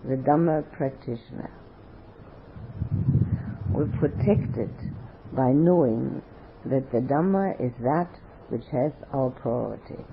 the 0.04 0.16
Dhamma 0.16 0.70
practitioner. 0.72 1.50
We're 3.70 3.86
protected 3.98 4.70
by 5.32 5.52
knowing 5.52 6.22
that 6.64 6.90
the 6.92 6.98
Dhamma 6.98 7.60
is 7.60 7.72
that 7.82 8.08
which 8.48 8.64
has 8.72 8.92
our 9.12 9.30
priority. 9.30 10.04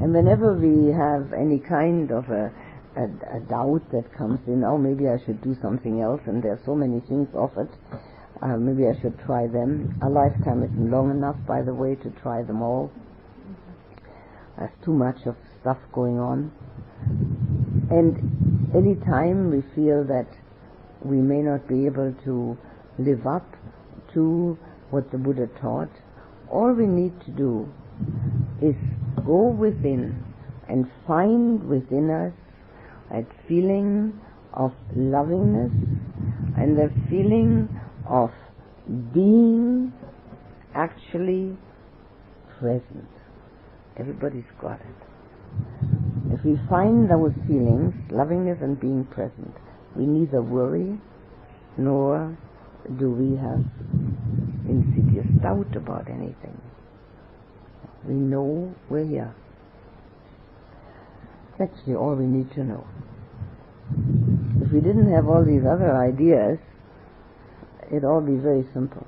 And 0.00 0.12
whenever 0.12 0.52
we 0.52 0.92
have 0.92 1.32
any 1.32 1.58
kind 1.58 2.10
of 2.10 2.28
a, 2.28 2.52
a, 2.96 3.36
a, 3.36 3.40
doubt 3.40 3.82
that 3.92 4.12
comes 4.16 4.40
in, 4.46 4.62
oh, 4.62 4.76
maybe 4.76 5.08
I 5.08 5.18
should 5.24 5.42
do 5.42 5.56
something 5.62 6.00
else, 6.00 6.20
and 6.26 6.42
there 6.42 6.52
are 6.52 6.60
so 6.66 6.74
many 6.74 7.00
things 7.00 7.28
offered, 7.34 7.70
uh, 8.42 8.56
maybe 8.56 8.86
I 8.86 9.00
should 9.00 9.18
try 9.24 9.46
them. 9.46 9.98
A 10.02 10.08
lifetime 10.08 10.62
isn't 10.62 10.90
long 10.90 11.10
enough, 11.10 11.36
by 11.46 11.62
the 11.62 11.72
way, 11.72 11.94
to 11.96 12.10
try 12.22 12.42
them 12.42 12.62
all. 12.62 12.92
There's 14.58 14.70
too 14.84 14.92
much 14.92 15.26
of 15.26 15.36
stuff 15.60 15.78
going 15.92 16.18
on. 16.18 16.52
And 17.90 18.70
any 18.74 18.96
time 19.06 19.50
we 19.50 19.62
feel 19.74 20.04
that 20.04 20.28
we 21.02 21.16
may 21.16 21.40
not 21.40 21.66
be 21.68 21.86
able 21.86 22.14
to 22.24 22.58
live 22.98 23.26
up 23.26 23.46
to 24.14 24.58
what 24.90 25.10
the 25.10 25.18
Buddha 25.18 25.48
taught, 25.60 25.90
all 26.50 26.72
we 26.72 26.86
need 26.86 27.18
to 27.24 27.30
do 27.30 27.68
is 28.60 28.76
go 29.26 29.48
within 29.48 30.24
and 30.68 30.86
find 31.06 31.68
within 31.68 32.10
us 32.10 32.32
that 33.10 33.26
feeling 33.48 34.18
of 34.52 34.72
lovingness 34.96 35.72
and 36.56 36.76
the 36.76 36.90
feeling 37.10 37.68
of 38.08 38.30
being 39.12 39.92
actually 40.74 41.56
present. 42.58 43.08
Everybody's 43.98 44.44
got 44.60 44.80
it. 44.80 45.06
If 46.32 46.44
we 46.44 46.58
find 46.68 47.10
those 47.10 47.32
feelings, 47.46 47.94
lovingness 48.10 48.58
and 48.62 48.78
being 48.80 49.04
present, 49.04 49.54
we 49.96 50.06
neither 50.06 50.42
worry 50.42 50.98
nor 51.78 52.36
do 52.98 53.10
we 53.10 53.36
have 53.36 53.64
insidious 54.68 55.26
doubt 55.42 55.74
about 55.76 56.08
anything. 56.08 56.60
We 58.04 58.14
know 58.14 58.74
we're 58.88 59.06
here. 59.06 59.34
That's 61.58 61.72
actually 61.72 61.94
all 61.94 62.14
we 62.14 62.26
need 62.26 62.52
to 62.52 62.64
know. 62.64 62.86
If 64.60 64.72
we 64.72 64.80
didn't 64.80 65.12
have 65.12 65.28
all 65.28 65.44
these 65.44 65.62
other 65.62 65.96
ideas, 65.96 66.58
it'd 67.88 68.04
all 68.04 68.20
be 68.20 68.36
very 68.36 68.66
simple. 68.74 69.06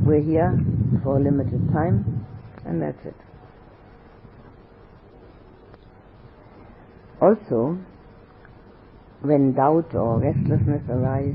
We're 0.00 0.22
here 0.22 0.58
for 1.02 1.16
a 1.16 1.20
limited 1.20 1.72
time, 1.72 2.26
and 2.64 2.80
that's 2.80 3.04
it. 3.04 3.14
Also, 7.20 7.78
when 9.22 9.54
doubt 9.54 9.94
or 9.94 10.20
restlessness 10.20 10.82
arise, 10.88 11.34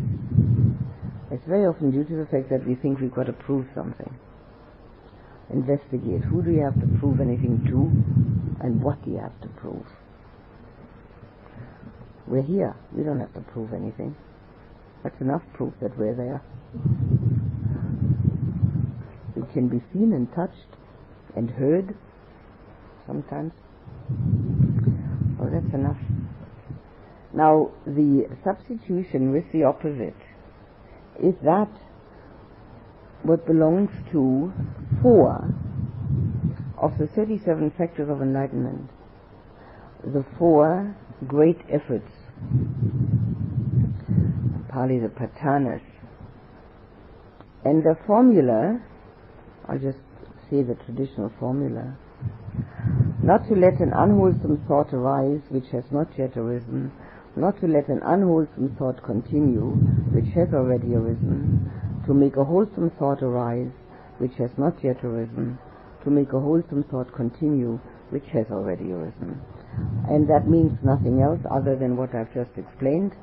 it's 1.31 1.45
very 1.45 1.65
often 1.65 1.91
due 1.91 2.05
to 2.05 2.15
the 2.15 2.25
fact 2.25 2.49
that 2.49 2.65
we 2.65 2.75
think 2.75 2.99
we've 2.99 3.13
got 3.13 3.25
to 3.25 3.33
prove 3.33 3.65
something. 3.75 4.17
Investigate. 5.51 6.21
Who 6.21 6.41
do 6.41 6.51
you 6.51 6.61
have 6.61 6.79
to 6.79 6.87
prove 6.99 7.19
anything 7.19 7.63
to, 7.67 8.65
and 8.65 8.81
what 8.81 9.03
do 9.03 9.11
you 9.11 9.17
have 9.17 9.39
to 9.41 9.47
prove? 9.49 9.85
We're 12.27 12.41
here. 12.41 12.75
We 12.91 13.03
don't 13.03 13.19
have 13.19 13.33
to 13.33 13.41
prove 13.41 13.73
anything. 13.73 14.15
That's 15.03 15.19
enough 15.19 15.41
proof 15.53 15.73
that 15.81 15.97
we're 15.97 16.15
there. 16.15 16.41
We 19.35 19.43
can 19.53 19.67
be 19.67 19.81
seen 19.91 20.13
and 20.13 20.33
touched 20.33 20.77
and 21.35 21.49
heard 21.49 21.95
sometimes. 23.05 23.51
Oh, 25.41 25.49
that's 25.51 25.73
enough. 25.73 25.97
Now, 27.33 27.71
the 27.85 28.27
substitution 28.43 29.31
with 29.31 29.51
the 29.51 29.63
opposite 29.63 30.15
is 31.21 31.35
that 31.43 31.69
what 33.23 33.45
belongs 33.45 33.89
to 34.11 34.53
four 35.03 35.53
of 36.81 36.97
the 36.97 37.07
37 37.07 37.71
factors 37.77 38.09
of 38.09 38.21
enlightenment, 38.21 38.89
the 40.03 40.25
four 40.39 40.95
great 41.27 41.59
efforts, 41.69 42.09
Pali 44.69 44.99
the 44.99 45.09
padhanas, 45.09 45.81
and 47.65 47.83
the 47.83 47.95
formula, 48.07 48.81
I'll 49.67 49.77
just 49.77 49.99
say 50.49 50.63
the 50.63 50.75
traditional 50.85 51.31
formula, 51.39 51.95
not 53.21 53.47
to 53.49 53.55
let 53.55 53.79
an 53.79 53.91
unwholesome 53.93 54.65
thought 54.67 54.93
arise 54.93 55.41
which 55.49 55.67
has 55.71 55.83
not 55.91 56.07
yet 56.17 56.35
arisen, 56.37 56.91
not 57.35 57.59
to 57.59 57.67
let 57.67 57.87
an 57.89 58.01
unwholesome 58.03 58.75
thought 58.77 59.03
continue, 59.03 59.71
which 60.11 60.33
has 60.33 60.53
already 60.53 60.95
arisen, 60.95 61.71
to 62.05 62.13
make 62.13 62.35
a 62.35 62.43
wholesome 62.43 62.91
thought 62.99 63.21
arise, 63.21 63.71
which 64.17 64.33
has 64.35 64.51
not 64.57 64.83
yet 64.83 65.03
arisen, 65.03 65.57
to 66.03 66.09
make 66.09 66.33
a 66.33 66.39
wholesome 66.39 66.83
thought 66.83 67.13
continue, 67.13 67.79
which 68.09 68.25
has 68.33 68.45
already 68.51 68.91
arisen. 68.91 69.41
And 70.07 70.29
that 70.29 70.47
means 70.47 70.77
nothing 70.83 71.21
else 71.21 71.39
other 71.49 71.75
than 71.75 71.97
what 71.97 72.13
I've 72.13 72.33
just 72.33 72.51
explained. 72.57 73.13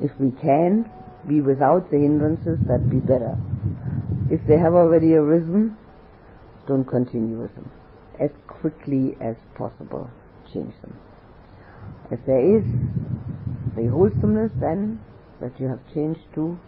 If 0.00 0.10
we 0.18 0.32
can 0.32 0.90
be 1.26 1.40
without 1.40 1.90
the 1.90 1.98
hindrances, 1.98 2.58
that'd 2.66 2.90
be 2.90 2.98
better. 2.98 3.36
If 4.30 4.46
they 4.46 4.58
have 4.58 4.74
already 4.74 5.14
arisen, 5.14 5.76
don't 6.66 6.84
continue 6.84 7.40
with 7.40 7.54
them. 7.54 7.70
As 8.18 8.30
quickly 8.46 9.16
as 9.20 9.36
possible, 9.54 10.10
change 10.52 10.74
them. 10.82 10.96
If 12.10 12.20
there 12.26 12.40
is 12.40 12.64
the 13.76 13.86
wholesomeness 13.86 14.52
then 14.60 15.00
that 15.40 15.58
you 15.58 15.68
have 15.68 15.80
changed 15.94 16.20
to, 16.34 16.58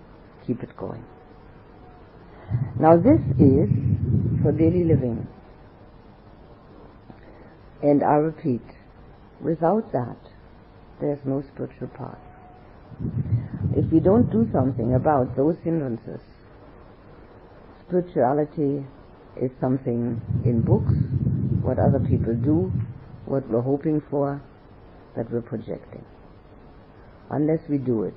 keep 0.46 0.62
it 0.62 0.76
going. 0.76 1.04
Now 2.78 2.97
this 2.97 3.20
is 3.38 3.70
for 4.42 4.53
daily 4.53 4.84
living. 4.84 5.26
And 7.82 8.03
I 8.03 8.14
repeat, 8.14 8.62
without 9.40 9.92
that, 9.92 10.16
there's 11.01 11.18
no 11.24 11.42
spiritual 11.53 11.88
path. 11.88 12.18
If 13.76 13.92
we 13.92 14.01
don't 14.01 14.30
do 14.30 14.49
something 14.53 14.94
about 14.94 15.36
those 15.36 15.57
hindrances, 15.62 16.20
spirituality 17.86 18.86
is 19.40 19.51
something 19.61 20.20
in 20.44 20.62
books, 20.62 20.94
what 21.62 21.78
other 21.78 22.01
people 22.01 22.34
do, 22.34 22.72
what 23.26 23.49
we're 23.49 23.61
hoping 23.61 24.03
for, 24.11 24.40
that 25.16 25.30
we're 25.30 25.42
projecting. 25.42 26.05
Unless 27.30 27.61
we 27.68 27.78
do 27.78 28.05
it, 28.05 28.16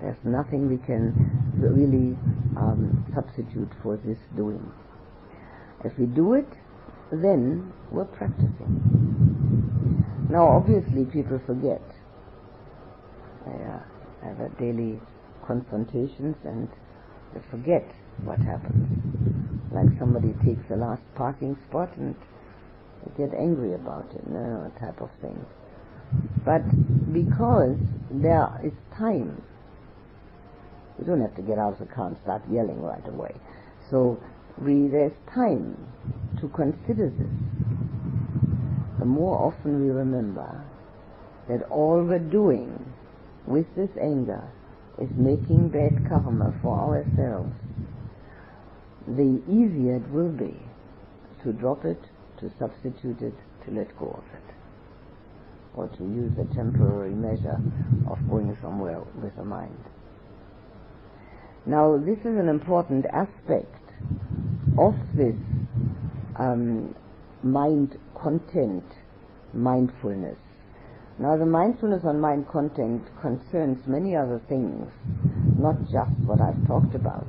there's 0.00 0.16
nothing 0.24 0.68
we 0.68 0.78
can 0.78 1.49
really 1.68 2.16
um, 2.56 3.04
substitute 3.14 3.70
for 3.82 3.96
this 3.98 4.18
doing. 4.36 4.72
If 5.84 5.98
we 5.98 6.06
do 6.06 6.34
it, 6.34 6.48
then 7.10 7.72
we're 7.90 8.04
practicing. 8.04 8.80
Now, 10.30 10.46
obviously, 10.48 11.04
people 11.06 11.40
forget. 11.46 11.82
They 13.46 13.64
uh, 13.64 13.80
have 14.22 14.58
daily 14.58 15.00
confrontations 15.46 16.36
and 16.44 16.68
they 17.34 17.40
forget 17.50 17.84
what 18.22 18.38
happens. 18.38 18.86
Like 19.72 19.88
somebody 19.98 20.34
takes 20.44 20.68
the 20.68 20.76
last 20.76 21.02
parking 21.14 21.56
spot 21.68 21.96
and 21.96 22.14
get 23.16 23.32
angry 23.34 23.74
about 23.74 24.06
it, 24.14 24.22
you 24.26 24.34
know, 24.34 24.70
type 24.78 25.00
of 25.00 25.10
thing. 25.20 25.44
But 26.44 26.62
because 27.12 27.76
there 28.10 28.48
is 28.62 28.72
time, 28.96 29.42
We 31.00 31.06
don't 31.06 31.22
have 31.22 31.34
to 31.36 31.42
get 31.42 31.58
out 31.58 31.72
of 31.72 31.78
the 31.78 31.86
car 31.86 32.08
and 32.08 32.16
start 32.22 32.42
yelling 32.50 32.82
right 32.82 33.06
away. 33.08 33.34
So 33.90 34.22
we, 34.58 34.88
there's 34.88 35.16
time 35.34 35.76
to 36.40 36.48
consider 36.48 37.08
this. 37.08 37.32
The 38.98 39.06
more 39.06 39.38
often 39.38 39.80
we 39.82 39.90
remember 39.90 40.62
that 41.48 41.62
all 41.70 42.02
we're 42.02 42.18
doing 42.18 42.84
with 43.46 43.66
this 43.74 43.88
anger 44.00 44.44
is 45.00 45.08
making 45.16 45.70
bad 45.70 46.06
karma 46.06 46.52
for 46.60 46.78
ourselves, 46.78 47.54
the 49.08 49.40
easier 49.48 49.96
it 49.96 50.08
will 50.10 50.28
be 50.28 50.54
to 51.42 51.52
drop 51.54 51.86
it, 51.86 52.00
to 52.38 52.50
substitute 52.58 53.22
it, 53.22 53.34
to 53.64 53.70
let 53.70 53.96
go 53.98 54.06
of 54.06 54.24
it, 54.34 54.54
or 55.74 55.88
to 55.88 56.04
use 56.04 56.32
a 56.38 56.54
temporary 56.54 57.14
measure 57.14 57.58
of 58.10 58.18
going 58.28 58.54
somewhere 58.60 59.00
with 59.22 59.34
the 59.36 59.44
mind. 59.44 59.82
Now, 61.66 61.98
this 61.98 62.18
is 62.20 62.38
an 62.38 62.48
important 62.48 63.06
aspect 63.06 63.74
of 64.78 64.94
this 65.14 65.36
um, 66.36 66.94
mind 67.42 67.98
content 68.14 68.84
mindfulness. 69.52 70.38
Now, 71.18 71.36
the 71.36 71.44
mindfulness 71.44 72.02
on 72.04 72.18
mind 72.18 72.48
content 72.48 73.02
concerns 73.20 73.86
many 73.86 74.16
other 74.16 74.40
things, 74.48 74.90
not 75.58 75.76
just 75.82 76.16
what 76.24 76.40
I've 76.40 76.66
talked 76.66 76.94
about, 76.94 77.26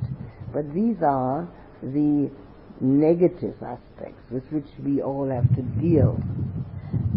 but 0.52 0.72
these 0.72 0.96
are 1.02 1.46
the 1.82 2.30
negative 2.80 3.54
aspects 3.62 4.22
with 4.30 4.44
which 4.50 4.68
we 4.82 5.02
all 5.02 5.28
have 5.28 5.48
to 5.56 5.62
deal. 5.80 6.18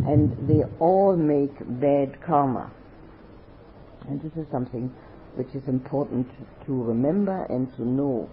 And 0.05 0.49
they 0.49 0.63
all 0.79 1.15
make 1.15 1.57
bad 1.79 2.21
karma. 2.21 2.71
And 4.07 4.21
this 4.21 4.33
is 4.33 4.45
something 4.51 4.93
which 5.35 5.53
is 5.53 5.67
important 5.67 6.27
to 6.65 6.83
remember 6.83 7.45
and 7.49 7.73
to 7.75 7.83
know. 7.83 8.29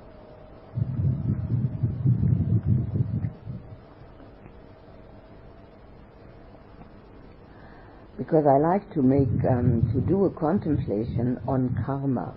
Because 8.16 8.46
I 8.46 8.58
like 8.58 8.92
to 8.94 9.02
make, 9.02 9.44
um, 9.44 9.90
to 9.92 10.00
do 10.00 10.24
a 10.26 10.30
contemplation 10.30 11.40
on 11.46 11.76
karma. 11.84 12.34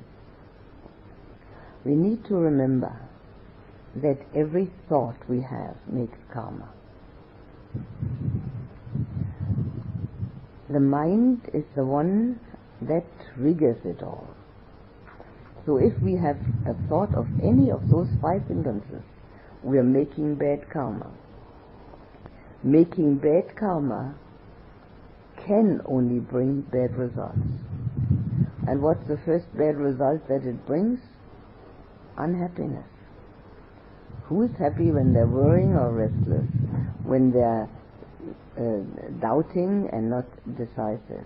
We 1.86 1.93
need 1.93 2.26
to 2.26 2.36
remember 2.36 2.99
that 3.95 4.18
every 4.34 4.72
thought 4.89 5.16
we 5.30 5.41
have 5.41 5.76
makes 5.88 6.18
karma. 6.34 6.70
The 10.70 10.80
mind 10.80 11.41
is 11.53 11.63
the 11.76 11.86
one 11.86 12.39
that 12.82 13.05
triggers 13.36 13.78
it 13.86 14.01
all. 14.01 14.34
So 15.66 15.78
if 15.78 15.99
we 16.01 16.16
have 16.16 16.38
a 16.68 16.76
thought 16.88 17.13
of 17.16 17.28
any 17.41 17.72
of 17.72 17.89
those 17.89 18.07
five 18.22 18.45
hindrances, 18.47 19.01
we 19.63 19.80
are 19.80 19.84
making 19.84 20.36
bad 20.36 20.70
karma. 20.70 21.11
Making 22.63 23.16
bad 23.16 23.55
karma 23.55 24.16
can 25.45 25.82
only 25.86 26.20
bring 26.20 26.61
bad 26.61 26.95
results. 26.95 27.39
And 28.68 28.82
what's 28.82 29.07
the 29.07 29.18
first 29.26 29.45
bad 29.57 29.78
result 29.78 30.28
that 30.28 30.43
it 30.45 30.66
brings? 30.68 30.99
Unhappiness. 32.18 32.86
Who 34.26 34.43
is 34.43 34.51
happy 34.57 34.91
when 34.91 35.13
they're 35.13 35.28
worrying 35.28 35.76
or 35.76 35.91
restless? 35.91 36.47
When 37.03 37.32
they're 37.32 37.70
uh, 38.57 39.20
doubting 39.20 39.89
and 39.91 40.09
not 40.09 40.26
decisive? 40.57 41.26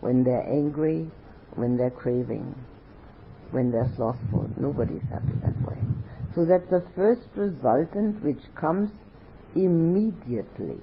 When 0.00 0.24
they're 0.24 0.46
angry? 0.48 1.10
When 1.54 1.76
they're 1.76 1.90
craving? 1.90 2.54
When 3.50 3.70
they're 3.70 3.90
slothful. 3.96 4.48
Nobody's 4.58 5.02
happy 5.10 5.34
that 5.42 5.60
way. 5.66 5.78
So 6.34 6.44
that's 6.44 6.68
the 6.70 6.84
first 6.94 7.28
resultant 7.34 8.22
which 8.22 8.42
comes 8.54 8.90
immediately. 9.54 10.80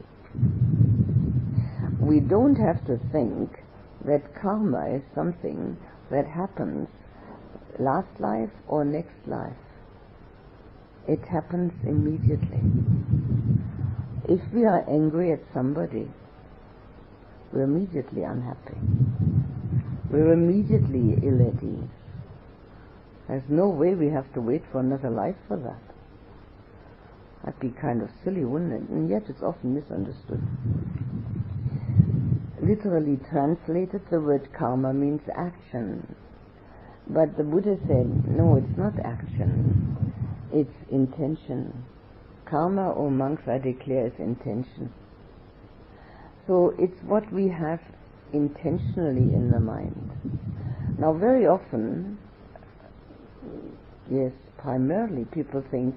We 2.00 2.20
don't 2.20 2.56
have 2.56 2.86
to 2.88 2.98
think 3.12 3.60
that 4.06 4.36
karma 4.42 4.96
is 4.96 5.04
something 5.14 5.78
that 6.10 6.28
happens 6.28 6.88
last 7.80 8.20
life 8.20 8.50
or 8.68 8.84
next 8.84 9.28
life. 9.28 9.54
It 11.08 11.24
happens 11.26 11.74
immediately. 11.84 12.62
If 14.28 14.42
we 14.54 14.66
are 14.66 14.84
angry 14.90 15.32
at 15.32 15.42
somebody, 15.54 16.10
we're 17.52 17.64
immediately 17.64 18.24
unhappy. 18.24 18.78
We're 20.10 20.34
immediately 20.34 21.20
ill 21.22 21.48
at 21.48 21.64
ease. 21.64 22.03
There's 23.28 23.50
no 23.50 23.70
way 23.70 23.96
we 23.96 24.10
have 24.10 24.32
to 24.34 24.42
wait 24.42 24.64
for 24.72 24.80
another 24.80 25.10
life 25.10 25.36
for 25.48 25.58
that. 25.58 25.82
That'd 27.44 27.60
be 27.60 27.70
kind 27.70 28.02
of 28.02 28.10
silly, 28.24 28.46
wouldn't 28.46 28.74
it? 28.74 28.90
And 28.90 29.10
yet 29.10 29.24
it's 29.28 29.42
often 29.42 29.74
misunderstood. 29.74 30.42
Literally 32.62 33.20
translated, 33.30 34.02
the 34.10 34.22
word 34.22 34.48
karma 34.58 34.94
means 34.94 35.22
action. 35.36 36.16
But 37.08 37.36
the 37.38 37.44
Buddha 37.44 37.78
said, 37.88 38.28
no, 38.28 38.56
it's 38.56 38.78
not 38.78 38.94
action. 39.04 40.14
It's 40.54 40.74
intention. 40.90 41.86
Karma, 42.46 42.92
or 42.92 43.12
monks, 43.12 43.44
I 43.48 43.58
declare, 43.58 44.08
is 44.08 44.14
intention. 44.20 44.94
So 46.48 46.74
it's 46.80 47.02
what 47.04 47.32
we 47.34 47.50
have 47.50 47.82
intentionally 48.32 49.34
in 49.34 49.52
the 49.52 49.60
mind. 49.60 50.12
Now, 50.98 51.14
very 51.14 51.46
often, 51.46 52.18
yes, 54.10 54.32
primarily 54.58 55.26
people 55.26 55.64
think 55.72 55.96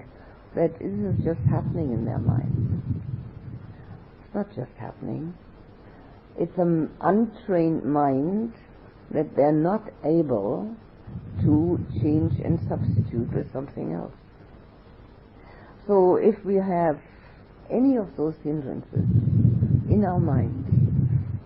that 0.55 0.79
this 0.79 0.93
is 0.93 1.25
just 1.25 1.41
happening 1.49 1.93
in 1.93 2.05
their 2.05 2.19
mind. 2.19 3.05
It's 4.25 4.35
not 4.35 4.49
just 4.55 4.73
happening. 4.79 5.35
It's 6.39 6.57
an 6.59 6.91
untrained 7.01 7.85
mind 7.85 8.53
that 9.11 9.37
they're 9.37 9.53
not 9.53 9.91
able 10.05 10.75
to 11.43 11.79
change 12.01 12.41
and 12.41 12.59
substitute 12.69 13.33
with 13.33 13.53
something 13.53 13.93
else. 13.93 14.13
So 15.87 16.17
if 16.17 16.45
we 16.45 16.57
have 16.57 16.99
any 17.71 17.97
of 17.97 18.17
those 18.17 18.35
hindrances 18.43 19.09
in 19.89 20.05
our 20.05 20.19
mind, 20.19 20.65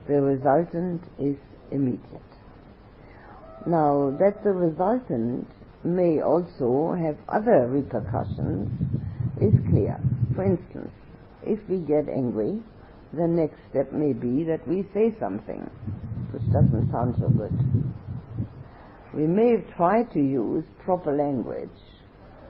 the 0.07 0.21
resultant 0.21 1.03
is 1.19 1.37
immediate. 1.71 2.01
Now 3.67 4.17
that 4.19 4.43
the 4.43 4.53
resultant 4.53 5.47
may 5.85 6.21
also 6.21 6.95
have 6.95 7.17
other 7.29 7.67
repercussions 7.69 8.69
is 9.41 9.55
clear. 9.71 9.99
For 10.35 10.45
instance, 10.45 10.93
if 11.43 11.59
we 11.69 11.79
get 11.79 12.09
angry, 12.09 12.61
the 13.13 13.27
next 13.27 13.59
step 13.71 13.93
may 13.93 14.13
be 14.13 14.45
that 14.45 14.67
we 14.69 14.87
say 14.95 15.15
something 15.19 15.69
which 16.33 16.43
doesn't 16.53 16.91
sound 16.93 17.17
so 17.19 17.29
good. 17.29 17.53
We 19.13 19.27
may 19.27 19.65
try 19.77 20.05
to 20.05 20.21
use 20.21 20.65
proper 20.85 21.13
language 21.17 21.69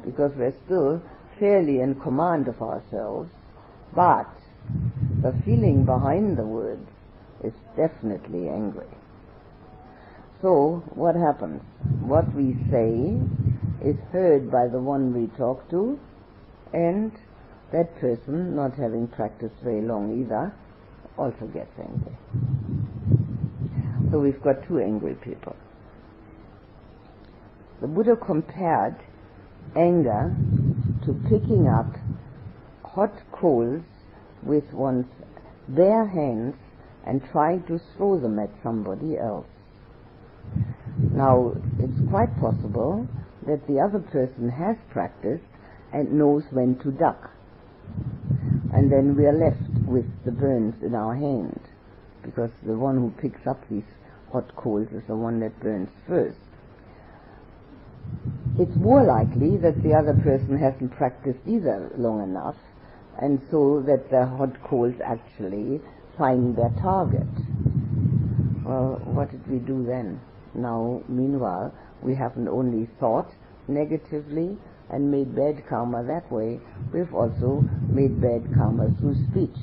because 0.04 0.32
we're 0.36 0.54
still 0.66 1.00
fairly 1.38 1.80
in 1.80 1.98
command 2.00 2.48
of 2.48 2.60
ourselves, 2.60 3.30
but 3.94 4.28
the 5.22 5.32
feeling 5.44 5.84
behind 5.84 6.36
the 6.36 6.44
words 6.44 6.86
is 7.42 7.54
definitely 7.76 8.48
angry. 8.48 8.86
So, 10.42 10.82
what 10.94 11.16
happens? 11.16 11.60
What 12.00 12.34
we 12.34 12.56
say 12.70 13.20
is 13.86 13.96
heard 14.10 14.50
by 14.50 14.68
the 14.68 14.80
one 14.80 15.12
we 15.12 15.26
talk 15.36 15.68
to, 15.70 15.98
and 16.72 17.12
that 17.72 17.94
person, 18.00 18.56
not 18.56 18.74
having 18.74 19.06
practiced 19.08 19.56
very 19.62 19.82
long 19.82 20.18
either, 20.22 20.54
also 21.18 21.46
gets 21.52 21.70
angry. 21.78 22.16
So 24.10 24.18
we've 24.18 24.42
got 24.42 24.66
two 24.66 24.80
angry 24.80 25.14
people. 25.14 25.54
The 27.82 27.86
Buddha 27.86 28.16
compared 28.16 28.96
anger 29.76 30.34
to 31.04 31.12
picking 31.28 31.68
up 31.68 31.94
hot 32.82 33.12
coals 33.30 33.82
with 34.42 34.64
one's 34.72 35.06
bare 35.68 36.06
hands 36.06 36.54
and 37.06 37.22
trying 37.30 37.62
to 37.64 37.78
throw 37.96 38.18
them 38.18 38.38
at 38.38 38.50
somebody 38.62 39.18
else. 39.18 39.46
Now, 41.12 41.52
it's 41.78 42.08
quite 42.10 42.38
possible 42.40 43.06
that 43.46 43.66
the 43.66 43.80
other 43.80 44.00
person 44.00 44.48
has 44.50 44.76
practiced 44.90 45.44
and 45.92 46.12
knows 46.12 46.44
when 46.50 46.78
to 46.80 46.90
duck. 46.90 47.30
And 48.72 48.90
then 48.92 49.16
we 49.16 49.26
are 49.26 49.32
left 49.32 49.62
with 49.86 50.06
the 50.24 50.30
burns 50.30 50.82
in 50.82 50.94
our 50.94 51.14
hand, 51.14 51.60
because 52.22 52.50
the 52.64 52.76
one 52.76 52.96
who 52.96 53.10
picks 53.20 53.46
up 53.46 53.66
these 53.68 53.84
hot 54.32 54.54
coals 54.56 54.88
is 54.92 55.02
the 55.08 55.16
one 55.16 55.40
that 55.40 55.58
burns 55.60 55.90
first. 56.06 56.38
It's 58.58 58.76
more 58.76 59.02
likely 59.02 59.56
that 59.58 59.82
the 59.82 59.94
other 59.94 60.14
person 60.14 60.58
hasn't 60.58 60.92
practiced 60.96 61.40
either 61.46 61.90
long 61.96 62.22
enough, 62.22 62.56
and 63.20 63.40
so 63.50 63.82
that 63.86 64.10
the 64.10 64.26
hot 64.26 64.62
coals 64.62 64.94
actually 65.04 65.80
find 66.16 66.56
their 66.56 66.70
target. 66.80 67.26
Well, 68.64 69.00
what 69.04 69.30
did 69.30 69.46
we 69.50 69.58
do 69.58 69.84
then? 69.84 70.20
Now, 70.54 71.02
meanwhile, 71.08 71.72
We 72.02 72.14
haven't 72.14 72.48
only 72.48 72.88
thought 72.98 73.30
negatively 73.68 74.56
and 74.90 75.10
made 75.10 75.34
bad 75.36 75.62
karma 75.68 76.02
that 76.04 76.30
way, 76.32 76.58
we've 76.92 77.12
also 77.14 77.62
made 77.88 78.20
bad 78.20 78.42
karma 78.54 78.90
through 78.98 79.14
speech, 79.30 79.56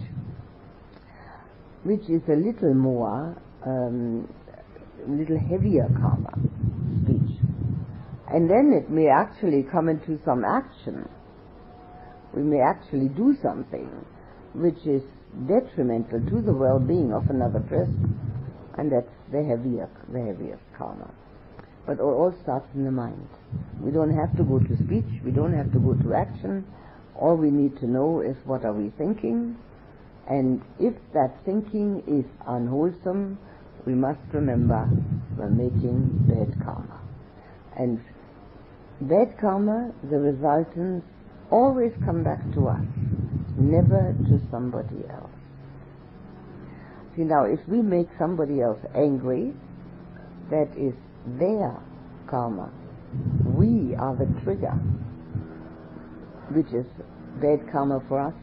which 1.84 2.04
is 2.10 2.22
a 2.30 2.36
little 2.36 2.74
more, 2.74 3.36
um, 3.66 4.32
a 5.06 5.12
little 5.12 5.40
heavier 5.40 5.90
karma, 6.00 6.32
speech. 7.04 7.40
And 8.32 8.50
then 8.50 8.72
it 8.72 8.90
may 8.90 9.08
actually 9.10 9.64
come 9.64 9.90
into 9.90 10.20
some 10.24 10.46
action. 10.46 11.10
We 12.34 12.44
may 12.44 12.62
actually 12.62 13.10
do 13.10 13.36
something 13.42 13.90
which 14.54 14.86
is 14.86 15.02
detrimental 15.48 16.22
to 16.30 16.42
the 16.42 16.54
well-being 16.54 17.12
of 17.14 17.30
another 17.30 17.60
person, 17.60 18.18
and 18.78 18.92
that's 18.92 19.12
the 19.32 19.44
heavier, 19.44 19.84
uh, 19.84 20.12
the 20.12 20.20
heaviest 20.20 20.64
uh, 20.74 20.78
karma. 20.78 21.12
But 21.86 21.94
it 21.94 22.02
all 22.02 22.34
starts 22.44 22.68
in 22.76 22.84
the 22.84 22.92
mind. 22.92 23.28
We 23.80 23.92
don't 23.92 24.16
have 24.16 24.36
to 24.38 24.44
go 24.44 24.60
to 24.60 24.78
speech. 24.84 25.08
We 25.24 25.32
don't 25.32 25.54
have 25.54 25.72
to 25.74 25.80
go 25.80 25.94
to 25.94 26.14
action. 26.14 26.66
All 27.16 27.36
we 27.36 27.50
need 27.50 27.78
to 27.80 27.88
know 27.88 28.22
is 28.22 28.36
what 28.46 28.64
are 28.66 28.74
we 28.74 28.92
thinking, 28.98 29.58
and 30.30 30.62
if 30.80 30.94
that 31.14 31.38
thinking 31.46 32.04
is 32.06 32.26
unwholesome, 32.46 33.40
we 33.86 33.94
must 33.94 34.20
remember 34.34 34.88
we're 35.38 35.50
making 35.50 36.10
bad 36.28 36.54
karma. 36.64 37.00
And 37.78 38.04
bad 39.02 39.38
karma, 39.40 39.94
the 40.04 40.20
resultants 40.20 41.08
always 41.50 41.94
come 42.04 42.24
back 42.24 42.42
to 42.56 42.68
us, 42.68 42.86
never 43.58 44.14
to 44.28 44.42
somebody 44.52 45.08
else. 45.10 45.32
See 47.18 47.24
now, 47.24 47.46
if 47.46 47.60
we 47.68 47.82
make 47.82 48.08
somebody 48.20 48.62
else 48.62 48.78
angry, 48.94 49.52
that 50.52 50.70
is 50.78 50.94
their 51.26 51.76
karma. 52.30 52.72
We 53.44 53.96
are 53.96 54.16
the 54.16 54.28
trigger, 54.44 54.78
which 56.54 56.68
is 56.68 56.86
bad 57.42 57.72
karma 57.72 58.04
for 58.08 58.20
us. 58.20 58.36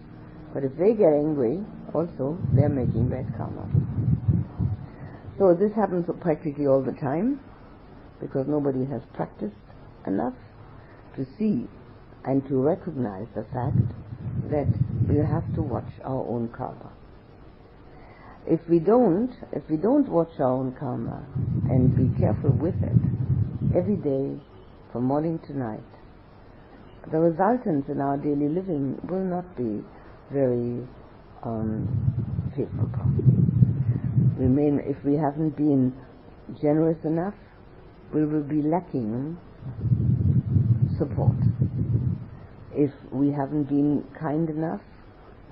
But 0.52 0.64
if 0.64 0.76
they 0.76 0.94
get 0.94 1.12
angry, 1.12 1.62
also 1.94 2.36
they're 2.52 2.68
making 2.68 3.10
bad 3.10 3.32
karma. 3.36 3.70
So 5.38 5.54
this 5.54 5.72
happens 5.76 6.10
practically 6.20 6.66
all 6.66 6.82
the 6.82 6.98
time 6.98 7.38
because 8.20 8.48
nobody 8.48 8.84
has 8.86 9.02
practiced 9.14 9.54
enough 10.04 10.34
to 11.14 11.24
see 11.38 11.68
and 12.24 12.42
to 12.48 12.56
recognize 12.56 13.28
the 13.36 13.44
fact 13.52 13.78
that 14.50 14.66
we 15.08 15.18
have 15.18 15.46
to 15.54 15.62
watch 15.62 15.92
our 16.02 16.26
own 16.26 16.48
karma. 16.48 16.90
If 18.46 18.60
we 18.68 18.78
don't, 18.78 19.30
if 19.52 19.62
we 19.70 19.76
don't 19.76 20.08
watch 20.08 20.38
our 20.38 20.52
own 20.52 20.76
karma 20.78 21.24
and 21.70 21.96
be 21.96 22.18
careful 22.20 22.50
with 22.50 22.74
it 22.82 23.76
every 23.76 23.96
day, 23.96 24.38
from 24.92 25.04
morning 25.04 25.40
to 25.46 25.58
night, 25.58 25.80
the 27.10 27.18
resultants 27.18 27.88
in 27.88 28.00
our 28.00 28.16
daily 28.16 28.48
living 28.48 29.00
will 29.08 29.24
not 29.24 29.56
be 29.56 29.82
very 30.30 30.86
um, 31.42 32.50
favorable. 32.56 33.10
We 34.38 34.46
may, 34.46 34.82
if 34.84 35.02
we 35.04 35.14
haven't 35.14 35.56
been 35.56 35.92
generous 36.60 37.04
enough, 37.04 37.34
we 38.12 38.24
will 38.24 38.42
be 38.42 38.62
lacking 38.62 39.36
support. 40.98 41.36
If 42.72 42.90
we 43.10 43.30
haven't 43.30 43.64
been 43.64 44.04
kind 44.18 44.48
enough, 44.48 44.80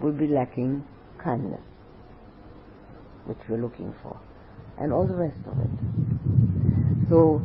we'll 0.00 0.12
be 0.12 0.26
lacking 0.26 0.84
kindness, 1.22 1.60
which 3.26 3.38
we're 3.48 3.60
looking 3.60 3.94
for, 4.02 4.18
and 4.78 4.92
all 4.92 5.06
the 5.06 5.14
rest 5.14 5.40
of 5.46 5.58
it. 5.58 7.08
So, 7.08 7.42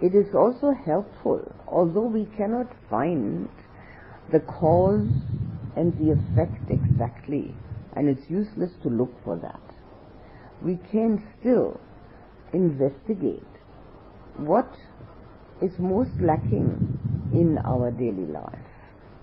it 0.00 0.14
is 0.14 0.34
also 0.34 0.72
helpful, 0.72 1.52
although 1.66 2.06
we 2.06 2.26
cannot 2.36 2.72
find 2.88 3.48
the 4.30 4.40
cause 4.40 5.08
and 5.76 5.92
the 5.98 6.12
effect 6.12 6.70
exactly, 6.70 7.54
and 7.96 8.08
it's 8.08 8.30
useless 8.30 8.70
to 8.82 8.88
look 8.88 9.12
for 9.24 9.36
that. 9.36 9.60
We 10.62 10.78
can 10.90 11.22
still 11.38 11.80
investigate 12.52 13.42
what 14.36 14.72
is 15.60 15.78
most 15.78 16.20
lacking 16.20 17.30
in 17.32 17.58
our 17.64 17.90
daily 17.90 18.26
life. 18.26 18.58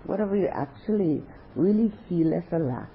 What 0.05 0.17
do 0.17 0.25
we 0.25 0.47
actually 0.47 1.23
really 1.55 1.91
feel 2.07 2.33
as 2.33 2.43
a 2.51 2.59
lack? 2.59 2.89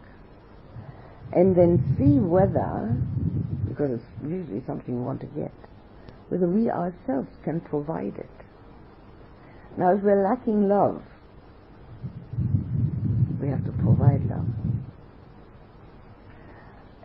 And 1.32 1.54
then 1.54 1.96
see 1.96 2.18
whether, 2.18 2.96
because 3.68 3.92
it's 3.92 4.04
usually 4.26 4.62
something 4.66 4.96
we 4.96 5.02
want 5.02 5.20
to 5.20 5.26
get, 5.26 5.52
whether 6.28 6.46
we 6.46 6.70
ourselves 6.70 7.28
can 7.44 7.60
provide 7.60 8.16
it. 8.16 8.30
Now, 9.76 9.94
if 9.94 10.02
we're 10.02 10.22
lacking 10.22 10.68
love, 10.68 11.02
we 13.40 13.48
have 13.48 13.64
to 13.64 13.72
provide 13.72 14.24
love. 14.28 14.46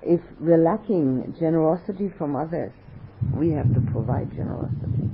If 0.02 0.22
we're 0.40 0.58
lacking 0.58 1.36
generosity 1.40 2.10
from 2.18 2.36
others, 2.36 2.74
we 3.34 3.52
have 3.52 3.74
to 3.74 3.82
provide 3.92 4.32
generosity. 4.36 5.10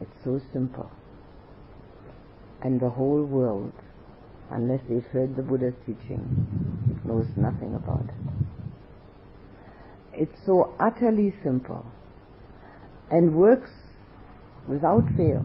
It's 0.00 0.24
so 0.24 0.40
simple. 0.52 0.90
And 2.62 2.80
the 2.80 2.90
whole 2.90 3.24
world, 3.24 3.72
unless 4.50 4.80
they've 4.88 5.04
heard 5.06 5.36
the 5.36 5.42
Buddha's 5.42 5.74
teaching, 5.86 6.22
it 6.90 7.04
knows 7.06 7.26
nothing 7.36 7.74
about 7.74 8.04
it. 8.04 8.36
It's 10.12 10.46
so 10.46 10.74
utterly 10.80 11.34
simple 11.42 11.84
and 13.10 13.34
works 13.34 13.70
without 14.68 15.04
fail. 15.16 15.44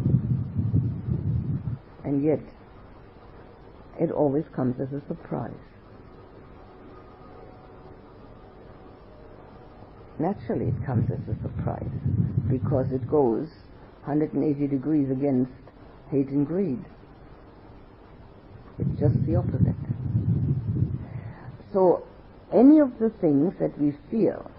And 2.04 2.24
yet, 2.24 2.40
it 4.00 4.12
always 4.12 4.46
comes 4.56 4.80
as 4.80 4.88
a 4.94 5.06
surprise. 5.08 5.52
Naturally, 10.20 10.68
it 10.68 10.86
comes 10.86 11.10
as 11.12 11.20
a 11.28 11.42
surprise 11.42 11.92
because 12.50 12.92
it 12.92 13.10
goes 13.10 13.50
180 14.06 14.68
degrees 14.68 15.10
against 15.10 15.52
hate 16.10 16.30
and 16.30 16.46
greed. 16.46 16.84
It's 18.82 19.00
just 19.00 19.26
the 19.26 19.36
opposite. 19.36 19.76
So, 21.72 22.04
any 22.52 22.80
of 22.80 23.00
the 23.00 23.12
things 23.22 23.54
that 23.60 23.80
we 23.80 23.94
feel 24.10 24.50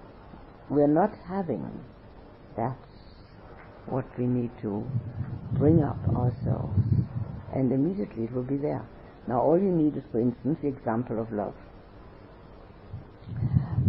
we're 0.70 0.86
not 0.86 1.12
having, 1.28 1.68
that's 2.56 2.78
what 3.86 4.06
we 4.18 4.26
need 4.26 4.50
to 4.62 4.88
bring 5.52 5.82
up 5.82 5.98
ourselves. 6.16 6.78
And 7.54 7.70
immediately 7.72 8.24
it 8.24 8.32
will 8.32 8.44
be 8.44 8.56
there. 8.56 8.86
Now, 9.26 9.40
all 9.40 9.58
you 9.58 9.70
need 9.70 9.96
is, 9.96 10.02
for 10.10 10.20
instance, 10.20 10.58
the 10.62 10.68
example 10.68 11.20
of 11.20 11.30
love. 11.32 11.54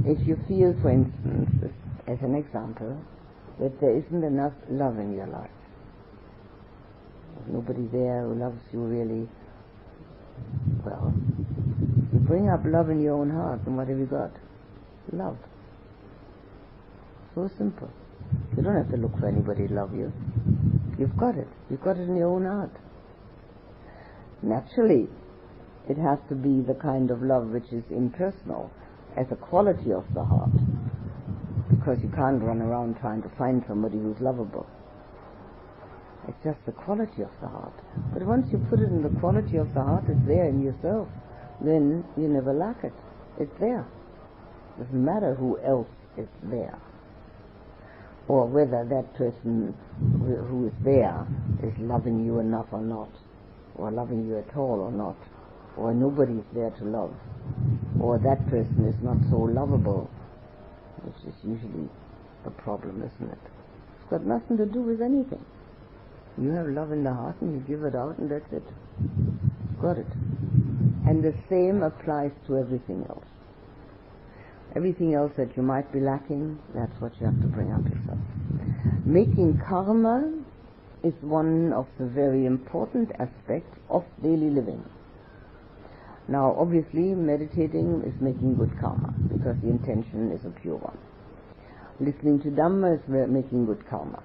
If 0.05 0.27
you 0.27 0.37
feel, 0.47 0.75
for 0.81 0.91
instance, 0.91 1.71
as 2.07 2.19
an 2.21 2.35
example, 2.35 2.99
that 3.59 3.79
there 3.79 3.95
isn't 3.95 4.23
enough 4.23 4.53
love 4.69 4.99
in 4.99 5.15
your 5.15 5.27
life, 5.27 5.49
there's 7.35 7.53
nobody 7.53 7.87
there 7.87 8.23
who 8.23 8.35
loves 8.35 8.59
you 8.73 8.79
really, 8.79 9.29
well, 10.85 11.13
you 12.13 12.19
bring 12.19 12.49
up 12.49 12.61
love 12.65 12.89
in 12.89 13.01
your 13.01 13.15
own 13.15 13.29
heart, 13.29 13.61
and 13.65 13.77
what 13.77 13.87
have 13.87 13.97
you 13.97 14.05
got? 14.05 14.31
Love. 15.11 15.37
So 17.35 17.49
simple. 17.57 17.89
You 18.55 18.63
don't 18.63 18.75
have 18.75 18.89
to 18.91 18.97
look 18.97 19.17
for 19.19 19.27
anybody 19.27 19.67
to 19.67 19.73
love 19.73 19.93
you. 19.95 20.11
You've 20.97 21.17
got 21.17 21.35
it. 21.35 21.47
You've 21.69 21.81
got 21.81 21.97
it 21.97 22.07
in 22.07 22.15
your 22.15 22.29
own 22.29 22.45
heart. 22.45 22.71
Naturally, 24.41 25.07
it 25.89 25.97
has 25.97 26.19
to 26.29 26.35
be 26.35 26.61
the 26.61 26.75
kind 26.75 27.11
of 27.11 27.21
love 27.21 27.47
which 27.47 27.71
is 27.71 27.83
impersonal, 27.89 28.71
as 29.17 29.27
a 29.31 29.35
quality 29.35 29.91
of 29.91 30.05
the 30.13 30.23
heart. 30.23 30.51
Because 31.69 31.97
you 32.01 32.09
can't 32.09 32.41
run 32.41 32.61
around 32.61 32.99
trying 32.99 33.21
to 33.23 33.29
find 33.37 33.63
somebody 33.67 33.97
who's 33.97 34.19
lovable. 34.19 34.67
It's 36.27 36.43
just 36.43 36.59
the 36.65 36.71
quality 36.71 37.21
of 37.21 37.31
the 37.41 37.47
heart. 37.47 37.73
But 38.13 38.23
once 38.23 38.47
you 38.51 38.59
put 38.69 38.79
it 38.79 38.89
in 38.89 39.03
the 39.03 39.09
quality 39.19 39.57
of 39.57 39.73
the 39.73 39.81
heart, 39.83 40.05
it's 40.07 40.25
there 40.27 40.45
in 40.47 40.61
yourself. 40.63 41.07
Then 41.61 42.03
you 42.17 42.27
never 42.27 42.53
lack 42.53 42.83
it. 42.83 42.93
It's 43.39 43.53
there. 43.59 43.85
It 44.77 44.83
Doesn't 44.83 45.05
matter 45.05 45.35
who 45.35 45.59
else 45.59 45.89
is 46.17 46.27
there 46.43 46.79
or 48.27 48.47
whether 48.47 48.85
that 48.89 49.13
person 49.15 49.75
who 50.19 50.67
is 50.67 50.73
there 50.83 51.27
is 51.61 51.73
loving 51.79 52.25
you 52.25 52.39
enough 52.39 52.67
or 52.71 52.81
not, 52.81 53.09
or 53.75 53.91
loving 53.91 54.27
you 54.27 54.37
at 54.37 54.55
all 54.55 54.79
or 54.79 54.91
not, 54.91 55.17
or 55.77 55.93
nobody 55.93 56.33
is 56.33 56.45
there 56.53 56.71
to 56.71 56.85
love, 56.85 57.13
or 57.99 58.17
that 58.19 58.47
person 58.49 58.85
is 58.87 58.95
not 59.01 59.17
so 59.29 59.37
lovable, 59.37 60.09
which 61.03 61.33
is 61.33 61.39
usually 61.43 61.89
the 62.43 62.51
problem, 62.51 63.03
isn't 63.03 63.31
it? 63.31 63.39
It's 63.43 64.09
got 64.09 64.25
nothing 64.25 64.57
to 64.57 64.65
do 64.65 64.81
with 64.81 65.01
anything. 65.01 65.43
You 66.41 66.49
have 66.51 66.67
love 66.67 66.91
in 66.91 67.03
the 67.03 67.13
heart 67.13 67.35
and 67.41 67.53
you 67.53 67.59
give 67.67 67.83
it 67.83 67.95
out 67.95 68.17
and 68.17 68.29
that's 68.29 68.51
it. 68.51 68.63
Got 69.81 69.97
it. 69.97 70.07
And 71.05 71.23
the 71.23 71.33
same 71.49 71.83
applies 71.83 72.31
to 72.47 72.57
everything 72.57 73.05
else. 73.09 73.25
Everything 74.75 75.13
else 75.13 75.31
that 75.37 75.55
you 75.55 75.61
might 75.61 75.91
be 75.93 75.99
lacking, 75.99 76.57
that's 76.73 76.99
what 76.99 77.11
you 77.19 77.27
have 77.27 77.39
to 77.41 77.47
bring 77.47 77.71
up 77.71 77.83
yourself. 77.83 78.17
Making 79.05 79.61
karma 79.67 80.33
is 81.03 81.13
one 81.21 81.73
of 81.73 81.85
the 81.99 82.05
very 82.05 82.45
important 82.45 83.11
aspects 83.19 83.77
of 83.89 84.03
daily 84.23 84.49
living. 84.49 84.83
Now, 86.27 86.55
obviously, 86.57 87.13
meditating 87.13 88.03
is 88.05 88.19
making 88.21 88.55
good 88.55 88.71
karma 88.79 89.13
because 89.31 89.57
the 89.61 89.69
intention 89.69 90.31
is 90.31 90.43
a 90.45 90.49
pure 90.61 90.77
one. 90.77 90.97
Listening 91.99 92.41
to 92.41 92.47
Dhamma 92.47 92.95
is 92.95 93.29
making 93.29 93.65
good 93.65 93.85
karma. 93.87 94.23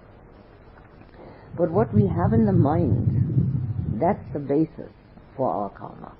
But 1.56 1.70
what 1.70 1.92
we 1.94 2.06
have 2.06 2.32
in 2.32 2.46
the 2.46 2.52
mind, 2.52 4.00
that's 4.00 4.24
the 4.32 4.38
basis 4.38 4.92
for 5.36 5.50
our 5.50 5.70
karma. 5.70 6.12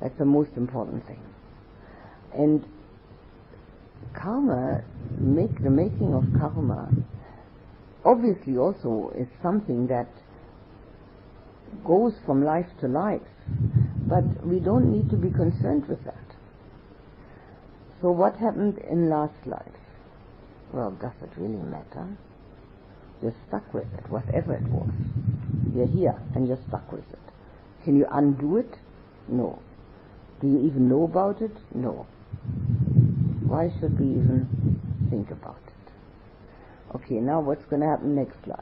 That's 0.00 0.16
the 0.18 0.24
most 0.24 0.50
important 0.56 1.06
thing. 1.06 1.22
And 2.32 2.64
karma, 4.14 4.82
make 5.18 5.62
the 5.62 5.70
making 5.70 6.14
of 6.14 6.24
karma, 6.38 6.90
obviously 8.04 8.56
also 8.56 9.12
is 9.16 9.28
something 9.42 9.86
that 9.88 10.08
goes 11.84 12.14
from 12.24 12.44
life 12.44 12.68
to 12.80 12.88
life. 12.88 13.22
But 14.06 14.46
we 14.46 14.60
don't 14.60 14.92
need 14.92 15.10
to 15.10 15.16
be 15.16 15.30
concerned 15.30 15.86
with 15.88 16.04
that. 16.04 16.16
So 18.00 18.10
what 18.10 18.36
happened 18.36 18.78
in 18.78 19.08
last 19.08 19.46
life? 19.46 19.62
Well, 20.72 20.90
does 20.90 21.12
it 21.22 21.30
really 21.36 21.62
matter? 21.62 22.16
You're 23.24 23.34
stuck 23.48 23.72
with 23.72 23.86
it, 23.94 24.10
whatever 24.10 24.52
it 24.52 24.68
was. 24.68 24.90
You're 25.74 25.86
here 25.86 26.20
and 26.34 26.46
you're 26.46 26.58
stuck 26.68 26.92
with 26.92 27.10
it. 27.10 27.18
Can 27.82 27.96
you 27.96 28.06
undo 28.12 28.58
it? 28.58 28.76
No. 29.28 29.60
Do 30.42 30.46
you 30.46 30.58
even 30.66 30.90
know 30.90 31.04
about 31.04 31.40
it? 31.40 31.56
No. 31.74 32.06
Why 33.46 33.70
should 33.80 33.98
we 33.98 34.08
even 34.08 34.78
think 35.08 35.30
about 35.30 35.56
it? 35.66 36.96
Okay, 36.96 37.14
now 37.14 37.40
what's 37.40 37.64
going 37.64 37.80
to 37.80 37.88
happen 37.88 38.14
next 38.14 38.46
life? 38.46 38.60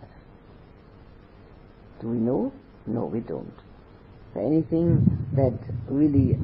Do 2.00 2.06
we 2.06 2.18
know? 2.18 2.52
No, 2.86 3.06
we 3.06 3.18
don't. 3.18 3.52
anything 4.36 5.26
that 5.34 5.58
really 5.88 6.38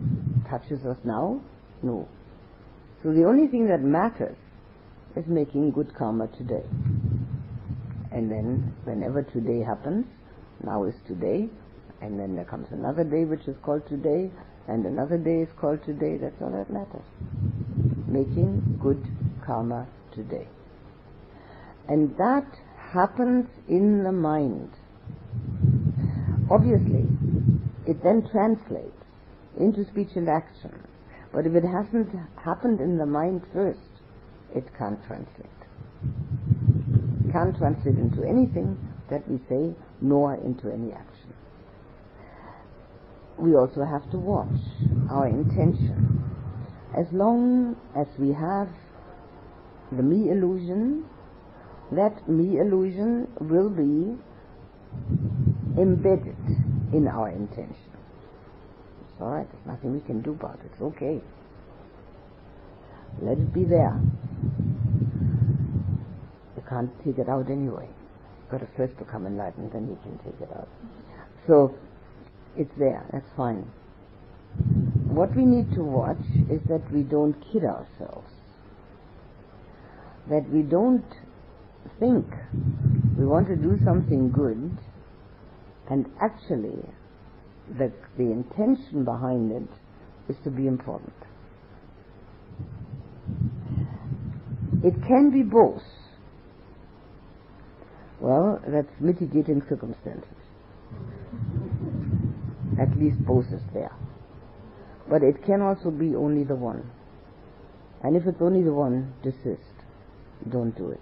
touches 0.51 0.85
us 0.85 0.97
now? 1.05 1.41
No. 1.85 2.09
So 3.05 3.13
the 3.13 3.27
only 3.27 3.47
thing 3.47 3.69
that 3.69 3.81
matters 3.81 4.37
is 5.15 5.25
making 5.29 5.71
good 5.71 5.95
karma 5.95 6.27
today. 6.37 6.65
And 8.11 8.31
then 8.31 8.75
whenever 8.85 9.23
today 9.23 9.61
happens, 9.61 10.07
now 10.65 10.85
is 10.85 10.95
today, 11.07 11.49
and 12.01 12.19
then 12.19 12.35
there 12.35 12.45
comes 12.45 12.69
another 12.71 13.05
day 13.05 13.25
which 13.25 13.47
is 13.47 13.57
called 13.63 13.87
today, 13.89 14.31
and 14.67 14.85
another 14.87 15.19
day 15.19 15.43
is 15.43 15.49
called 15.59 15.85
today, 15.85 16.17
that's 16.17 16.41
all 16.41 16.51
that 16.51 16.71
matters. 16.71 17.05
Making 18.07 18.79
good 18.83 19.03
karma 19.45 19.87
today. 20.15 20.47
And 21.89 22.17
that 22.19 22.47
happens 22.77 23.47
in 23.69 24.05
the 24.05 24.13
mind. 24.13 24.71
Obviously, 26.51 27.07
it 27.87 28.03
then 28.03 28.29
translates 28.31 29.05
into 29.59 29.85
speech 29.87 30.11
and 30.17 30.29
action. 30.29 30.83
But 31.33 31.47
if 31.47 31.55
it 31.55 31.65
hasn't 31.65 32.11
happened 32.37 32.81
in 32.81 32.97
the 32.97 33.07
mind 33.07 33.43
first, 33.53 33.79
it 34.55 34.65
can't 34.77 35.03
translate. 35.07 35.58
Can't 37.33 37.57
translate 37.57 37.99
into 37.99 38.23
anything 38.25 38.79
that 39.11 39.29
we 39.29 39.39
say, 39.49 39.75
nor 40.01 40.35
into 40.35 40.71
any 40.73 40.93
action. 40.93 41.35
We 43.37 43.55
also 43.55 43.85
have 43.85 44.11
to 44.11 44.19
watch 44.19 44.61
our 45.11 45.29
intention. 45.29 46.25
As 46.97 47.07
long 47.13 47.77
as 47.97 48.07
we 48.19 48.33
have 48.33 48.69
the 49.93 50.03
me 50.03 50.31
illusion, 50.31 51.05
that 51.93 52.29
me 52.29 52.59
illusion 52.59 53.29
will 53.41 53.71
be 53.71 54.19
embedded 55.81 56.37
in 56.93 57.07
our 57.09 57.29
intention. 57.29 57.77
It's 59.03 59.21
all 59.21 59.31
right. 59.31 59.47
There's 59.51 59.67
nothing 59.67 59.93
we 59.93 60.01
can 60.01 60.21
do 60.21 60.33
about 60.33 60.59
it. 60.65 60.71
It's 60.73 60.83
okay. 60.83 61.21
Let 63.21 63.39
it 63.39 63.53
be 63.53 63.65
there. 63.65 64.01
Can't 66.69 66.91
take 67.05 67.19
it 67.19 67.29
out 67.29 67.51
anyway. 67.51 67.89
Got 68.51 68.59
to 68.59 68.69
first 68.77 68.97
become 68.99 69.27
enlightened, 69.27 69.73
then 69.73 69.89
you 69.89 69.99
can 70.03 70.19
take 70.19 70.41
it 70.41 70.51
out. 70.55 70.69
So 71.47 71.75
it's 72.57 72.73
there. 72.79 73.05
That's 73.13 73.29
fine. 73.37 73.71
What 75.07 75.35
we 75.35 75.45
need 75.45 75.73
to 75.75 75.83
watch 75.83 76.21
is 76.51 76.61
that 76.69 76.83
we 76.93 77.03
don't 77.03 77.35
kid 77.53 77.65
ourselves. 77.65 78.31
That 80.29 80.49
we 80.51 80.63
don't 80.63 81.05
think 81.99 82.27
we 83.19 83.25
want 83.25 83.49
to 83.49 83.57
do 83.57 83.79
something 83.85 84.31
good 84.31 84.79
and 85.91 86.07
actually 86.21 86.79
the, 87.79 87.93
the 88.17 88.25
intention 88.25 89.05
behind 89.05 89.53
it 89.53 89.69
is 90.31 90.37
to 90.45 90.51
be 90.51 90.67
important. 90.67 91.13
It 94.85 94.95
can 95.07 95.31
be 95.31 95.43
both. 95.43 95.83
Well, 98.21 98.61
that's 98.67 99.01
mitigating 99.01 99.63
circumstances. 99.69 100.27
At 102.81 102.97
least 102.99 103.25
both 103.25 103.47
is 103.53 103.63
there. 103.73 103.95
But 105.09 105.23
it 105.23 105.45
can 105.45 105.63
also 105.63 105.91
be 105.91 106.15
only 106.15 106.45
the 106.45 106.55
one. 106.55 106.91
And 108.03 108.17
if 108.17 108.27
it's 108.27 108.41
only 108.41 108.63
the 108.63 108.73
one, 108.73 109.15
desist. 109.23 109.63
Don't 110.51 110.77
do 110.77 110.91
it. 110.91 111.01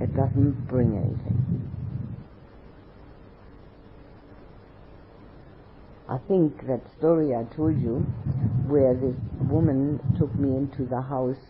It 0.00 0.14
doesn't 0.14 0.68
bring 0.68 0.96
anything. 0.96 1.70
I 6.08 6.18
think 6.28 6.66
that 6.66 6.82
story 6.98 7.34
I 7.34 7.44
told 7.56 7.80
you, 7.80 8.00
where 8.68 8.94
this 8.94 9.16
woman 9.48 10.00
took 10.18 10.34
me 10.34 10.56
into 10.56 10.84
the 10.84 11.00
house, 11.00 11.40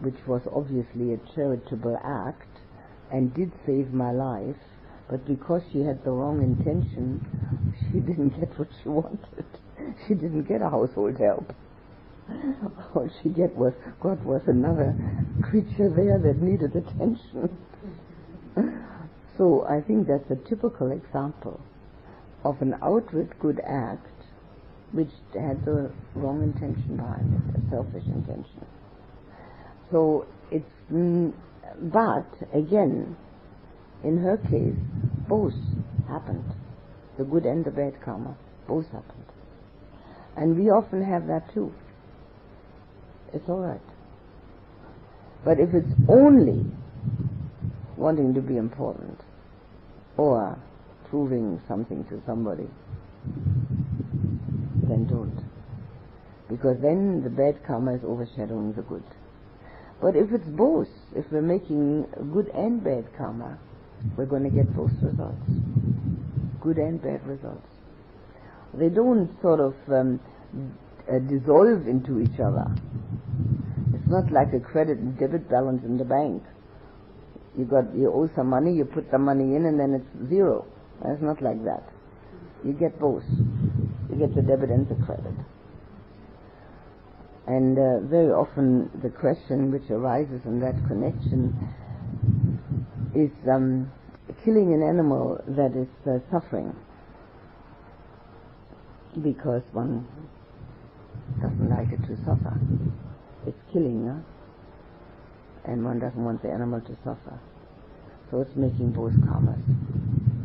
which 0.00 0.26
was 0.26 0.42
obviously 0.52 1.12
a 1.12 1.18
charitable 1.34 1.98
act, 2.02 2.53
and 3.10 3.32
did 3.34 3.52
save 3.66 3.92
my 3.92 4.10
life, 4.10 4.56
but 5.08 5.26
because 5.26 5.62
she 5.72 5.80
had 5.80 6.02
the 6.04 6.10
wrong 6.10 6.42
intention, 6.42 7.20
she 7.90 8.00
didn't 8.08 8.38
get 8.40 8.58
what 8.58 8.68
she 8.82 8.88
wanted. 8.88 9.46
She 10.06 10.14
didn't 10.14 10.44
get 10.44 10.62
a 10.62 10.70
household 10.70 11.18
help. 11.18 11.52
All 12.94 13.10
she 13.22 13.28
get 13.28 13.54
was 13.54 13.74
God 14.00 14.24
was 14.24 14.42
another 14.46 14.96
creature 15.42 15.90
there 15.90 16.18
that 16.18 16.40
needed 16.40 16.74
attention. 16.74 17.58
so 19.36 19.66
I 19.68 19.80
think 19.80 20.06
that's 20.06 20.30
a 20.30 20.36
typical 20.48 20.90
example 20.90 21.60
of 22.44 22.62
an 22.62 22.76
outward 22.82 23.34
good 23.40 23.60
act 23.66 24.06
which 24.92 25.10
had 25.34 25.64
the 25.64 25.90
wrong 26.14 26.42
intention 26.42 26.96
behind 26.96 27.28
it, 27.34 27.60
a 27.60 27.70
selfish 27.70 28.04
intention. 28.08 28.64
So 29.90 30.26
it's, 30.50 30.70
mm, 30.92 31.32
but 31.80 32.26
again, 32.52 33.16
in 34.02 34.18
her 34.18 34.36
case, 34.36 34.76
both 35.28 35.54
happened. 36.08 36.44
The 37.18 37.24
good 37.24 37.44
and 37.44 37.64
the 37.64 37.70
bad 37.70 38.00
karma, 38.04 38.36
both 38.66 38.86
happened. 38.86 39.24
And 40.36 40.58
we 40.58 40.70
often 40.70 41.02
have 41.04 41.26
that 41.28 41.52
too. 41.54 41.72
It's 43.32 43.48
alright. 43.48 43.80
But 45.44 45.60
if 45.60 45.74
it's 45.74 45.92
only 46.08 46.64
wanting 47.96 48.34
to 48.34 48.40
be 48.40 48.56
important, 48.56 49.20
or 50.16 50.58
proving 51.10 51.60
something 51.68 52.04
to 52.04 52.22
somebody, 52.26 52.68
then 54.88 55.06
don't. 55.06 55.40
Because 56.48 56.76
then 56.80 57.22
the 57.22 57.30
bad 57.30 57.64
karma 57.66 57.94
is 57.94 58.04
overshadowing 58.04 58.72
the 58.74 58.82
good. 58.82 59.04
But 60.00 60.16
if 60.16 60.32
it's 60.32 60.48
both, 60.48 60.88
if 61.14 61.24
we're 61.30 61.42
making 61.42 62.06
good 62.32 62.48
and 62.54 62.82
bad 62.82 63.06
karma, 63.16 63.58
we're 64.16 64.26
going 64.26 64.44
to 64.44 64.50
get 64.50 64.74
both 64.74 64.92
results. 65.02 65.48
Good 66.60 66.76
and 66.76 67.00
bad 67.00 67.26
results. 67.26 67.66
They 68.74 68.88
don't 68.88 69.30
sort 69.40 69.60
of 69.60 69.74
um, 69.88 70.20
uh, 71.08 71.18
dissolve 71.20 71.86
into 71.86 72.20
each 72.20 72.40
other. 72.40 72.66
It's 73.94 74.08
not 74.08 74.30
like 74.32 74.52
a 74.52 74.60
credit 74.60 74.98
and 74.98 75.18
debit 75.18 75.48
balance 75.48 75.84
in 75.84 75.96
the 75.96 76.04
bank. 76.04 76.42
You 77.56 77.64
got 77.64 77.94
you 77.94 78.12
owe 78.12 78.28
some 78.34 78.48
money, 78.48 78.74
you 78.74 78.84
put 78.84 79.10
the 79.10 79.18
money 79.18 79.54
in, 79.54 79.64
and 79.66 79.78
then 79.78 79.94
it's 79.94 80.28
zero. 80.28 80.66
It's 81.04 81.22
not 81.22 81.40
like 81.40 81.62
that. 81.64 81.84
You 82.64 82.72
get 82.72 82.98
both. 82.98 83.22
You 84.10 84.16
get 84.18 84.34
the 84.34 84.42
debit 84.42 84.70
and 84.70 84.88
the 84.88 84.96
credit. 85.06 85.34
And 87.46 87.78
uh, 87.78 88.00
very 88.08 88.32
often 88.32 88.90
the 89.02 89.10
question 89.10 89.70
which 89.70 89.90
arises 89.90 90.40
in 90.46 90.60
that 90.60 90.76
connection 90.86 91.52
is 93.14 93.30
um, 93.48 93.92
killing 94.44 94.72
an 94.72 94.82
animal 94.82 95.42
that 95.48 95.76
is 95.76 95.88
uh, 96.06 96.18
suffering 96.30 96.74
because 99.22 99.62
one 99.72 100.06
doesn't 101.40 101.68
like 101.68 101.92
it 101.92 102.02
to 102.08 102.16
suffer. 102.24 102.58
It's 103.46 103.60
killing, 103.72 104.24
and 105.64 105.84
one 105.84 105.98
doesn't 105.98 106.22
want 106.22 106.42
the 106.42 106.50
animal 106.50 106.80
to 106.80 106.96
suffer. 107.04 107.38
So 108.30 108.40
it's 108.40 108.56
making 108.56 108.92
both 108.92 109.12
karmas, 109.12 109.62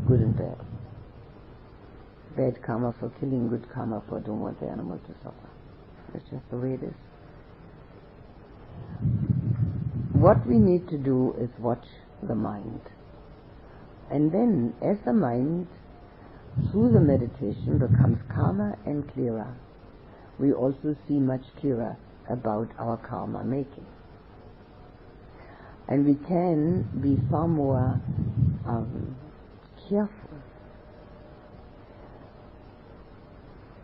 good 0.07 0.19
and 0.19 0.38
bad. 0.38 0.57
Bad 2.38 2.61
karma 2.61 2.93
for 2.99 3.09
killing, 3.19 3.49
good 3.49 3.67
karma 3.73 4.03
for 4.07 4.19
don't 4.19 4.39
want 4.39 4.59
the 4.59 4.67
animal 4.67 4.97
to 4.97 5.13
suffer. 5.23 5.48
That's 6.14 6.30
just 6.30 6.49
the 6.49 6.57
way 6.57 6.73
it 6.73 6.84
is. 6.84 6.94
What 10.14 10.45
we 10.45 10.57
need 10.57 10.90
to 10.90 10.98
do 10.98 11.36
is 11.40 11.49
watch 11.60 11.86
the 12.22 12.36
mind. 12.36 12.81
And 14.11 14.31
then, 14.31 14.73
as 14.81 14.98
the 15.06 15.14
mind, 15.14 15.68
through 16.72 16.91
the 16.91 16.99
meditation, 16.99 17.77
becomes 17.77 18.18
calmer 18.34 18.77
and 18.86 19.11
clearer, 19.14 19.56
we 20.40 20.52
also 20.52 20.95
see 21.07 21.19
much 21.19 21.44
clearer 21.60 21.95
about 22.30 22.69
our 22.77 22.98
karma 22.98 23.44
making. 23.44 23.86
And 25.88 26.06
we 26.06 26.15
can 26.27 26.84
be 27.02 27.18
far 27.30 27.48
more 27.48 28.02
um, 28.68 29.15
careful. 29.88 30.18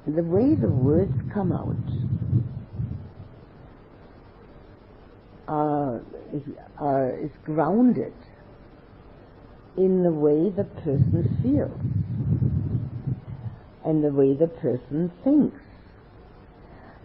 The 0.08 0.24
way 0.24 0.54
the 0.54 0.70
words 0.70 1.14
come 1.34 1.52
out 1.52 1.76
uh, 5.48 5.98
is, 6.32 6.44
uh, 6.80 7.26
is 7.26 7.32
grounded 7.44 8.14
in 9.78 10.04
the 10.04 10.12
way 10.12 10.50
the 10.56 10.64
person 10.64 11.40
feels 11.42 11.72
and 13.84 14.04
the 14.04 14.12
way 14.12 14.34
the 14.34 14.48
person 14.48 15.12
thinks. 15.24 15.60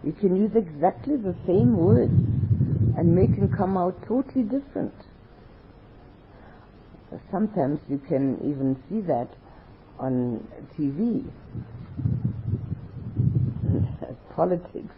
You 0.03 0.13
can 0.13 0.35
use 0.35 0.51
exactly 0.55 1.15
the 1.15 1.35
same 1.45 1.77
words 1.77 2.13
and 2.97 3.15
make 3.15 3.35
them 3.35 3.53
come 3.55 3.77
out 3.77 3.95
totally 4.07 4.43
different. 4.43 4.93
Sometimes 7.31 7.79
you 7.89 7.99
can 8.07 8.37
even 8.41 8.81
see 8.89 9.01
that 9.01 9.29
on 9.99 10.47
TV. 10.77 11.25
Politics, 14.41 14.95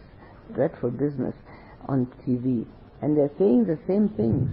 dreadful 0.54 0.90
business 0.90 1.34
on 1.86 2.06
TV. 2.26 2.64
And 3.02 3.14
they're 3.14 3.30
saying 3.36 3.66
the 3.66 3.78
same 3.86 4.08
things. 4.08 4.48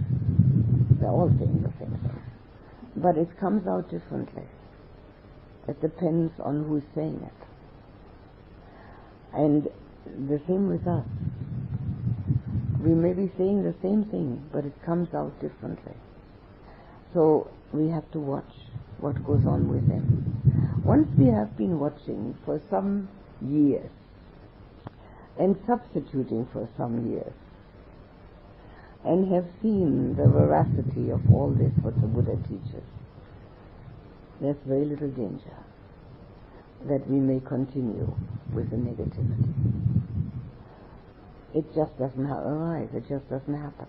They're 1.00 1.08
all 1.08 1.30
saying 1.38 1.62
the 1.62 1.72
same 1.78 1.98
things. 1.98 2.20
But 2.96 3.16
it 3.16 3.40
comes 3.40 3.66
out 3.66 3.88
differently. 3.88 4.42
It 5.66 5.80
depends 5.80 6.34
on 6.40 6.64
who's 6.64 6.82
saying 6.94 7.18
it. 7.24 7.46
And 9.32 9.66
the 10.28 10.38
same 10.46 10.68
with 10.68 10.86
us. 10.86 11.06
We 12.84 12.92
may 12.92 13.14
be 13.14 13.32
saying 13.38 13.62
the 13.62 13.74
same 13.80 14.04
thing, 14.04 14.46
but 14.52 14.66
it 14.66 14.74
comes 14.84 15.14
out 15.14 15.32
differently. 15.40 15.96
So 17.14 17.50
we 17.72 17.88
have 17.88 18.10
to 18.10 18.20
watch 18.20 18.52
what 18.98 19.24
goes 19.24 19.46
on 19.46 19.70
with 19.72 19.88
them. 19.88 20.82
Once 20.84 21.08
we 21.16 21.28
have 21.28 21.56
been 21.56 21.80
watching 21.80 22.36
for 22.44 22.60
some 22.68 23.08
years 23.40 23.88
and 25.38 25.56
substituting 25.66 26.46
for 26.52 26.68
some 26.76 27.10
years 27.10 27.32
and 29.04 29.32
have 29.32 29.46
seen 29.60 30.14
the 30.16 30.28
veracity 30.28 31.10
of 31.10 31.20
all 31.32 31.50
this 31.50 31.72
what 31.82 31.94
the 32.00 32.06
Buddha 32.06 32.36
teaches, 32.48 32.84
there's 34.40 34.56
very 34.66 34.84
little 34.84 35.08
danger 35.08 35.56
that 36.88 37.08
we 37.08 37.18
may 37.18 37.40
continue 37.40 38.12
with 38.52 38.70
the 38.70 38.76
negativity. 38.76 39.52
It 41.54 41.64
just 41.74 41.96
doesn't 41.98 42.26
arise. 42.26 42.88
It 42.94 43.08
just 43.08 43.28
doesn't 43.28 43.54
happen. 43.54 43.86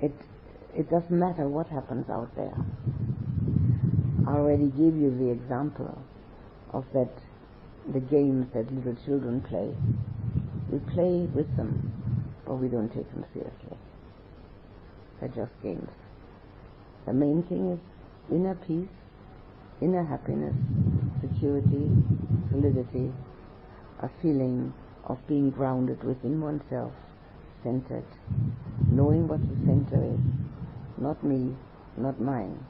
It 0.00 0.12
it 0.76 0.90
doesn't 0.90 1.18
matter 1.18 1.48
what 1.48 1.66
happens 1.68 2.08
out 2.10 2.34
there. 2.36 2.54
I 4.26 4.32
already 4.32 4.66
gave 4.66 4.94
you 4.94 5.16
the 5.18 5.30
example 5.30 5.98
of 6.72 6.84
that 6.92 7.10
the 7.92 8.00
games 8.00 8.46
that 8.52 8.72
little 8.72 8.96
children 9.04 9.40
play. 9.40 9.74
We 10.70 10.78
play 10.92 11.26
with 11.34 11.56
them, 11.56 11.92
but 12.46 12.56
we 12.56 12.68
don't 12.68 12.92
take 12.92 13.10
them 13.10 13.24
seriously. 13.32 13.76
They're 15.20 15.28
just 15.30 15.52
games. 15.62 15.88
The 17.06 17.12
main 17.12 17.42
thing 17.44 17.72
is 17.72 17.80
inner 18.30 18.54
peace, 18.54 18.88
inner 19.80 20.04
happiness, 20.04 20.54
security, 21.20 21.90
solidity, 22.50 23.12
a 24.00 24.10
feeling 24.20 24.74
of 25.04 25.18
being 25.26 25.50
grounded 25.50 26.04
within 26.04 26.40
oneself, 26.40 26.92
centered, 27.62 28.04
knowing 28.90 29.26
what 29.26 29.40
the 29.40 29.56
center 29.64 30.04
is, 30.04 30.20
not 30.98 31.24
me, 31.24 31.56
not 31.96 32.20
mine. 32.20 32.64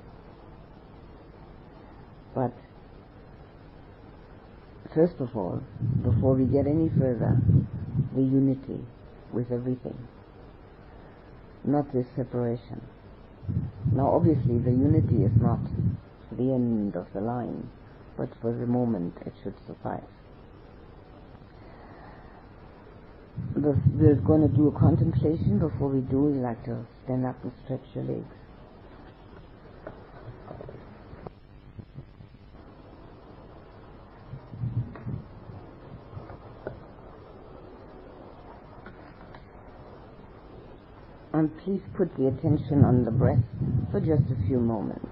But 2.34 2.52
first 4.94 5.20
of 5.20 5.36
all, 5.36 5.62
before 6.02 6.34
we 6.34 6.44
get 6.44 6.66
any 6.66 6.88
further, 6.98 7.36
the 8.14 8.22
unity 8.22 8.80
with 9.32 9.50
everything, 9.52 9.96
not 11.64 11.92
this 11.92 12.06
separation. 12.16 12.80
Now, 13.92 14.08
obviously, 14.14 14.58
the 14.58 14.70
unity 14.70 15.24
is 15.24 15.32
not 15.40 15.60
the 16.32 16.52
end 16.52 16.96
of 16.96 17.06
the 17.14 17.20
line, 17.20 17.70
but 18.16 18.28
for 18.40 18.52
the 18.52 18.66
moment 18.66 19.14
it 19.24 19.32
should 19.42 19.54
suffice. 19.66 20.02
We're 23.54 24.14
going 24.16 24.42
to 24.42 24.54
do 24.54 24.68
a 24.68 24.78
contemplation. 24.78 25.58
Before 25.58 25.88
we 25.88 26.00
do, 26.00 26.24
we'd 26.24 26.40
like 26.40 26.64
to 26.64 26.84
stand 27.04 27.24
up 27.26 27.42
and 27.42 27.52
stretch 27.64 27.84
your 27.94 28.04
legs. 28.04 28.34
And 41.38 41.56
please 41.58 41.82
put 41.94 42.16
the 42.16 42.26
attention 42.26 42.82
on 42.84 43.04
the 43.04 43.12
breath 43.12 43.38
for 43.92 44.00
just 44.00 44.24
a 44.28 44.46
few 44.48 44.58
moments. 44.58 45.06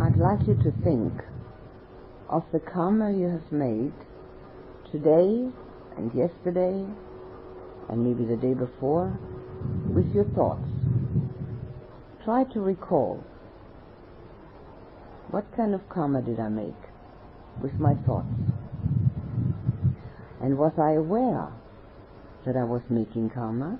I'd 0.00 0.16
like 0.18 0.46
you 0.46 0.54
to 0.62 0.70
think 0.84 1.12
of 2.28 2.44
the 2.52 2.60
karma 2.60 3.10
you 3.10 3.26
have 3.26 3.50
made 3.50 3.92
today 4.92 5.50
and 5.96 6.14
yesterday 6.14 6.86
and 7.88 8.04
maybe 8.04 8.24
the 8.24 8.36
day 8.36 8.54
before 8.54 9.18
with 9.88 10.12
your 10.14 10.24
thoughts. 10.24 10.68
Try 12.24 12.44
to 12.44 12.60
recall 12.60 13.22
what 15.30 15.44
kind 15.56 15.74
of 15.74 15.88
karma 15.88 16.22
did 16.22 16.38
I 16.38 16.48
make 16.48 16.74
with 17.60 17.74
my 17.74 17.94
thoughts? 18.06 18.28
And 20.40 20.56
was 20.58 20.72
I 20.78 20.92
aware 20.92 21.48
that 22.46 22.56
I 22.56 22.64
was 22.64 22.82
making 22.88 23.30
karma? 23.30 23.78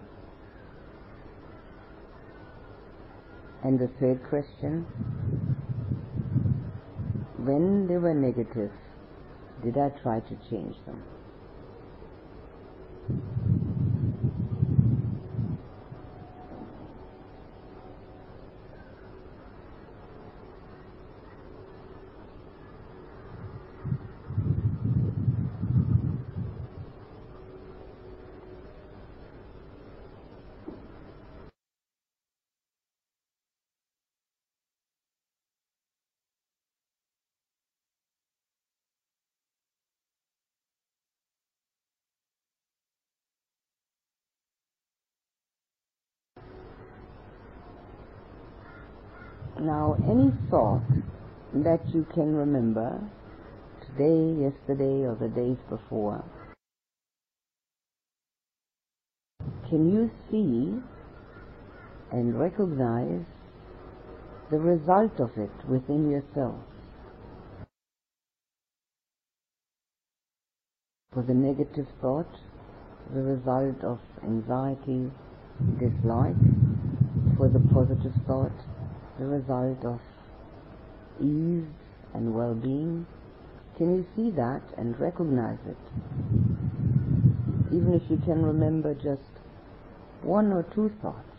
And 3.63 3.79
the 3.79 3.89
third 4.01 4.23
question, 4.29 4.83
when 7.39 7.87
they 7.87 7.97
were 7.97 8.15
negative, 8.15 8.73
did 9.63 9.79
I 9.79 9.89
try 10.03 10.21
to 10.21 10.37
change 10.51 10.77
them? 10.85 11.03
Now, 49.61 49.97
any 50.09 50.33
thought 50.51 50.83
that 51.55 51.81
you 51.95 52.05
can 52.13 52.35
remember 52.35 53.01
today, 53.81 54.43
yesterday, 54.43 55.07
or 55.07 55.15
the 55.15 55.29
days 55.29 55.59
before, 55.71 56.25
can 59.69 59.93
you 59.93 60.11
see 60.29 60.83
and 62.11 62.39
recognize 62.39 63.25
the 64.51 64.59
result 64.59 65.21
of 65.21 65.31
it 65.37 65.51
within 65.69 66.11
yourself? 66.11 66.57
For 71.13 71.23
the 71.23 71.35
negative 71.35 71.87
thought, 72.01 72.35
the 73.15 73.23
result 73.23 73.85
of 73.85 74.01
anxiety, 74.25 75.13
dislike. 75.79 76.35
For 77.37 77.49
the 77.49 77.61
positive 77.73 78.13
thought, 78.27 78.53
the 79.19 79.27
result 79.27 79.85
of 79.85 80.01
ease 81.21 81.67
and 82.15 82.35
well-being. 82.35 83.07
Can 83.77 83.97
you 83.97 84.07
see 84.17 84.31
that 84.37 84.63
and 84.77 84.99
recognize 84.99 85.59
it? 85.67 85.77
Even 87.75 87.95
if 87.95 88.03
you 88.11 88.17
can 88.19 88.45
remember 88.45 88.95
just 88.95 89.23
one 90.23 90.53
or 90.53 90.63
two 90.75 90.91
thoughts. 91.03 91.34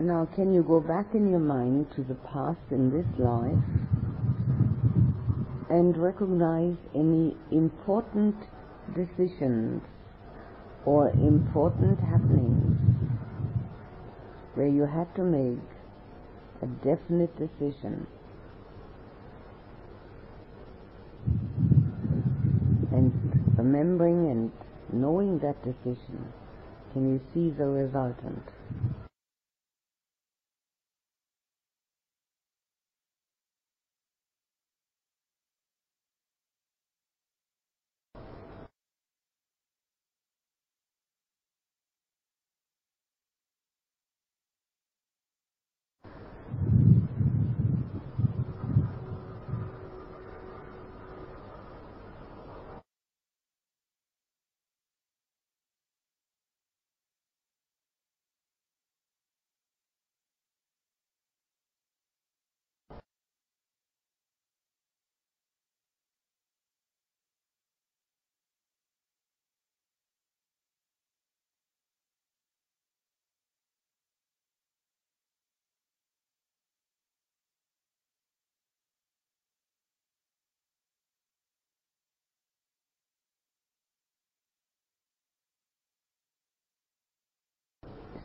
Now, 0.00 0.28
can 0.32 0.54
you 0.54 0.62
go 0.62 0.78
back 0.78 1.12
in 1.12 1.28
your 1.28 1.40
mind 1.40 1.90
to 1.96 2.04
the 2.04 2.14
past 2.14 2.60
in 2.70 2.90
this 2.90 3.18
life 3.18 3.58
and 5.68 5.96
recognize 5.96 6.76
any 6.94 7.36
important 7.50 8.36
decisions 8.94 9.82
or 10.84 11.10
important 11.10 11.98
happenings 11.98 12.78
where 14.54 14.68
you 14.68 14.82
had 14.82 15.12
to 15.16 15.22
make 15.22 15.58
a 16.62 16.66
definite 16.66 17.36
decision 17.36 18.06
and 22.92 23.12
remembering 23.58 24.30
and 24.30 24.52
knowing 24.92 25.40
that 25.40 25.60
decision, 25.64 26.32
can 26.92 27.12
you 27.12 27.20
see 27.34 27.50
the 27.50 27.66
resultant? 27.66 28.42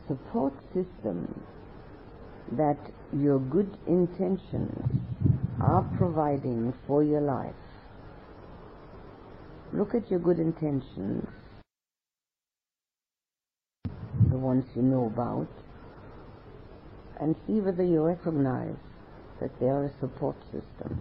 Support 0.08 0.52
system 0.72 1.44
that 2.52 2.78
your 3.12 3.38
good 3.38 3.76
intentions 3.86 5.02
are 5.60 5.82
providing 5.96 6.74
for 6.86 7.02
your 7.02 7.20
life. 7.20 7.54
Look 9.72 9.94
at 9.94 10.10
your 10.10 10.20
good 10.20 10.38
intentions, 10.38 11.26
the 14.30 14.38
ones 14.38 14.64
you 14.76 14.82
know 14.82 15.06
about, 15.06 15.48
and 17.20 17.34
see 17.46 17.60
whether 17.60 17.82
you 17.82 18.02
recognize 18.02 18.76
that 19.40 19.58
they 19.58 19.66
are 19.66 19.84
a 19.84 20.00
support 20.00 20.36
system. 20.52 21.00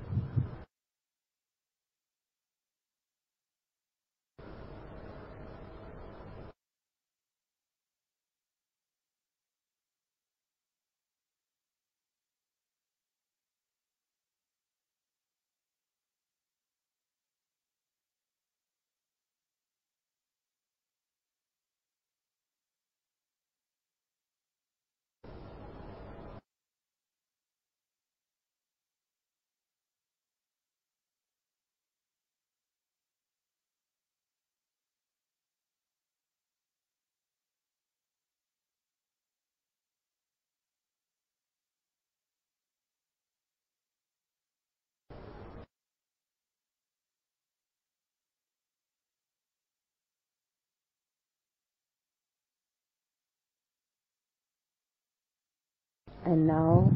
And 56.25 56.47
now 56.47 56.91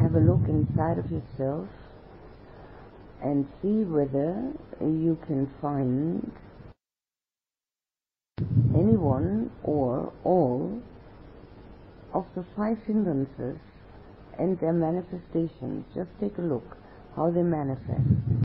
have 0.00 0.14
a 0.14 0.20
look 0.20 0.48
inside 0.48 0.98
of 0.98 1.10
yourself 1.10 1.68
and 3.22 3.48
see 3.60 3.84
whether 3.84 4.52
you 4.80 5.18
can 5.26 5.50
find 5.60 6.30
any 8.74 8.96
one 8.96 9.50
or 9.62 10.12
all 10.24 10.82
of 12.12 12.26
the 12.36 12.44
five 12.56 12.78
hindrances 12.86 13.58
and 14.38 14.58
their 14.60 14.72
manifestations. 14.72 15.84
Just 15.94 16.10
take 16.20 16.38
a 16.38 16.42
look 16.42 16.76
how 17.16 17.30
they 17.30 17.42
manifest. 17.42 18.43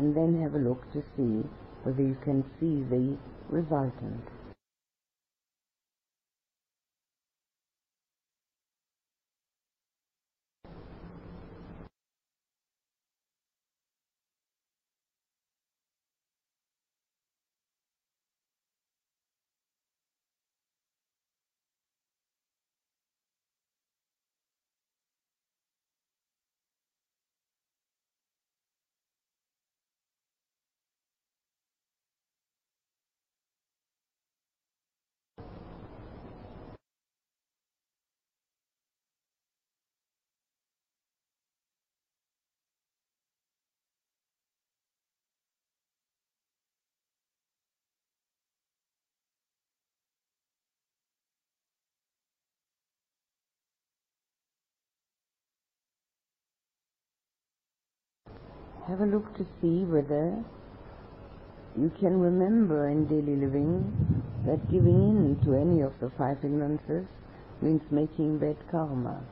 And 0.00 0.16
then 0.16 0.42
have 0.42 0.54
a 0.54 0.58
look 0.58 0.80
to 0.94 1.02
see 1.14 1.44
whether 1.84 2.02
you 2.02 2.16
can 2.24 2.42
see 2.58 2.82
the 2.88 3.18
resultant. 3.50 4.39
Have 58.90 59.02
a 59.02 59.06
look 59.06 59.36
to 59.36 59.46
see 59.60 59.84
whether 59.84 60.34
you 61.78 61.92
can 62.00 62.18
remember 62.18 62.88
in 62.88 63.06
daily 63.06 63.36
living 63.36 63.94
that 64.44 64.68
giving 64.68 65.10
in 65.10 65.40
to 65.44 65.54
any 65.54 65.80
of 65.80 65.92
the 66.00 66.10
five 66.18 66.42
hindrances 66.42 67.06
means 67.62 67.82
making 67.92 68.38
bad 68.38 68.56
karma. 68.68 69.22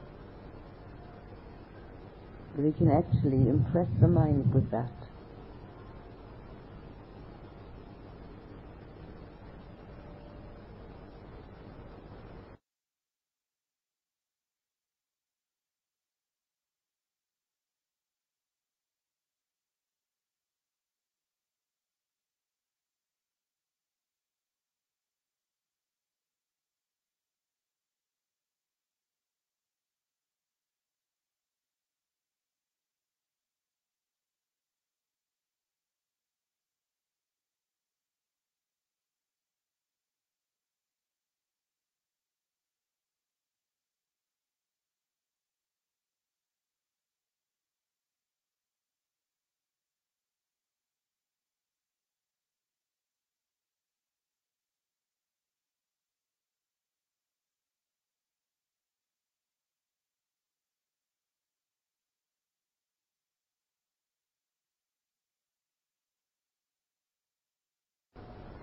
We 2.57 2.71
can 2.71 2.89
actually 2.89 3.49
impress 3.49 3.89
the 4.01 4.07
mind 4.07 4.55
with 4.55 4.71
that. 4.71 4.98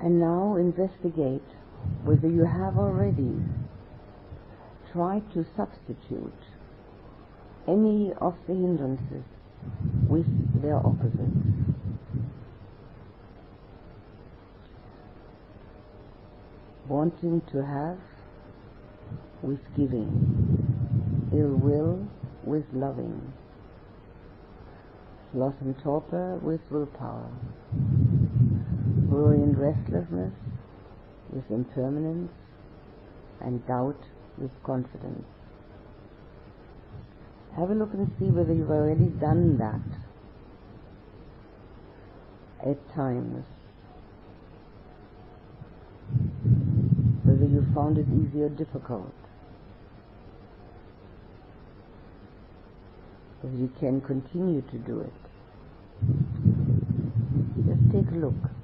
And 0.02 0.20
now 0.20 0.56
investigate 0.58 1.44
whether 2.04 2.28
you 2.28 2.46
have 2.46 2.78
already 2.78 3.34
tried 4.92 5.24
to 5.34 5.46
substitute 5.56 6.34
any 7.68 8.14
of 8.22 8.36
the 8.48 8.54
hindrances 8.54 9.24
with 10.08 10.62
their 10.62 10.78
opposites. 10.78 11.22
Wanting 16.88 17.42
to 17.52 17.66
have 17.66 17.98
with 19.42 19.60
giving, 19.76 21.30
ill 21.34 21.56
will 21.56 22.08
with 22.44 22.66
loving, 22.74 23.34
sloth 25.32 25.56
and 25.62 25.78
torpor 25.82 26.38
with 26.42 26.62
willpower 26.70 27.32
worry 29.16 29.42
and 29.42 29.58
restlessness 29.58 30.34
with 31.32 31.50
impermanence, 31.50 32.32
and 33.42 33.66
doubt 33.68 34.00
with 34.38 34.52
confidence. 34.64 35.26
Have 37.56 37.70
a 37.70 37.74
look 37.74 37.94
and 37.94 38.12
see 38.20 38.26
whether 38.26 38.54
you've 38.54 38.70
already 38.70 39.06
done 39.06 39.58
that 39.58 39.82
at 42.70 42.94
times. 42.94 43.46
Whether 47.24 47.46
you 47.46 47.66
found 47.74 47.98
it 47.98 48.08
easy 48.10 48.44
or 48.44 48.50
difficult. 48.50 49.14
Whether 53.42 53.58
you 53.58 53.72
can 53.80 54.02
continue 54.02 54.62
to 54.62 54.78
do 54.78 55.00
it. 55.00 55.14
Just 57.66 57.92
take 57.92 58.12
a 58.12 58.20
look. 58.20 58.55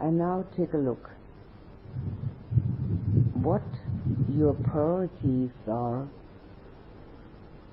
And 0.00 0.18
now 0.18 0.44
take 0.56 0.72
a 0.74 0.76
look. 0.76 1.10
What 3.34 3.62
your 4.28 4.54
priorities 4.54 5.50
are 5.66 6.06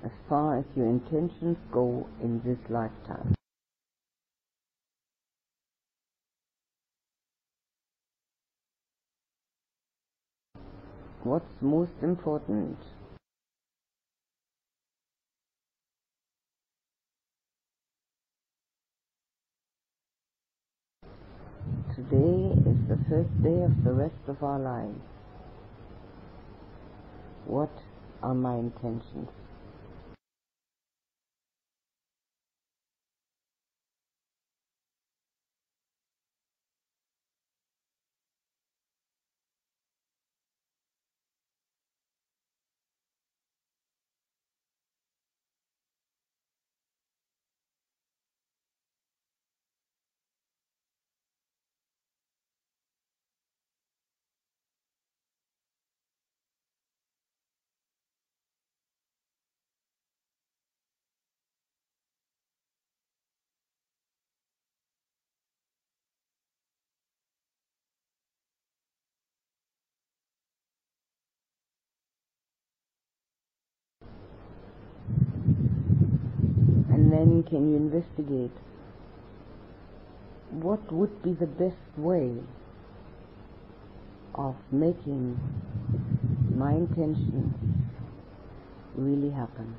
as 0.04 0.10
far 0.28 0.58
as 0.58 0.64
your 0.76 0.86
intentions 0.86 1.58
go 1.72 2.06
in 2.22 2.40
this 2.44 2.58
lifetime. 2.70 3.34
What's 11.22 11.46
most 11.62 11.92
important? 12.02 12.76
Today 21.94 22.50
is 22.68 22.88
the 22.88 22.98
first 23.08 23.30
day 23.44 23.62
of 23.62 23.84
the 23.84 23.92
rest 23.92 24.26
of 24.26 24.42
our 24.42 24.58
lives. 24.58 24.98
What 27.44 27.70
are 28.20 28.34
my 28.34 28.56
intentions? 28.56 29.28
Then 77.24 77.42
can 77.44 77.70
you 77.70 77.76
investigate 77.76 78.50
what 80.50 80.92
would 80.92 81.22
be 81.22 81.32
the 81.32 81.46
best 81.46 81.96
way 81.96 82.30
of 84.34 84.54
making 84.70 85.38
my 86.54 86.72
intentions 86.72 87.52
really 88.96 89.30
happen? 89.30 89.74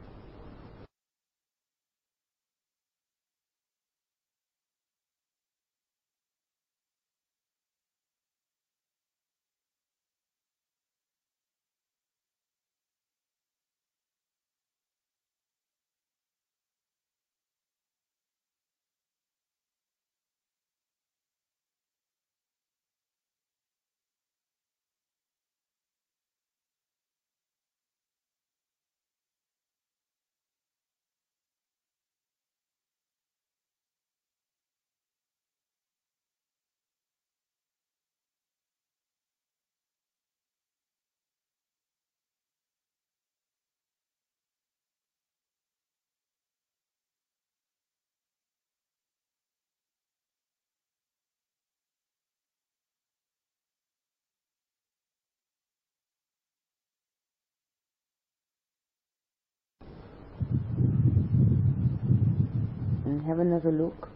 And 63.16 63.26
have 63.26 63.40
another 63.40 63.72
look 63.72 64.10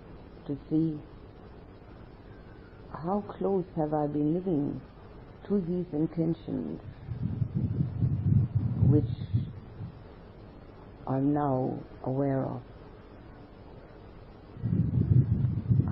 to 0.46 0.58
see 0.70 1.00
how 2.92 3.24
close 3.30 3.64
have 3.78 3.94
I 3.94 4.08
been 4.08 4.34
living 4.34 4.82
to 5.48 5.62
these 5.62 5.86
intentions 5.94 6.82
which 8.90 9.06
I'm 11.08 11.34
now 11.34 11.80
aware 12.04 12.44
of. 12.44 12.62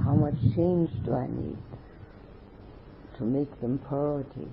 How 0.03 0.13
much 0.13 0.35
change 0.53 0.89
do 1.05 1.13
I 1.13 1.27
need 1.27 1.57
to 3.19 3.23
make 3.23 3.61
them 3.61 3.79
priority? 3.87 4.49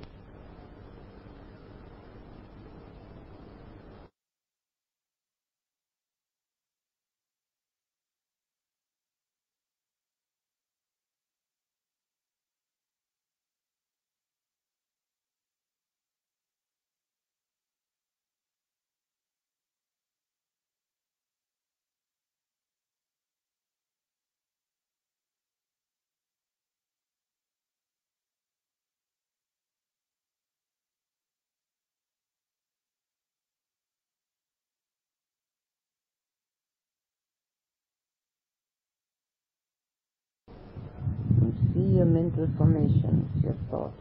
Mental 42.05 42.49
formations, 42.57 43.45
your 43.45 43.57
thoughts, 43.71 43.97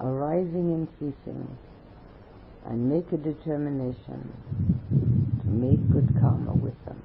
arising 0.00 0.72
and 0.72 0.88
ceasing, 0.98 1.58
and 2.66 2.88
make 2.88 3.10
a 3.12 3.16
determination 3.16 4.32
to 5.42 5.48
make 5.48 5.90
good 5.92 6.08
karma 6.20 6.52
with 6.54 6.84
them. 6.84 7.00